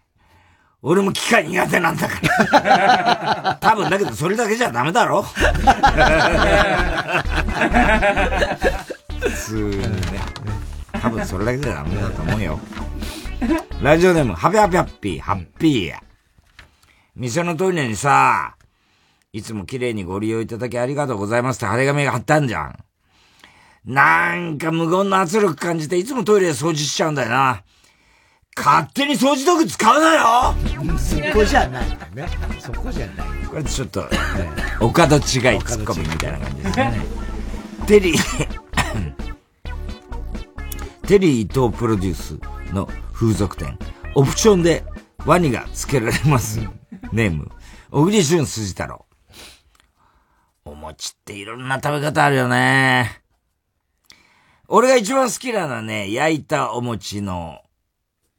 [0.82, 2.20] 俺も機械苦手なんだか
[2.58, 3.58] ら。
[3.60, 5.22] 多分だけどそれだけじゃダメだろ
[9.20, 10.20] 普通にね。
[10.92, 12.60] 多分それだけじゃダメだと思うよ。
[13.82, 16.00] ラジオネーム、ハピハピハッピー、ハッピーや。
[17.16, 18.54] 店のトイレにさ、
[19.32, 22.76] いつも綺麗にご利用いただきありがとうございますって張り紙が貼ってあるじゃん。
[23.84, 27.62] なんか無言の圧力感じていつもトイレで掃除しちゃうんだよな。
[28.56, 30.54] 勝手に掃除道具使うなよ
[30.98, 32.28] そこじゃないね。
[32.58, 33.26] そこじゃない。
[33.48, 34.08] これちょっと、ね、
[34.80, 35.30] 岡戸違いツ
[35.78, 37.00] ッコミみたいな感じですね。
[37.86, 38.48] テリー
[41.06, 42.38] テリー伊藤プロデュース
[42.74, 43.78] の風俗店、
[44.14, 44.84] オプションで
[45.24, 46.60] ワニが付けられます。
[47.12, 47.50] ネーム、
[47.90, 49.06] 小栗旬筋太郎。
[50.70, 53.22] お餅っていろんな食べ方あるよね。
[54.68, 57.58] 俺が一番好きなのはね、焼いたお餅の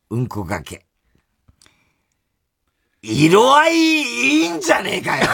[0.10, 0.86] うんこがけ。
[3.02, 5.28] 色合いいいんじゃねえかよ。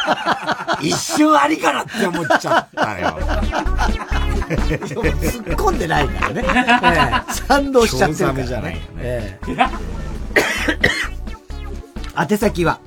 [0.80, 3.18] 一瞬ありかなって思っちゃったよ。
[4.48, 6.42] 突っ込んでないからね。
[6.84, 8.46] ええ、賛同しちゃってるから、ね。
[8.46, 8.80] じゃない、ね。
[8.96, 9.56] ええ、
[12.32, 12.80] 宛先は、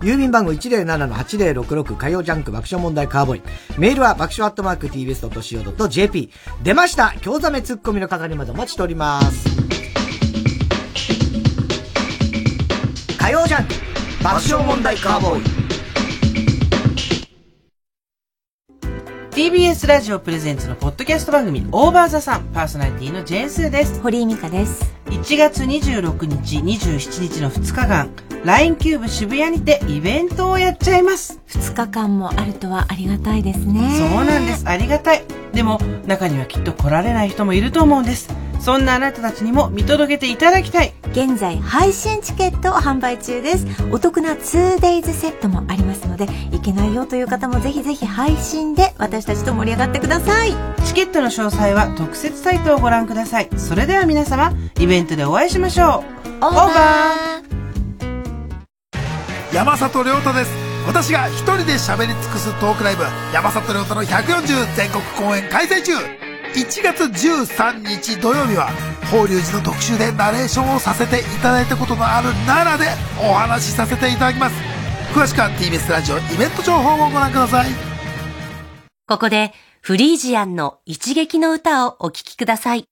[0.00, 3.42] 郵便番号107-8066火曜ジャンク爆笑問題カーボーイ。
[3.78, 6.30] メールは爆笑アットマーク tbs.co.jp。
[6.62, 9.48] 出ました興ざめツッコミの係までお待ちしております。
[13.18, 13.74] 火曜ジャンク
[14.24, 15.69] 爆笑問題カーボーイ。
[19.30, 24.00] TBS ラジオプレゼンツのポッドキャスト番組 OVER THE SUN パーソナリティのジェーンスーです。
[24.02, 24.92] 堀井美香です。
[25.06, 28.10] 1月26日、27日の2日間、
[28.44, 31.40] LINE キューブ渋谷にてイベントをやっちゃいます。
[31.46, 33.88] 2日間もあるとはありがたいですね。
[33.96, 34.64] そうなんです。
[34.66, 35.22] ありがたい。
[35.52, 38.34] でも、中にはきっと来られない人もいると思うんです。
[38.60, 40.92] そんなあなたたちにも見届けていただきたい。
[41.12, 43.66] 現在配信チケットを販売中です。
[43.90, 50.54] お得な 2days セットもありますので、いけないよという方もぜひぜひ配信で私たちと盛り上がってください。
[50.84, 53.48] チケットの詳細は特設サイトをご覧ください。
[53.56, 56.28] それでは皆様、イベントでお会いしましょう。
[56.44, 56.70] オーバー
[59.54, 60.50] 山里亮太です。
[60.86, 65.92] 私が一人で喋り尽くすトークライブ、山里亮太の140全国公演開催中
[66.54, 68.68] 1月13日土曜日は
[69.10, 72.90] 法隆寺の特集でナレーションをさせていただいたことのある奈良で
[73.28, 74.56] お話しさせていただきます。
[75.14, 77.90] 詳しくは TBS ラジオイベント情報をご覧ください。
[79.10, 82.84] ここでフリージアンの一撃の歌をお聴きください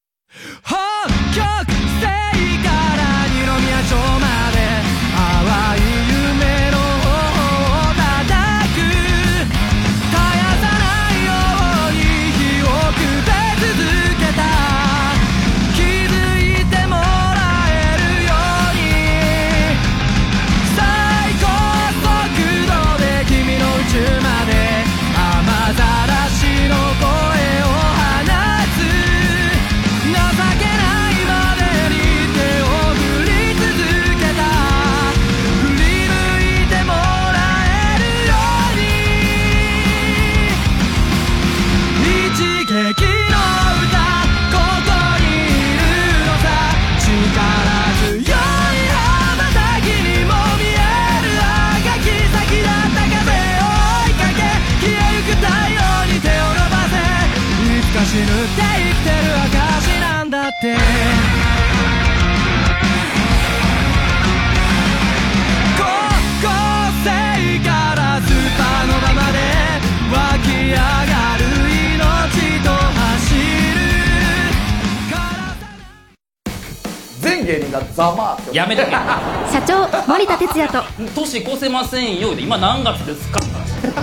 [78.15, 80.83] まあやめとけ社長森田哲也と。
[81.15, 83.41] 年越せませんよで今何月ですか？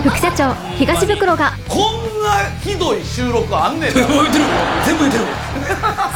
[0.03, 1.53] 副社長東袋が。
[1.67, 3.93] こんなひどい収録あんねんな。
[3.93, 4.45] 全部言ってる。
[4.85, 5.25] 全部言ってる。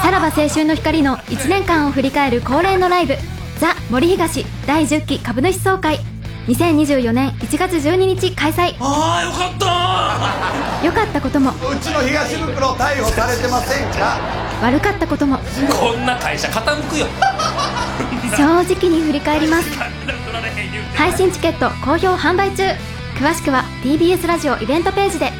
[0.01, 3.15] さらば青春の光の1年間を振り返る恒例のライブ
[3.59, 5.99] 「ザ・森東第10期株主総会」
[6.47, 8.75] 2024年1月12日開催。
[8.79, 11.51] ああよかった良かったことも。
[11.51, 14.17] うちの東袋逮捕されてませんか？
[14.61, 15.37] 悪かったことも。
[15.79, 17.05] こんな会社傾くよ
[18.37, 19.69] 正直に振り返ります。
[20.95, 22.63] 配信チケット好評販売中。
[23.19, 25.31] 詳しくは TBS ラジオイベントページで。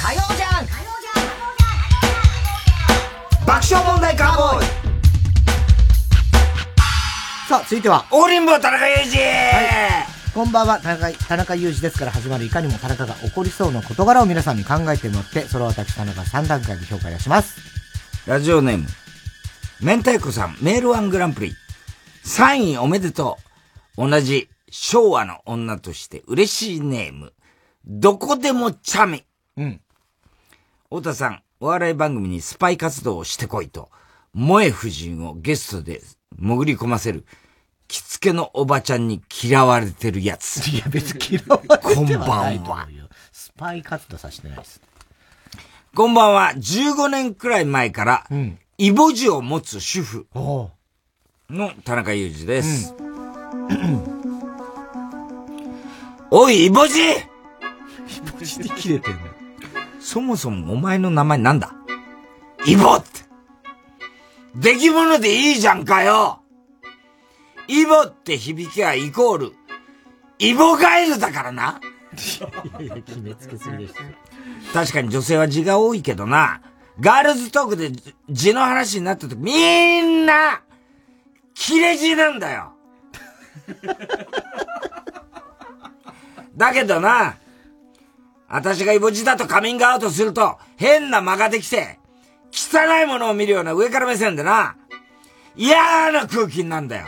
[0.00, 0.66] 火曜じゃん。
[3.46, 4.66] 爆笑問題カーボーイ。
[7.48, 8.04] さあ、続いては。
[8.10, 9.18] 大林坊田中裕二。
[10.34, 17.56] こんばんは、田中、田中裕二ですから始まるいかにも田中が起こりそうな事柄を皆さんに考えてもらって、それを私田中3段階で評価いたします。
[18.26, 18.86] ラジオネーム、
[19.80, 21.54] 明太子さん、メールワングランプリ。
[22.24, 23.38] 3位おめでと
[23.96, 24.10] う。
[24.10, 27.34] 同じ昭和の女として嬉しいネーム。
[27.86, 29.24] どこでもチャミ。
[29.56, 29.80] うん。
[30.86, 33.90] 太田さん、お笑い番組にスパイ活動をしてこいと、
[34.34, 36.02] 萌え夫人をゲストで
[36.36, 37.24] 潜り込ませる、
[37.86, 40.66] 着付けのおばちゃんに嫌われてるやつ。
[40.66, 42.88] いや、別に嫌われてはこんばんは。
[43.30, 44.80] スパイ活動させてないです。
[45.96, 46.52] こんばんは。
[46.54, 48.26] 15年くらい前から、
[48.76, 50.26] イボジを持つ主婦
[51.48, 52.94] の田中裕二です。
[56.30, 57.04] おい、イボジイ
[58.30, 59.20] ボジで切れてんの？
[59.98, 61.72] そもそもお前の名前なんだ？
[62.66, 63.08] イボって。
[64.54, 66.42] 出来物でいいじゃんかよ
[67.68, 69.52] イボって響きはイコール、
[70.40, 71.80] イボガエルだからな。
[72.16, 74.08] いやいや、決めつけすぎですよ。
[74.72, 76.60] 確かに女性は字が多いけどな、
[77.00, 77.92] ガールズトークで
[78.28, 80.62] 字の話になった時、みんな、
[81.54, 82.72] 切れ字なんだよ。
[86.56, 87.36] だけどな、
[88.48, 91.98] 私がイボ字だとカミングアウトすると、変な間ができて、
[92.50, 94.76] 汚いものを見るような上から目線でな、
[95.56, 97.06] 嫌な空気になるんだよ。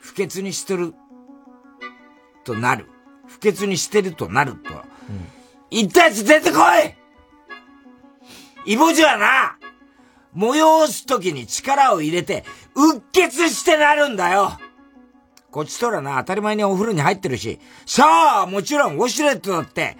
[0.00, 0.94] 不潔にしてる、
[2.44, 2.88] となる。
[3.40, 4.70] 不潔にしてるとなると。
[5.70, 6.58] 言ったやつ出てこ
[8.64, 9.58] いイボジはな、
[10.34, 12.44] 催すときに力を入れて、
[12.74, 14.58] うっ血してなるんだよ
[15.50, 19.96] こっちとらな、当たり前にお風呂に入ってるし、シャワーはもちろんウォシュレットだって、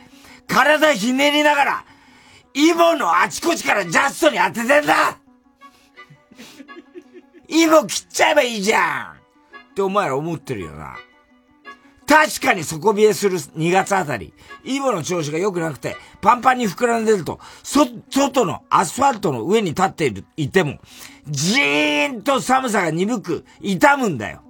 [0.47, 1.85] 体ひねりながら、
[2.55, 5.19] イボのあちこちからジャストに当ててんだ
[7.48, 9.12] イボ切っちゃえばいいじゃん
[9.70, 10.97] ってお前ら思ってるよな。
[12.09, 14.33] 確かに底冷えする2月あたり、
[14.65, 20.79] イボの調子が良くなくて、パンパンに膨らんでると、そ、外のアスファルトの上に立っている、いても、
[21.29, 24.43] じーんと寒さが鈍く、痛むんだよ。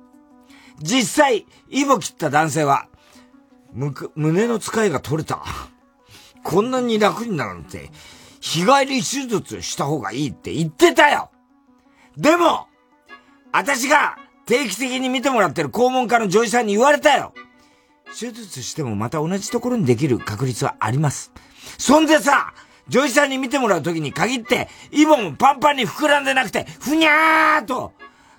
[0.81, 2.87] 実際、イボ切った男性は、
[3.73, 5.43] むく、胸の使いが取れた。
[6.45, 7.91] こんなに楽になるなんて、
[8.41, 11.33] 日帰り手術した方がいいって言ってたよ
[12.17, 12.69] でも、
[13.51, 14.17] 私が
[14.47, 17.35] 定期的に見てもらってる肛門科の女医さんに言われたよ
[18.15, 21.33] 手術してもまた同じところにできる確率はあります。
[21.79, 22.53] そんでさ、
[22.89, 27.93] 女医さんに見てもらうときに限って、イボもパンパンに膨らんでなくて、ふにゃーと、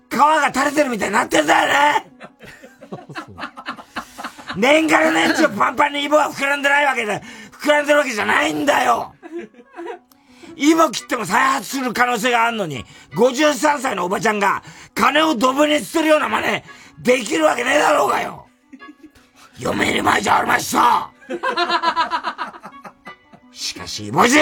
[0.09, 2.11] 皮が垂れてるみたいになってんだよね
[4.57, 7.21] 年がら年中パンパンにイボは膨らんでないわけで、
[7.51, 9.13] 膨らんでるわけじゃないんだよ。
[10.55, 14.63] イボ切っても再発する可能性があるのに、53歳のおばちゃんが
[14.95, 16.63] 金をドブに捨てるような真似
[16.99, 18.48] できるわけねえだろうがよ
[19.59, 21.11] 嫁に前じゃありました。
[23.51, 24.37] しかし、イボジ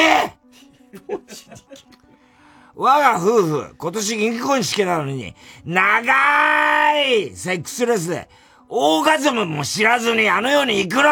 [2.75, 5.33] 我が夫婦、今年銀婚式なのに、
[5.65, 8.29] 長いセックスレスで、
[8.69, 11.09] オーガズムも知らずにあの世に行くの。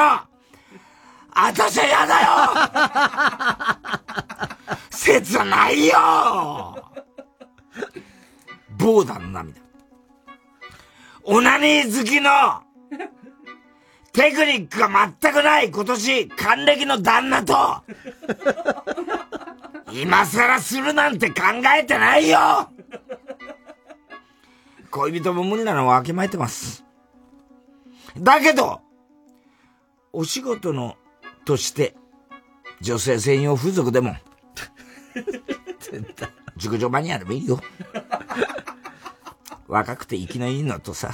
[1.38, 2.30] あたしやだよ。
[4.92, 6.76] 切ないよ。
[8.78, 9.62] ボーダの涙。
[11.24, 12.62] オナニー好きの、
[14.16, 14.90] テクニックが
[15.22, 17.84] 全くない今年、還暦の旦那と、
[19.92, 21.42] 今更するなんて考
[21.78, 22.70] えてないよ
[24.90, 26.86] 恋人も無理なのはわきまえてます。
[28.18, 28.80] だけど、
[30.14, 30.96] お仕事の、
[31.44, 31.98] として、
[32.80, 34.16] 女性専用風俗でも、
[36.56, 37.60] 熟女マニアでもいいよ。
[39.68, 41.12] 若くて生きのいいのとさ、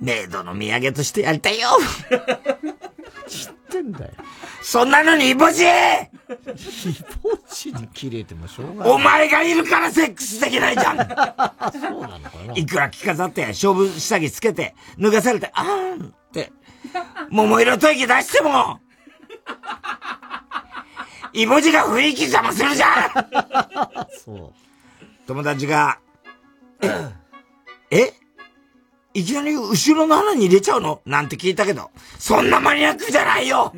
[0.00, 1.68] メイドの土産としてやりたいよ。
[3.26, 4.12] 知ってんだよ。
[4.62, 5.64] そんなのにイボジ。
[5.64, 5.66] イ
[7.22, 8.92] ボジに切れてもしょうがない。
[8.92, 10.96] お前がいるからセックスできないじゃん。
[10.96, 11.06] そう
[12.02, 12.54] なのかな。
[12.54, 16.06] いくら着飾って、勝負下着つけて、脱がされて、あーん。
[16.08, 16.52] って、
[17.30, 18.80] 桃色吐息出しても、
[21.32, 23.12] イボジが雰囲気邪魔するじゃん。
[24.24, 24.52] そう。
[25.26, 25.98] 友達が、
[27.90, 28.12] え？
[29.16, 31.00] いきなり後ろの穴に入れちゃうの？
[31.06, 33.72] なんて聞いたけど、そんなマニアックじゃないよ。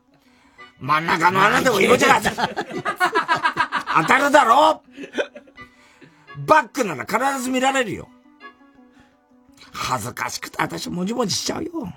[0.78, 2.30] 真ん中の穴でもイボジが当
[4.06, 4.82] たるだろ？
[6.46, 8.08] バックなら必ず見られるよ。
[9.72, 11.92] 恥ずかしくて私もじもじしちゃうよ。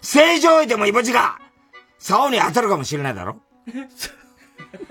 [0.00, 1.38] 正常位でもイボジが、
[1.98, 3.36] 竿に当たるかもしれないだろ？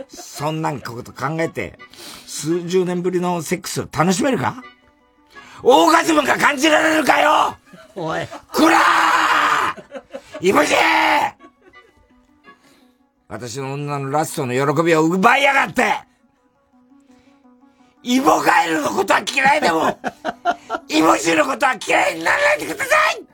[0.08, 1.80] そんなんこと考えて、
[2.28, 4.64] 数十年ぶりのセックスを楽しめるか？
[5.64, 7.56] オーガズムが感じられるかよ
[7.96, 8.28] おい。
[8.52, 10.74] こらーイボジ
[13.28, 15.84] 私の女のラストの喜びを奪いやがって
[18.02, 20.00] イボガエルのことは嫌いでも、
[20.88, 23.26] イボジのことは嫌いにならないでください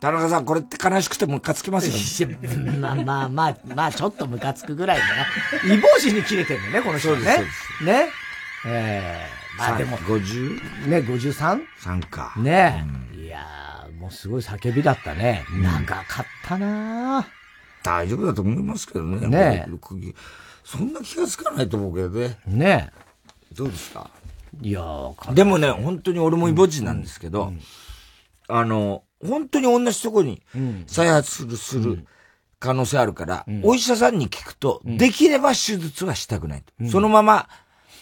[0.00, 2.38] 田中さん、これって悲しくてムカつきますよ、ね。
[2.78, 5.04] まあまあまあ、まあちょっとムカつくぐらいだ
[5.68, 5.74] な。
[5.74, 7.44] イボジに切れてんのね、この人ね。
[7.82, 8.08] ね。
[8.64, 10.88] ええまあでも、50?
[10.88, 11.60] ね、53?
[11.78, 12.32] 3か。
[12.36, 12.84] ね
[13.14, 13.24] え。
[13.24, 15.44] いやー、もうすごい叫びだったね。
[15.52, 17.26] 長かったな
[17.82, 19.26] 大丈夫だと思いますけどね。
[19.28, 19.66] ね
[20.64, 22.38] そんな気がつかないと思うけどね。
[22.46, 22.90] ね
[23.52, 24.10] どうですか？
[24.62, 27.52] いやー、でもね、本当に俺もイボジなんですけど、
[28.48, 30.42] あの、本当に同じとこに
[30.86, 32.06] 再発する、する
[32.58, 36.88] 可能性あるから、お医者さんに聞くと、できれば手術はしたくないと。
[36.88, 37.48] そのまま、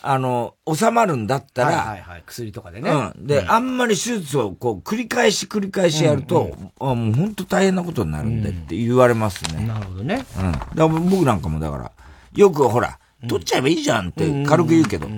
[0.02, 2.90] あの、収まるんだったら、はいはいはい、薬とかでね。
[2.90, 3.26] うん。
[3.26, 9.66] で、あんまり手術をこう繰り返し繰り返しやると、あもう本当大変なことになるんでって言われますね。
[9.66, 10.24] なるほどね。
[10.38, 10.52] うん。
[10.52, 11.92] だから僕なんかもだから、
[12.34, 12.98] よくほら、
[13.28, 15.08] 取っちゃえばいいじゃんって軽く言うけど、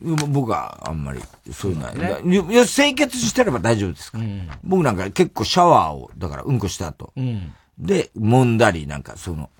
[0.00, 1.20] 僕はあんまり
[1.52, 4.24] そういうのは、ねいや清潔してれば大丈夫ですから。
[4.62, 7.52] 僕なんか結構シャワーを、だからうんこした後、うん。
[7.78, 9.50] で、揉んだりなんかその、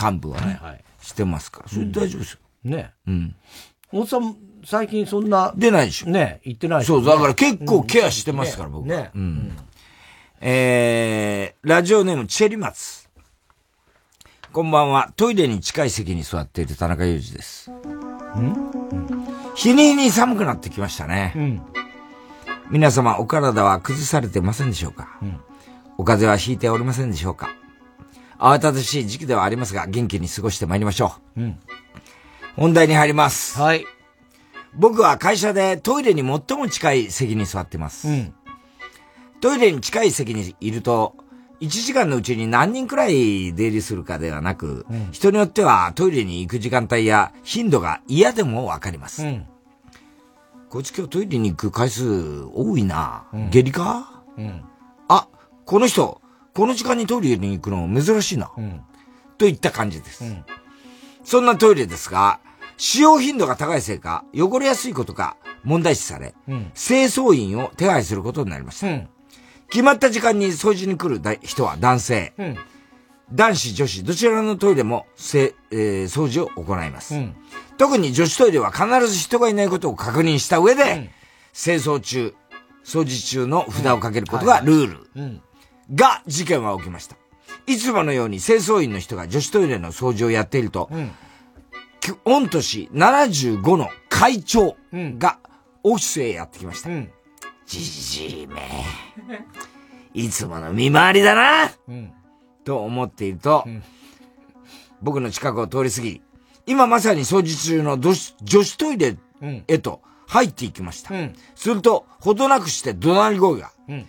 [0.00, 2.38] 幹部はね、はいはいしてますから、それ大丈夫ですよ。
[2.64, 3.34] ねうん。
[3.92, 5.52] 大津さん、最近そんな。
[5.56, 6.06] 出ないでしょ。
[6.06, 8.96] ね言ってないでしょそう、だから結構ケアしてますから、僕は。
[8.96, 9.56] ねうん。
[10.40, 13.08] えー、ラジオネームチェリマツ。
[14.52, 15.12] こんばんは。
[15.16, 17.70] トイレに近い席に座っている田中裕二です。
[19.54, 21.32] 日に日に寒くなってきましたね。
[21.36, 21.62] うん。
[22.70, 25.18] 皆様、お体は崩されてませんでしょうか、
[25.98, 27.54] お風邪はひいておりませんでしょうか？
[28.38, 31.40] 慌ただしい時期ではありますが、元気に過ごしてまいりましょう。
[31.42, 31.58] うん。
[32.56, 33.58] 本題に入ります。
[33.58, 33.86] はい。
[34.74, 38.08] 僕は会社でトイレに最も近い席に座っています。
[38.08, 38.34] うん。
[39.40, 41.16] トイレに近い席にいると、
[41.60, 49.24] 1時間のうちに何人くらい出入りするかではなく、うん人によってはトイレに行く時間帯や頻度が嫌でもわかります。
[49.24, 49.46] うん。
[50.68, 53.24] こいつ今日トイレに行く回数多いな。
[53.32, 54.22] うん下痢か？
[54.36, 54.64] うん。
[55.08, 55.28] あ、
[55.64, 56.20] この人、
[56.54, 58.50] この時間にトイレに行くの珍しいな。
[58.56, 58.80] うん。
[59.38, 60.24] といった感じです。
[61.22, 61.26] うん。
[61.26, 62.40] そんなトイレですが、
[62.76, 66.72] 使用頻度が高いせいか、汚れやすいことが問題視され、うん。
[66.74, 68.88] 清掃員を手配することになりました。
[68.88, 69.08] うん。
[69.70, 72.34] 決まった時間に掃除に来るだ人は男性。
[72.38, 72.56] うん。
[73.32, 77.14] 男子、女子、どちらのトイレもせ、えー掃除を行います。
[77.14, 77.34] うん。
[77.78, 81.10] 特に女子トイレは必ず人がいないことを確認した上で、
[81.54, 82.34] 清掃中、
[82.84, 85.10] 掃除中の札をかけることがルール。
[85.14, 85.40] うん。
[85.94, 87.16] が、事件は起きました。
[87.66, 91.10] いつものように清掃員の人が女子トイレの掃除をやっていると、うん。
[92.00, 95.38] き御年75の会長が
[95.84, 96.90] オフィスへやってきました。
[96.90, 97.10] うん。
[97.66, 98.60] じじいめ。
[100.14, 102.12] いつもの見回りだなうん。
[102.64, 103.82] と思っていると、ん
[105.00, 106.22] 僕の近くを通り過ぎ、
[106.66, 109.64] 今まさに掃除中の女子女子トイレうん。
[109.66, 111.14] へと入っていきました。
[111.14, 111.34] うん。
[111.54, 114.06] すると、ほどなくして怒鳴り声が、うん。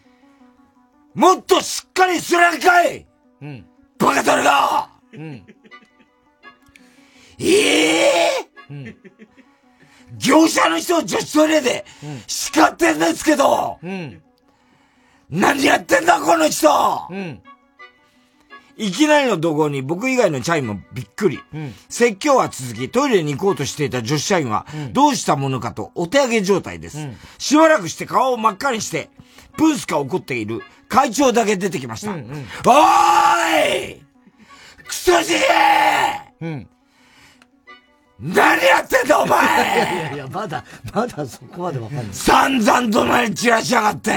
[1.16, 3.06] もっとしっかりするんかい
[3.44, 3.66] うん。
[4.00, 5.46] バカタレがうん。
[7.40, 8.30] ええ
[8.70, 8.96] うん。
[10.18, 11.86] 業者の人を女子トイレで
[12.28, 14.22] 叱ってんですけど、うん。
[15.30, 16.70] 何やってんだこの人
[17.10, 17.42] うん。
[18.76, 21.40] いきなりの怒号に僕以外の社員もびっくり。
[21.54, 21.74] うん。
[21.90, 27.00] 説教は続き、トイレに行こうとしていた女子社員は、どうしたものかとお手上げ状態です。
[27.00, 29.10] うんしばらくして顔を真っ赤にして、
[29.58, 32.12] プンスカ怒っている会長だけ出てきました。
[32.12, 34.04] うんうんおーい
[34.86, 35.38] クソじじい
[36.42, 36.70] うん。
[38.20, 40.64] 何やってんだお いや前いや、まだ、
[40.94, 42.06] まだそこまでわかんない。
[42.12, 44.12] 散々怒鳴り散らしやがって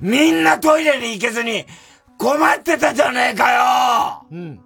[0.00, 1.66] みんなトイレに行けずに、
[2.18, 4.60] 困ってたじゃねえかようん。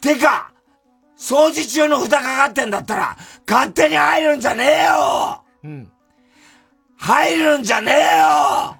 [0.00, 0.50] てか、
[1.18, 3.16] 掃除中の札かかってんだったら、
[3.48, 5.89] 勝手に入るんじゃねえようん。
[7.00, 8.76] 入るんじゃねえよ！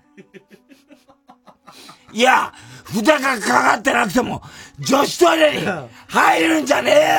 [2.12, 2.52] いや、
[2.84, 4.42] 札がかかってなくても、
[4.78, 5.66] 女子トイレに
[6.08, 7.18] 入るんじゃねえ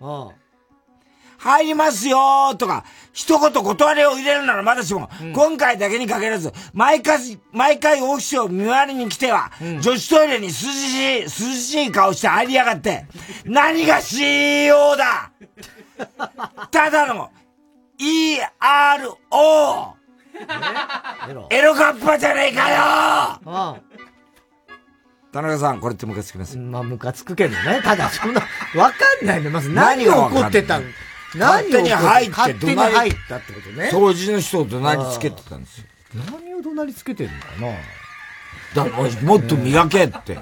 [0.00, 0.32] よ！
[1.38, 9.52] 入りますよーとか、一言断りを入れるならまだしも、今回だけに限らず、毎回、毎回オフィスを見回りに来ては、
[9.82, 13.04] 女子トイレに涼しい、涼しい顔して入りやがって、
[13.44, 15.30] 何が CEO だ！
[16.70, 17.30] ただの、
[18.00, 19.94] ERO!
[21.50, 23.78] エロカッパじゃねえかよ
[25.32, 27.80] 田中さん、これってムカつきますまあ、ムカつくけどね。
[27.82, 28.40] ただ、そんな、
[28.76, 29.50] わかんないの。
[29.50, 30.86] まず何が起こってたの？
[31.36, 33.90] 勝手に入って勝手に入ったってことね。
[33.92, 35.86] 掃除の人を怒鳴りつけてたんですよ。
[36.30, 37.46] 何を怒鳴りつけてるのか
[38.76, 40.38] なだもっと磨けって。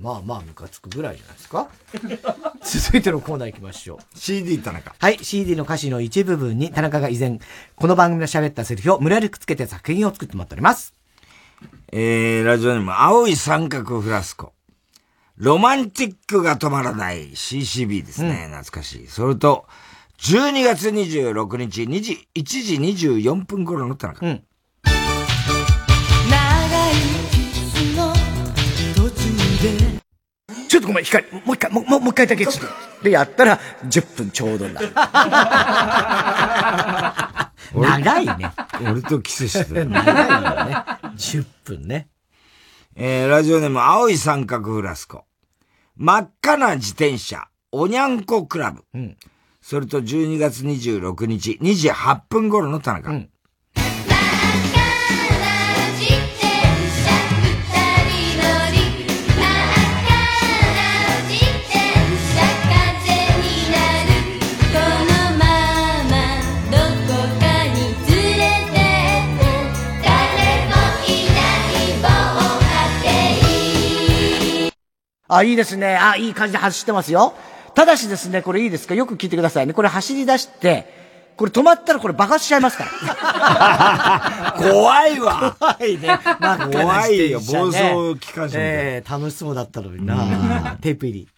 [0.00, 1.68] まあまあ、ムカつくぐらいじゃないですか。
[2.62, 4.18] 続いてのコーナー行きましょう。
[4.18, 4.94] CD 田中。
[4.96, 7.40] はい、CD の歌詞の一部分に田中が以前、
[7.74, 10.94] この番組で喋ったセリフを無理やりくっつけて作品を作ってもらっております。
[11.90, 14.52] えー、ラジオネーム、青い三角フラスコ。
[15.36, 18.48] ロマンティックが止まらない CCB ですね。
[18.50, 19.06] 懐かしい。
[19.08, 19.66] それと、
[20.18, 22.74] 12月26日2時、1時
[23.08, 24.26] 24分頃の田中。
[24.26, 24.47] 長い
[30.68, 32.68] ちょっとごめん、光、もう一回、もう、もう一回だけちょっ
[33.00, 33.02] と。
[33.02, 34.92] で、やったら、10分ちょうどになる。
[37.74, 38.52] 長いね。
[38.80, 39.84] 俺とキスしてた。
[39.84, 40.76] 長いよね。
[41.16, 42.08] 10分ね。
[42.94, 45.24] えー、ラジオネーム、青い三角フラスコ。
[45.96, 48.84] 真っ赤な自転車、おにゃんこクラブ。
[49.60, 53.10] それと12月26日、2時8分頃の田中。
[75.28, 75.96] あ、いいですね。
[75.96, 77.34] あ、いい感じで走ってますよ。
[77.74, 78.94] ただしですね、これいいですか？
[78.94, 79.72] よく聞いてくださいね。
[79.74, 80.92] これ走り出して、
[81.36, 84.54] これ止まったらこれ爆発しちゃいますから。
[84.58, 86.08] 怖いわ怖いね。
[86.08, 91.28] 真っ赤な自転車ね怖いよ暴走機関車みたいええ楽しそうだったのになテープ入り。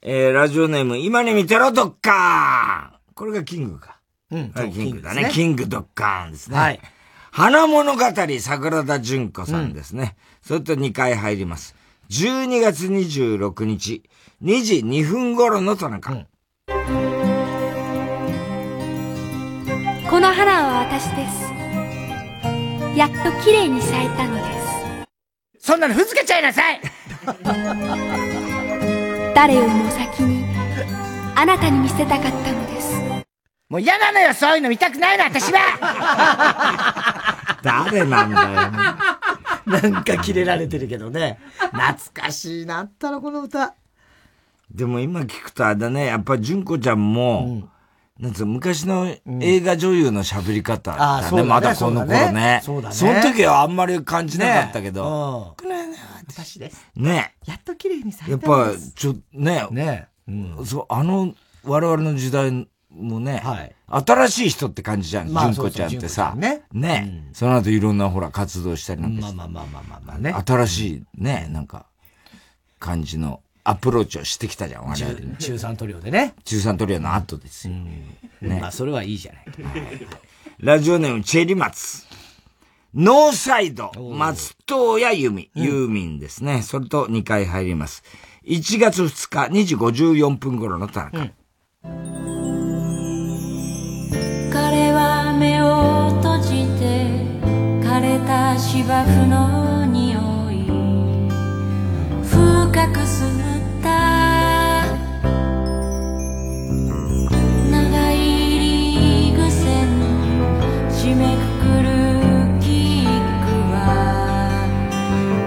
[0.00, 3.98] えー、ラジオネーム、今に見てろ、ドッカーンこれがキングか。
[4.30, 5.30] うんはいキングだね。
[5.32, 6.58] キングドッカーンですね。
[6.58, 6.80] はい。
[7.30, 8.00] 花物語、
[8.40, 10.16] 桜田淳子さんですね。
[10.46, 11.73] それと2回入ります。
[12.10, 14.02] 12月26日、
[14.42, 16.12] 2時2分頃の田中。
[20.10, 21.44] この花は私です。
[22.96, 24.42] やっと綺麗に咲いたので
[25.58, 25.66] す。
[25.66, 26.80] そんなのふざけちゃいなさい
[29.34, 30.44] 誰よりも先に、
[31.34, 33.00] あなたに見せたかったのです。
[33.70, 35.60] もう嫌なのよ、そういうの見たくないの、私は
[37.64, 38.48] 誰なんだよ。
[39.92, 41.38] なんかキレられてるけどね。
[41.72, 43.74] 懐かしいなったら、この歌。
[44.70, 47.68] でも今聞くとあれだね、やっぱ純子ちゃんも、
[48.18, 51.42] なんつうの昔の映画女優の喋り方だね、うだね。
[51.42, 52.60] まだこの頃ね。
[52.62, 52.94] そうだね。
[52.94, 55.54] その時はあんまり感じなかったけど。
[55.60, 55.96] この花は
[56.28, 56.86] 私です。
[56.94, 57.34] ね。
[57.46, 59.66] やっと綺麗に咲やっいたのぱです。、ちょ、ね。
[59.70, 60.08] ね。
[60.64, 61.34] そう、あの、
[61.64, 63.42] 我々の時代もね、
[63.88, 66.34] 新しい人って感じじゃん、まあ純子ちゃんってさ。
[66.34, 67.30] そうそうんね。
[67.32, 69.36] その後いろんなほら活動したりなんかして。
[69.36, 70.32] まあまあまあまあまあね。
[70.46, 71.86] 新しいね、なんか、
[72.78, 75.36] 感じのアプローチをしてきたじゃん、我々ね。
[75.38, 76.34] 中3トリオでね。
[76.44, 77.74] 中3トリオの後ですよ。
[77.74, 79.44] ねまあ、それはいいじゃない。
[80.60, 82.04] ラジオネームチェリマツ。
[82.94, 86.62] ノーサイド、松任谷由実、ユーミンですね。
[86.62, 88.04] それと2回入ります。
[88.44, 91.32] 1月2日、2時54分頃の田中。
[91.82, 92.63] 彼
[96.44, 97.08] じて
[97.82, 100.18] 枯れた芝生の匂
[100.50, 100.66] い。
[102.22, 102.32] 深
[102.92, 103.88] く吸った。
[107.70, 108.58] 長い入
[109.30, 109.42] り癖
[109.86, 110.04] の
[110.90, 111.88] 締めくくる
[112.60, 112.66] キ
[113.06, 113.76] ックは。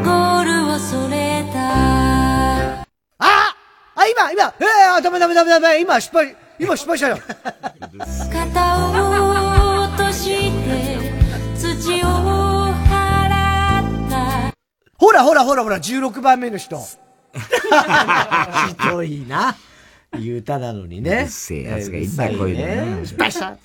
[0.04, 1.58] ゴールをそれた。
[3.20, 3.54] あ
[3.96, 4.64] あ、今、今、え
[4.98, 7.18] えー、ダメダメダメダメ、今失敗、今失敗したよ。
[14.98, 16.78] ほらほらほらほら、16番目の人。
[17.38, 19.56] ひどいな。
[20.18, 21.12] いい歌なのにね。
[21.12, 23.58] うるせえやつがいんだこういうのね失敗した。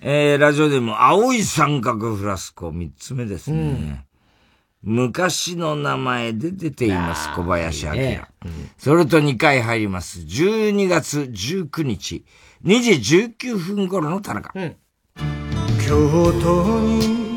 [0.00, 4.04] えー、ラジオでも青い三角フラスコ、三つ目ですね。
[4.82, 7.92] 昔の名前で出ています、小林明。
[7.92, 8.22] ね
[8.78, 10.18] それと2回入ります。
[10.20, 12.24] 12月19日、
[12.64, 12.90] 2時
[13.40, 14.52] 19分頃の田中。
[15.86, 17.31] 京都に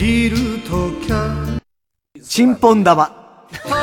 [0.00, 1.60] いるときゃ
[2.22, 3.06] チンポン玉。
[3.06, 3.76] と呼ば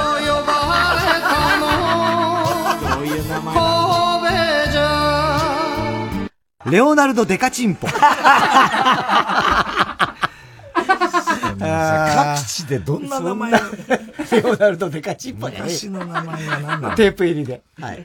[0.96, 6.30] れたのどういう名前神戸じゃ
[6.72, 7.88] レオナルド・デカチンポ。
[11.60, 13.60] 各地でどんな名前 レ
[14.44, 17.62] オナルド・デカチンポ昔の名前は何なのテープ入りで。
[17.80, 18.04] はい。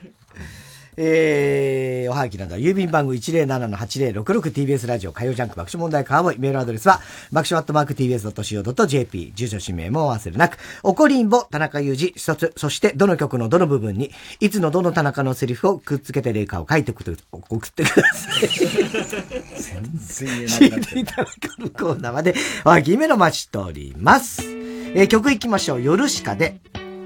[0.97, 7.01] えー、おはがきなどは郵便番号 107-8066TBS ラジオ火曜ジャンク爆笑問題カーボーイメールアドレスは
[7.31, 12.53] 爆笑アットマーク TBS.CO.JP 住所氏名もお忘れなくおこりんぼ田中裕二一つ。
[12.57, 18.47] そしてどの曲のどの部分にいつのどの田中のセリフをくっつけて例かを書いて送って送ってください。
[18.47, 21.05] 全然 聞いてい。
[21.05, 25.81] ただくコーナーまでおはぎめの待ちしております、えー曲いきましょう。
[25.81, 26.59] 夜しかで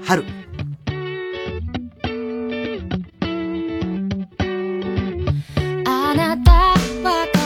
[0.04, 0.24] 春
[6.10, 7.37] あなたは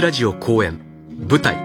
[0.00, 0.80] ラジオ公演。
[1.28, 1.56] 舞台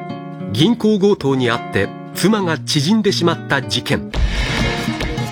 [0.52, 4.12] 銀行強盗にあって妻が縮んでしまった事件。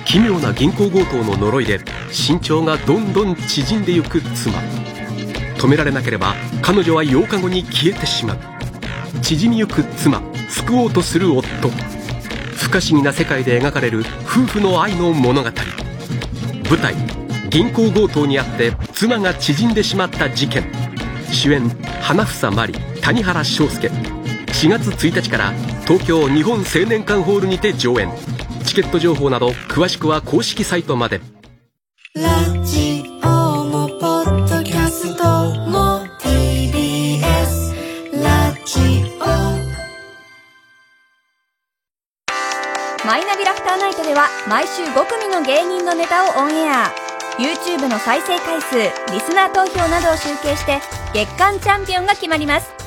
[0.06, 4.58] 奇妙な銀行強盗の呪いで身長がどんどん縮んでゆく妻。
[5.58, 8.38] 止められなければ彼女は8日後に消えてしまう。
[9.22, 11.44] 縮みゆく妻救おうとする夫。
[12.56, 15.50] 不可思議な世界で描かれる夫婦の愛の物語。
[16.70, 16.94] 舞台
[17.50, 20.64] 銀行強盗にあって妻が縮んでしまった事件。
[21.30, 21.68] 主演
[22.00, 23.88] 花房真理谷原章介。
[23.88, 25.52] 4月1日から
[25.86, 28.10] 東京日本青年館ホールにて上演。
[28.64, 31.20] チケット情報など詳しくは公式サイトまで。
[43.04, 46.90] マイナビラフターナイトでは毎週5組の芸人のネタをオンエア。
[47.36, 48.76] YouTube の再生回数
[49.12, 50.80] リスナー投票などを集計して
[51.12, 52.83] 月間チャンピオンが決まります。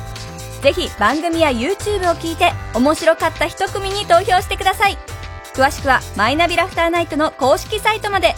[0.62, 4.98] ぜひ番組や YouTube を聞いて面白かった一組に投票してください。
[5.54, 8.36] 詳しくはマイナビラフターナイトの公式サイトまで。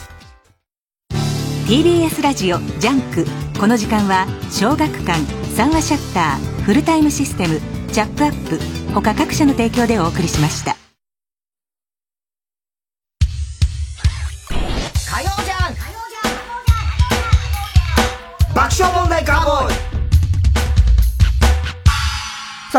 [1.68, 3.26] TBS ラジオ JUNK。
[3.60, 5.20] この時間は小学館
[5.56, 7.60] 三和シャッターフルタイムシステム
[7.92, 8.58] チャップアップ
[8.94, 10.79] 他各社の提供でお送りしました。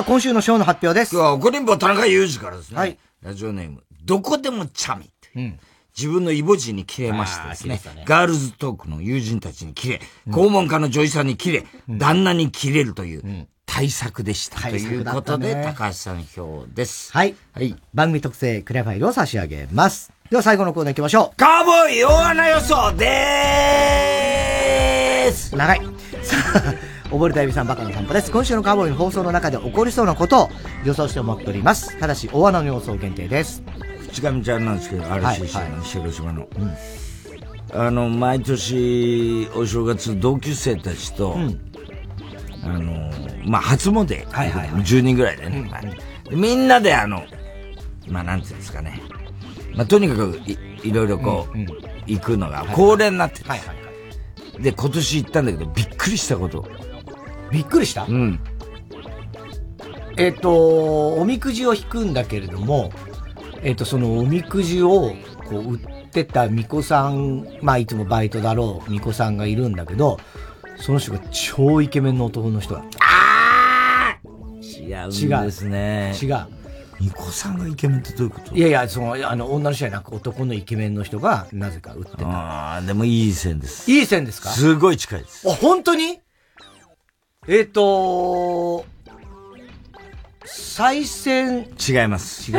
[0.00, 1.14] さあ、今週のショーの発表です。
[1.14, 2.78] 今日は怒りんぼ田中裕二からですね。
[2.78, 2.98] はい。
[3.20, 5.58] ラジオネーム、どこでもチャミって。
[5.94, 14.58] 自分のイボ字に切れましてですねねガールズトークの友人たちに切れ、肛門科の女医さんに切れ、旦那に切れるという対策でした。
[14.70, 17.12] ということで、高橋さん票です。
[17.12, 17.34] はい。
[17.52, 17.76] はい。
[17.92, 20.14] 番組特製クリアファイルを差し上げます。
[20.30, 21.36] では最後のコーナー行きましょう。
[21.36, 25.80] カーボーイ大穴予想でーす長い。
[26.22, 28.30] さあ、溺れたエビさんバカの散歩です。
[28.30, 30.50] 今週のカーボーイの放送の中で起こりそうなことを
[30.84, 31.98] 予想して思っております。
[31.98, 33.62] ただし、大穴の予想限定です。
[34.10, 36.48] 淵上ちゃんなんですけど、はい RCC の広島の。
[37.72, 41.36] あの、毎年、お正月、同級生たちと、
[42.62, 43.10] あの、
[43.44, 45.70] まあ、初詣、はいはい10人ぐらいでね、
[46.28, 47.24] でみんなであの、
[48.08, 49.02] まあ、なんていうんですかね。
[49.74, 51.58] まあ、とにかくい、いろいろこう、
[52.06, 56.64] 行くのが恒例になってるんですで、今年行ったんだけど、びっくりしたこと。
[57.50, 58.04] びっくりした？
[58.04, 58.40] うん。
[60.16, 62.92] えっ、と、おみくじを引くんだけれども、
[63.62, 65.14] えっ、と、そのおみくじを、
[65.48, 70.18] こう、売ってた巫女さん、まあ、いつもバイトだろう、巫女さんがいるんだけど、
[70.76, 72.98] その人が超イケメンの男の人だった。
[74.82, 76.12] 違うんですね。
[76.20, 76.46] 違う。
[76.98, 78.54] 巫女さんがイケメンってどういうこと？
[78.54, 82.26] いやいや、その、あの、女の人じゃなく男のイケメンの人が、なぜか売ってた。
[82.26, 83.90] ああ、でもいい線です。
[83.90, 84.50] いい線ですか？
[84.50, 85.48] すごい近いです。
[85.48, 86.20] あ、本当に？
[87.48, 88.84] えっ、と
[90.44, 92.50] 再選、違います。
[92.50, 92.58] 違う。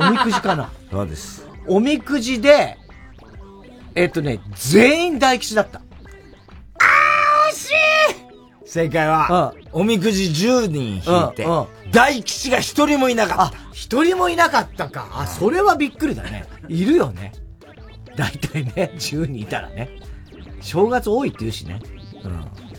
[0.00, 1.48] おみくじかなそうです。
[1.66, 2.78] おみくじで、
[3.96, 5.80] えっ、とね、全員大吉だった。
[7.50, 13.58] 惜しい正解は、おみくじ10人引いてうんうん、大吉が一人もいなかった。
[13.72, 15.08] 一人もいなかったか。
[15.12, 16.46] あ、それはびっくりだね。
[16.68, 17.32] いるよね。
[18.16, 19.90] 大体ね、10人いたらね。
[20.60, 21.80] 正月多いって言うしね。
[22.22, 22.69] うん。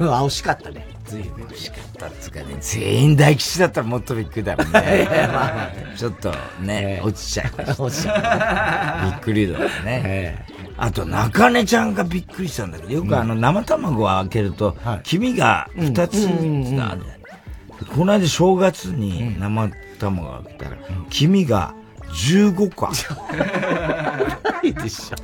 [0.00, 0.86] あ、惜しかったね。
[1.06, 1.46] ずいぶん。
[1.46, 5.94] 惜しかったっつうかね、全員大吉だったらもっとびっくりだろういやいね。
[5.96, 7.82] ちょっとね、落ちちゃいました。
[7.82, 10.44] 落ちちゃびっくり度だね。
[10.76, 16.28] あと、中根ちゃんがびっくりしたんだけど、よくあの、生卵を開けると、黄身が2つ
[16.82, 17.02] ある
[17.94, 20.76] この間正月に生卵を開けたら、
[21.10, 21.74] 黄身が
[22.12, 23.36] 15個ある。
[24.52, 25.16] ないでしょ。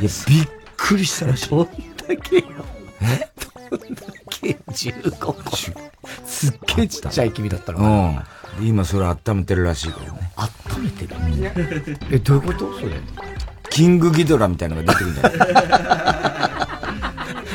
[0.00, 1.50] いや、びっくりしたらしい。
[1.50, 2.44] どんだけよ。
[3.02, 3.28] え？
[3.51, 5.36] どんだけ15個。
[6.26, 7.90] すっげえちっちゃい君だったのかな。
[8.58, 8.64] うん。
[8.64, 10.32] で今それ温めてるらしいからね。
[10.36, 12.78] 温めてるえ、どういうこと？
[12.78, 12.92] それ。
[13.70, 15.38] キングギドラみたいなのが出てくるんじゃない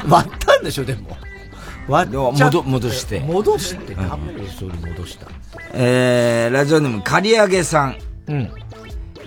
[0.10, 1.16] 割ったんでしょ、でも。
[1.88, 5.28] 割っ戻戻して戻して、ダメでそれ戻した。
[5.74, 7.98] えー、ラジオネーム、刈り上げさん。
[8.28, 8.52] うん。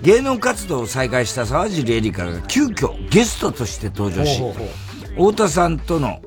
[0.01, 4.41] 芸能活動を再開した沢尻エリカが急遽ゲストとして登場し
[5.11, 6.19] 太田さんとの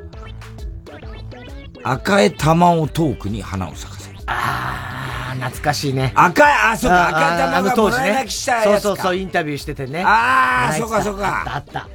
[1.84, 4.18] 赤江玉緒トークに花を咲かせる。
[4.26, 6.12] あー、懐かしいね。
[6.14, 8.70] 赤い、あ、そうか、赤い玉がもらい泣きしたやつか。
[8.80, 10.02] そうそうそう、インタビューしててね。
[10.04, 11.44] あー、泣いてたそうかそうか。
[11.46, 11.88] あったあっ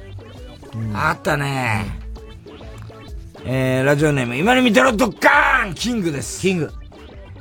[0.94, 1.86] あったね。
[3.44, 6.40] えー、ラジオネーム、今に見てろドッカーンキングです。
[6.40, 6.72] キング。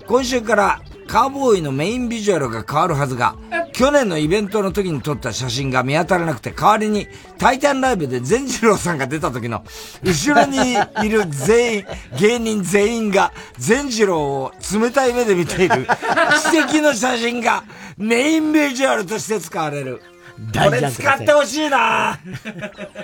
[0.07, 3.35] 今週からカーボーイのメインビジュアルが変わるはずが、
[3.79, 7.07] 去年のイベントの時に撮った写真が見当たらなくて、代わりに、
[7.37, 9.63] タイタンライブで善次郎さんが出た時の、
[10.03, 11.85] 後ろにいる全員、
[12.19, 15.87] 芸人全員が、善次郎を冷たい目で見ている、
[16.51, 17.63] 奇跡の写真が、
[17.97, 20.01] メインビジュアルとして使われる。
[20.53, 22.17] これ使ってほしいな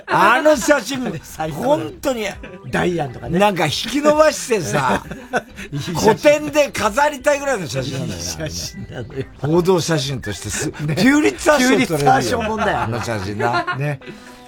[0.08, 1.12] あの写真、
[1.52, 2.26] 本当に、
[2.72, 3.38] ダイアンとかね。
[3.40, 5.04] なんか引き伸ばしてさ、
[5.96, 8.26] 古典で飾りたいぐらいの写真なんだよね。
[8.26, 9.26] 写真なのよ。
[9.40, 13.76] 報道写真としてす、ピューリッツァー賞取れるよピューリッツァー賞もんだよあの写真な。
[13.78, 14.00] ね。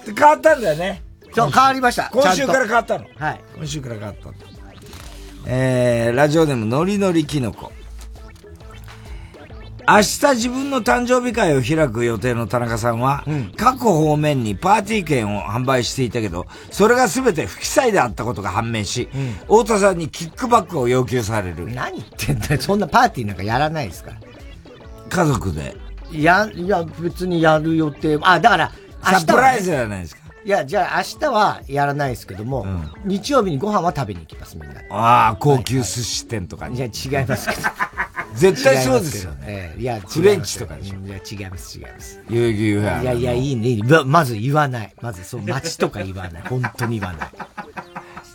[0.05, 1.03] で変わったんだよね。
[1.33, 2.09] そう、変わりました。
[2.11, 3.05] 今週から変わったの。
[3.17, 3.41] はい。
[3.55, 4.57] 今週から変わったんだ。
[5.49, 7.71] えー、ラジオネームノリノリキノコ。
[9.89, 13.23] 明日自分の誕生日会を開く予定の田中さんは、
[13.55, 19.07] 各方面にパーティー券を販売していたけど、それが全て不記載であったことが判明し、
[19.43, 21.67] 太田さんにキックバックを要求される。
[21.73, 22.61] 何言ってんだよ。
[22.61, 24.17] そんなパーティーなんかやらないですから。
[25.09, 25.75] 家族で。
[26.11, 28.19] いや、いや、別にやる予定。
[28.21, 28.71] あ、だから、
[29.05, 30.21] 明日はねサプライズじゃないですか。
[30.43, 32.65] いや、じゃあ明日はやらないですけども、
[33.05, 34.87] 日曜日にご飯は食べに行きます、みんなで。
[34.89, 36.77] ああ、高級寿司店とかに。
[36.77, 37.61] いや、違いますけど。
[38.37, 41.05] 絶対そうですよね違いや、フレンチとかでしょょ。
[41.05, 42.21] いや、違います、違います。
[42.29, 44.93] 代々木ユーフェアいやいや、いいね、ままず言わない。
[45.01, 46.43] まず、そう、街とか言わない。
[46.47, 47.29] 本当に言わない。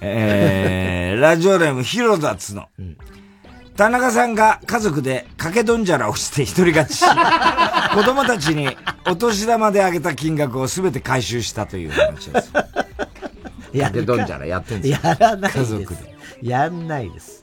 [0.00, 2.68] えー、ラジオネーム、ヒロダツの。
[3.76, 7.04] 田中さんが家族で掛けドンジャラをして一人勝ちし、
[7.94, 8.76] 子供たちに
[9.06, 12.52] お年玉であげた金額を全て回収したという話です。
[13.72, 15.74] や掛けドンジャラやってんですやらないです。
[15.74, 16.14] 家族で。
[16.42, 17.41] やんないです。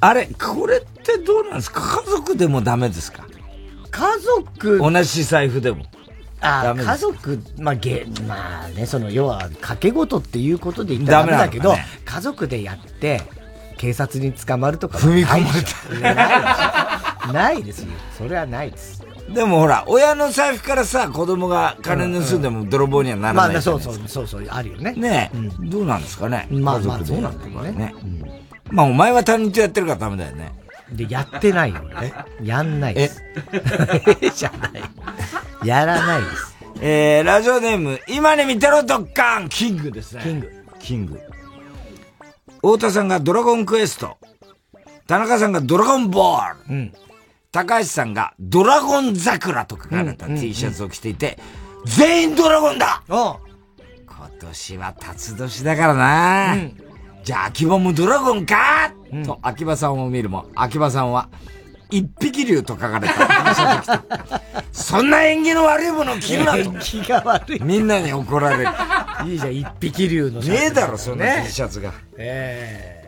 [0.00, 1.80] あれ、これってどうなんですか？
[2.04, 3.24] 家族でもダメですか？
[3.90, 4.78] 家族。
[4.78, 5.84] 同じ財布でも。
[6.40, 13.22] あ家族、まあ、げ、まあね、その、要は、掛け事っていうことで言ったらダメだけど、ダメなのか家族でやって、
[13.76, 17.88] 警察に捕まるとかは踏み込まれないでしょないですよ。
[18.16, 19.02] それはないです。
[19.34, 23.92] でもほら、親の財布からさ、子供が金盗んでも泥棒にはならないまあ、じゃないですか。
[23.92, 24.92] そうそう、そうそう、あるよね。
[24.92, 25.38] ねえ、
[25.68, 26.46] どうなんですかね？
[26.50, 27.72] まあまあどうなんだろうね。
[27.72, 27.94] ね。
[28.70, 30.52] まあお前は他人とやってるからダメだよね。
[30.92, 32.12] で、やってないよね。
[32.42, 33.22] やんないです。
[34.20, 34.30] え？
[34.34, 34.82] じゃない。
[35.66, 36.56] やらないです。
[36.80, 40.22] えー、ラジオネーム、今に見てろドッカンキングですね。
[40.22, 40.64] キング。
[40.78, 41.20] キング。
[42.56, 44.16] 太田さんがドラゴンクエスト。
[45.06, 46.74] 田中さんがドラゴンボール。
[46.74, 46.92] うん。
[47.50, 51.38] 高橋さんがドラゴン桜と書かれた T シャツを着ていて、
[51.86, 53.40] 全員ドラゴンだ今
[54.40, 56.56] 年は辰年だからな、
[57.24, 58.92] じゃあ秋葉もドラゴンか、
[59.24, 61.28] と秋葉さんを見るも、秋葉さんは、
[61.90, 64.04] 一匹竜と書かれた
[64.72, 66.58] そんな縁起の悪いものを着るなと。
[66.58, 67.62] 縁起が悪い。
[67.62, 68.70] みんなに怒られる。
[69.26, 71.92] いいじゃん、一匹竜のねえだろ、そんなね T シャツが。
[72.16, 72.98] ええ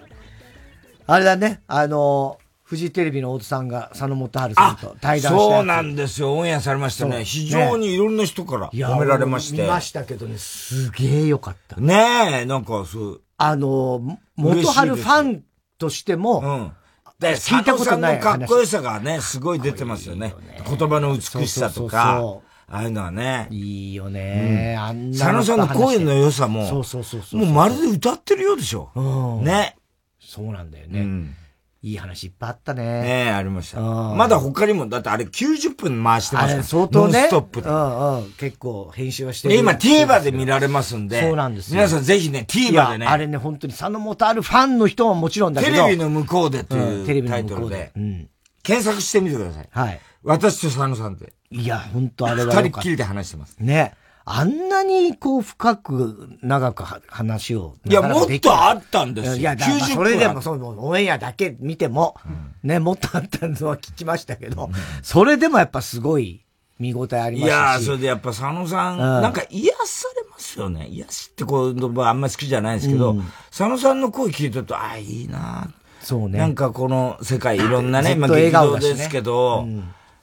[1.07, 2.39] あれだね、あの、
[2.71, 6.35] フジテレビの大津さんが佐野元春さんと対談しそうなんですよ。
[6.35, 7.25] オンエアされましたそうね。
[7.25, 9.63] 非常にいろんな人から褒められまして。
[9.63, 11.81] 見ましたけどね、すげえよかった。
[11.81, 13.23] ねえ、なんかそう。
[13.39, 15.43] あの、元春ファン
[15.79, 16.73] としても、うん。
[17.19, 20.37] で、聞いたことない佐野さんのかっこよさがね、すごい出てますよね。
[20.65, 23.49] 言葉の美しさとそうそうかそ、ああいうのはね。
[23.51, 28.93] いいよね、あんな佐野さんの声の良さも、そうそうそうそうもうまるで歌ってるようでしょ。
[28.95, 29.77] うんね。
[30.21, 31.40] そうなんだよね。
[31.83, 32.83] いい話いっぱいあったね。
[32.83, 33.81] ねえ、ありました。
[33.81, 37.21] うんまだ他にも、だってあれ90分回してますから相当ね。
[37.21, 37.73] ノンストップでう。
[37.73, 38.33] んうん。
[38.33, 39.55] 結構編集はしてる。
[39.55, 41.23] で今 TVer で見られますんで。
[41.23, 41.77] そうなんですよ。
[41.77, 43.07] 皆さんぜひね、い TVer やでね。
[43.07, 45.77] あれね、本当に佐野元春ファンの人はもちろんだけど。
[45.77, 48.29] テレビの向こうでってうんテレいうビのタイトル向こうでで。
[48.63, 49.69] 検索してみてください。
[49.71, 50.01] はい。
[50.23, 51.33] 私と佐野さんで。
[51.51, 53.57] いや、本当あれは二人っきりで話してます。
[53.59, 53.95] ね。
[54.33, 57.75] あんなにこう深く長くは話を。
[57.85, 62.15] いやもっとあったんですよいや、だから90それでも、分そう、オンエアだけ見ても、
[62.63, 64.71] ね、もっとあったのは聞きましたけど、
[65.03, 66.45] それでもやっぱすごい
[66.79, 67.57] 見応えありましたし。
[67.57, 70.87] いやー、それでやっぱ佐野さん、うんなんか癒されますよね。
[70.89, 75.69] 癒しって言葉あんまり好きじゃないんですけど、うん佐野さんの声聞いてると、ああ、いいな
[76.03, 76.39] そうね。
[76.39, 79.67] なんかこの世界いろんなね、まあ劇場ですけど、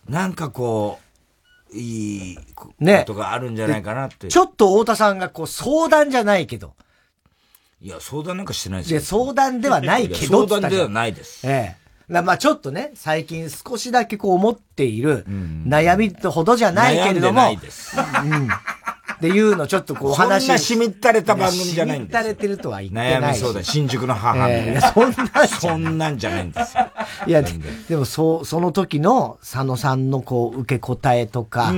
[0.08, 1.07] なんかこう、
[1.74, 2.74] いいこ
[3.06, 4.28] とがあるんじゃないかなって。
[4.28, 6.74] ちょっと太田さんがこう相談じゃないけど、
[7.82, 9.02] いや、相談なんかしてないですで、よ。
[9.02, 11.48] 相談ではないけど相談ではないです。
[11.48, 11.88] ええ。
[12.12, 17.98] なまあちょっとね、最近少しだけこう思っている悩みとほどじゃないけれども、悩んでないです。
[17.98, 18.48] うん。
[19.18, 23.16] っていうのちょっとこうおそんな話しみったれた番組じゃないんですしみったれてるとは言ってないし。
[23.16, 23.64] 悩みそうだ。
[23.64, 24.82] 新宿の母みたいええな。
[24.82, 26.88] そんなんそんなんじゃないんですよ。
[27.26, 27.52] いや、で
[27.90, 31.74] でもそう、その時の佐野さんのこう受け答えとか、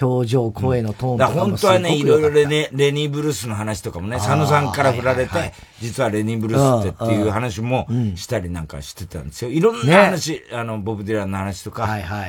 [0.00, 9.50] 表情、声のトーンとだかも本当はね、いろいろレネレニー・ブルースの話とかもね、佐野さんから振られて、はいはい実はレニー・ブルースってっていう話もしたりなんかしてたんですよ。
[9.50, 11.86] いろんな話、あの、ボブ・ディランの話とか。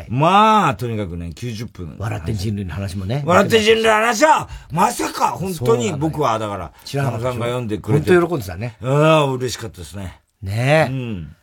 [0.09, 1.95] まあ、とにかくね、90分。
[1.97, 3.23] 笑って人類の話もね。
[3.25, 8.11] 笑って人類の話は、まさか、本当に僕は、だから、佐野さんが読んでくれて。
[8.11, 8.77] 本当喜んでたね。
[8.81, 10.19] うん、嬉しかったですね。
[10.41, 10.91] ねえ。
[10.91, 11.35] うん。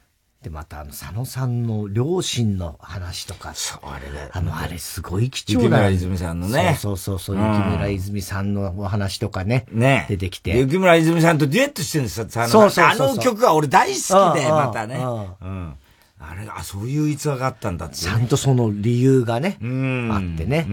[0.42, 3.52] で、また、あの、佐野さんの両親の話とか。
[3.54, 4.30] そう、あれだよ。
[4.32, 5.88] あの、あれすごい貴重な。
[5.88, 9.66] 雪村泉さんのねそうそうそう、うん雪村泉さんのお話とかね。
[9.70, 10.52] ね出てきて。
[10.52, 14.96] で雪村泉さんとデュエットしてるんですよ、佐野そうそうそうあの曲は俺大好きで、うんまたね。
[14.96, 15.74] うんうん。
[16.18, 17.96] あれ、あ、そういう逸話があったんだって。
[17.96, 20.66] ちゃんとその理由がね、んあってね。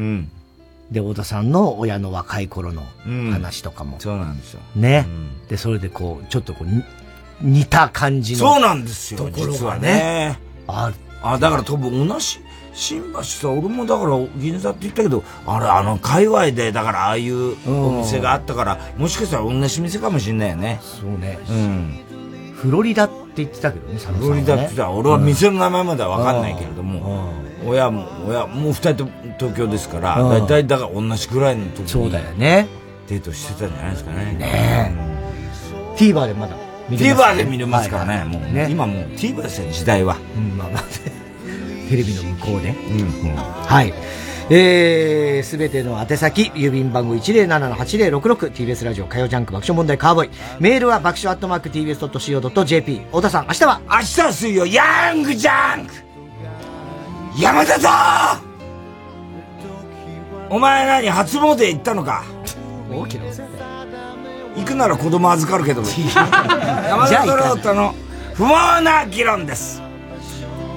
[0.91, 2.83] で、小田さんの親の若い頃の
[3.31, 3.99] 話とかも。
[3.99, 4.61] そうなんですよ。
[4.75, 5.05] ね。
[5.47, 6.83] で、それでこう、ちょっとこう、に
[7.41, 8.39] 似た感じの。
[8.39, 9.87] そうなんですよ、ところ実はがね。
[9.87, 10.39] ね。
[10.67, 10.91] あ
[11.21, 12.39] あ、だから多分同じ、
[12.73, 20.79] 新橋さ、俺もだから銀座って言ったけど、あれ、あの、界隈で、だからああいうお店があったから、もしかしたら同じ店かもしれないよね。
[20.81, 21.39] そうね。
[21.49, 21.99] うん。
[22.55, 27.31] フロリダって言ってたけどね、ねフロリダって言ったら、俺は店の名前までは分かんないけれども、
[27.65, 31.89] 親も、親、もう二人とも東京ですから、うんだいたいだから同じぐらいの時に。
[31.89, 32.67] そうだよね。
[33.07, 34.35] デートしてたんじゃないですかね。
[34.37, 35.95] ねえ。
[35.97, 36.55] TVer でまだ
[36.89, 40.17] TVer で見れますからね、もう、今もう TVer ですよ、時代は。
[40.35, 40.83] うん、まあまあ、
[41.89, 42.73] テレビの向こうで。
[43.65, 43.93] はい。
[44.51, 50.29] えー、すべての宛先、郵便番号107-8066、TBS ラジオ火曜ジャンク爆笑問題カーボーイ。
[50.59, 53.01] メールは爆笑アットマーク TBS.CO.JP。
[53.11, 53.79] 太田さん、明日は？
[53.87, 55.93] 明日は水曜、ヤングジャンク
[57.39, 58.41] 山田だ
[60.49, 62.23] お前何、初詣行ったのか？
[62.91, 63.78] 大きなお世話だよ。
[64.59, 65.81] 行くなら子供預かるけど。
[65.81, 67.95] 山田太郎との
[68.35, 68.49] 不毛
[68.81, 69.81] な議論です。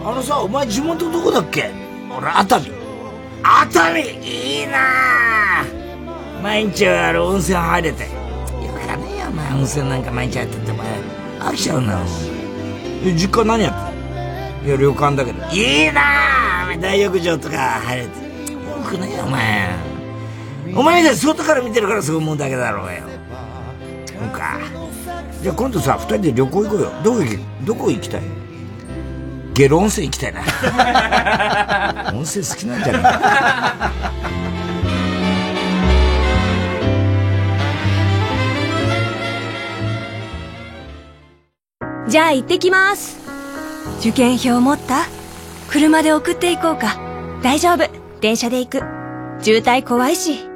[0.04, 1.70] あのさ、お前地元どこだっけ？
[2.16, 2.72] 俺、熱海。
[3.42, 8.02] 熱海いいなぁ毎日ある温泉入れて。
[8.02, 8.09] よ
[8.86, 9.52] かねえよ、お前。
[9.52, 10.86] 温泉なんか毎日入ってって、お前。
[11.40, 12.00] 飽きちゃうな。
[13.04, 13.94] え、実家何やってん
[14.62, 14.68] の？
[14.68, 15.44] いや、旅館だけど。
[15.52, 16.02] いいな
[16.80, 18.52] 大浴場とか入れて。
[18.52, 19.70] よくねえよ、お前。
[20.74, 23.02] お前みたいに外から見てるからそう思うだけだろうよ。
[24.23, 24.59] そうか。
[25.43, 26.93] じゃあ今度さ、二人で旅行行こうよ。
[27.03, 28.23] どこ行き、どこ行きたい？
[29.55, 30.40] ゲロ温泉行きたいな。
[32.15, 33.03] 温泉好きなんじゃない？
[33.03, 33.90] か。
[42.09, 43.19] じゃあ行ってきます。
[44.01, 45.07] 受験票持った？
[45.70, 46.99] 車で送っていこうか。
[47.43, 47.89] 大丈夫。
[48.20, 48.82] 電車で行く。
[49.40, 50.47] 渋滞怖いし。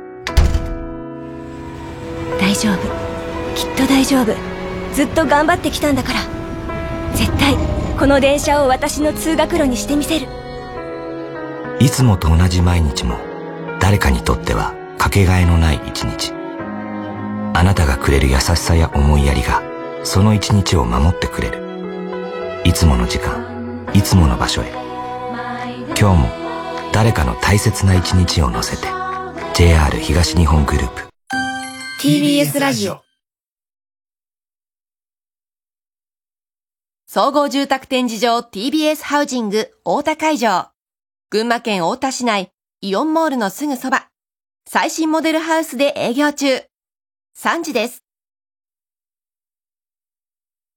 [2.38, 3.05] 大丈夫。
[3.56, 4.32] きっと大丈夫。
[4.94, 6.20] ずっと頑張ってきたんだから。
[7.16, 7.56] 絶対、
[7.98, 10.28] この電車を私の通学路にしてみせる。
[11.78, 13.18] いつもと同じ毎日も
[13.80, 16.32] 誰かにとってはかけがえのない一日
[17.54, 19.62] あなたがくれる優しさや思いやりが
[20.02, 24.72] その一日を守ってくれるいつもの時間いつもの場所へ
[25.98, 26.28] 今日も
[26.92, 28.88] 誰かの大切な一日を乗せて
[29.54, 31.02] JR 東日本グループ
[32.00, 33.05] TBS ラジオ。
[37.08, 40.70] 総合住宅展示場 TBS ハウジング大田会場。
[41.30, 42.50] 群馬県大田市内
[42.80, 44.08] イオンモールのすぐそば。
[44.68, 46.64] 最新モデルハウスで営業中。
[47.38, 48.05] 3時です。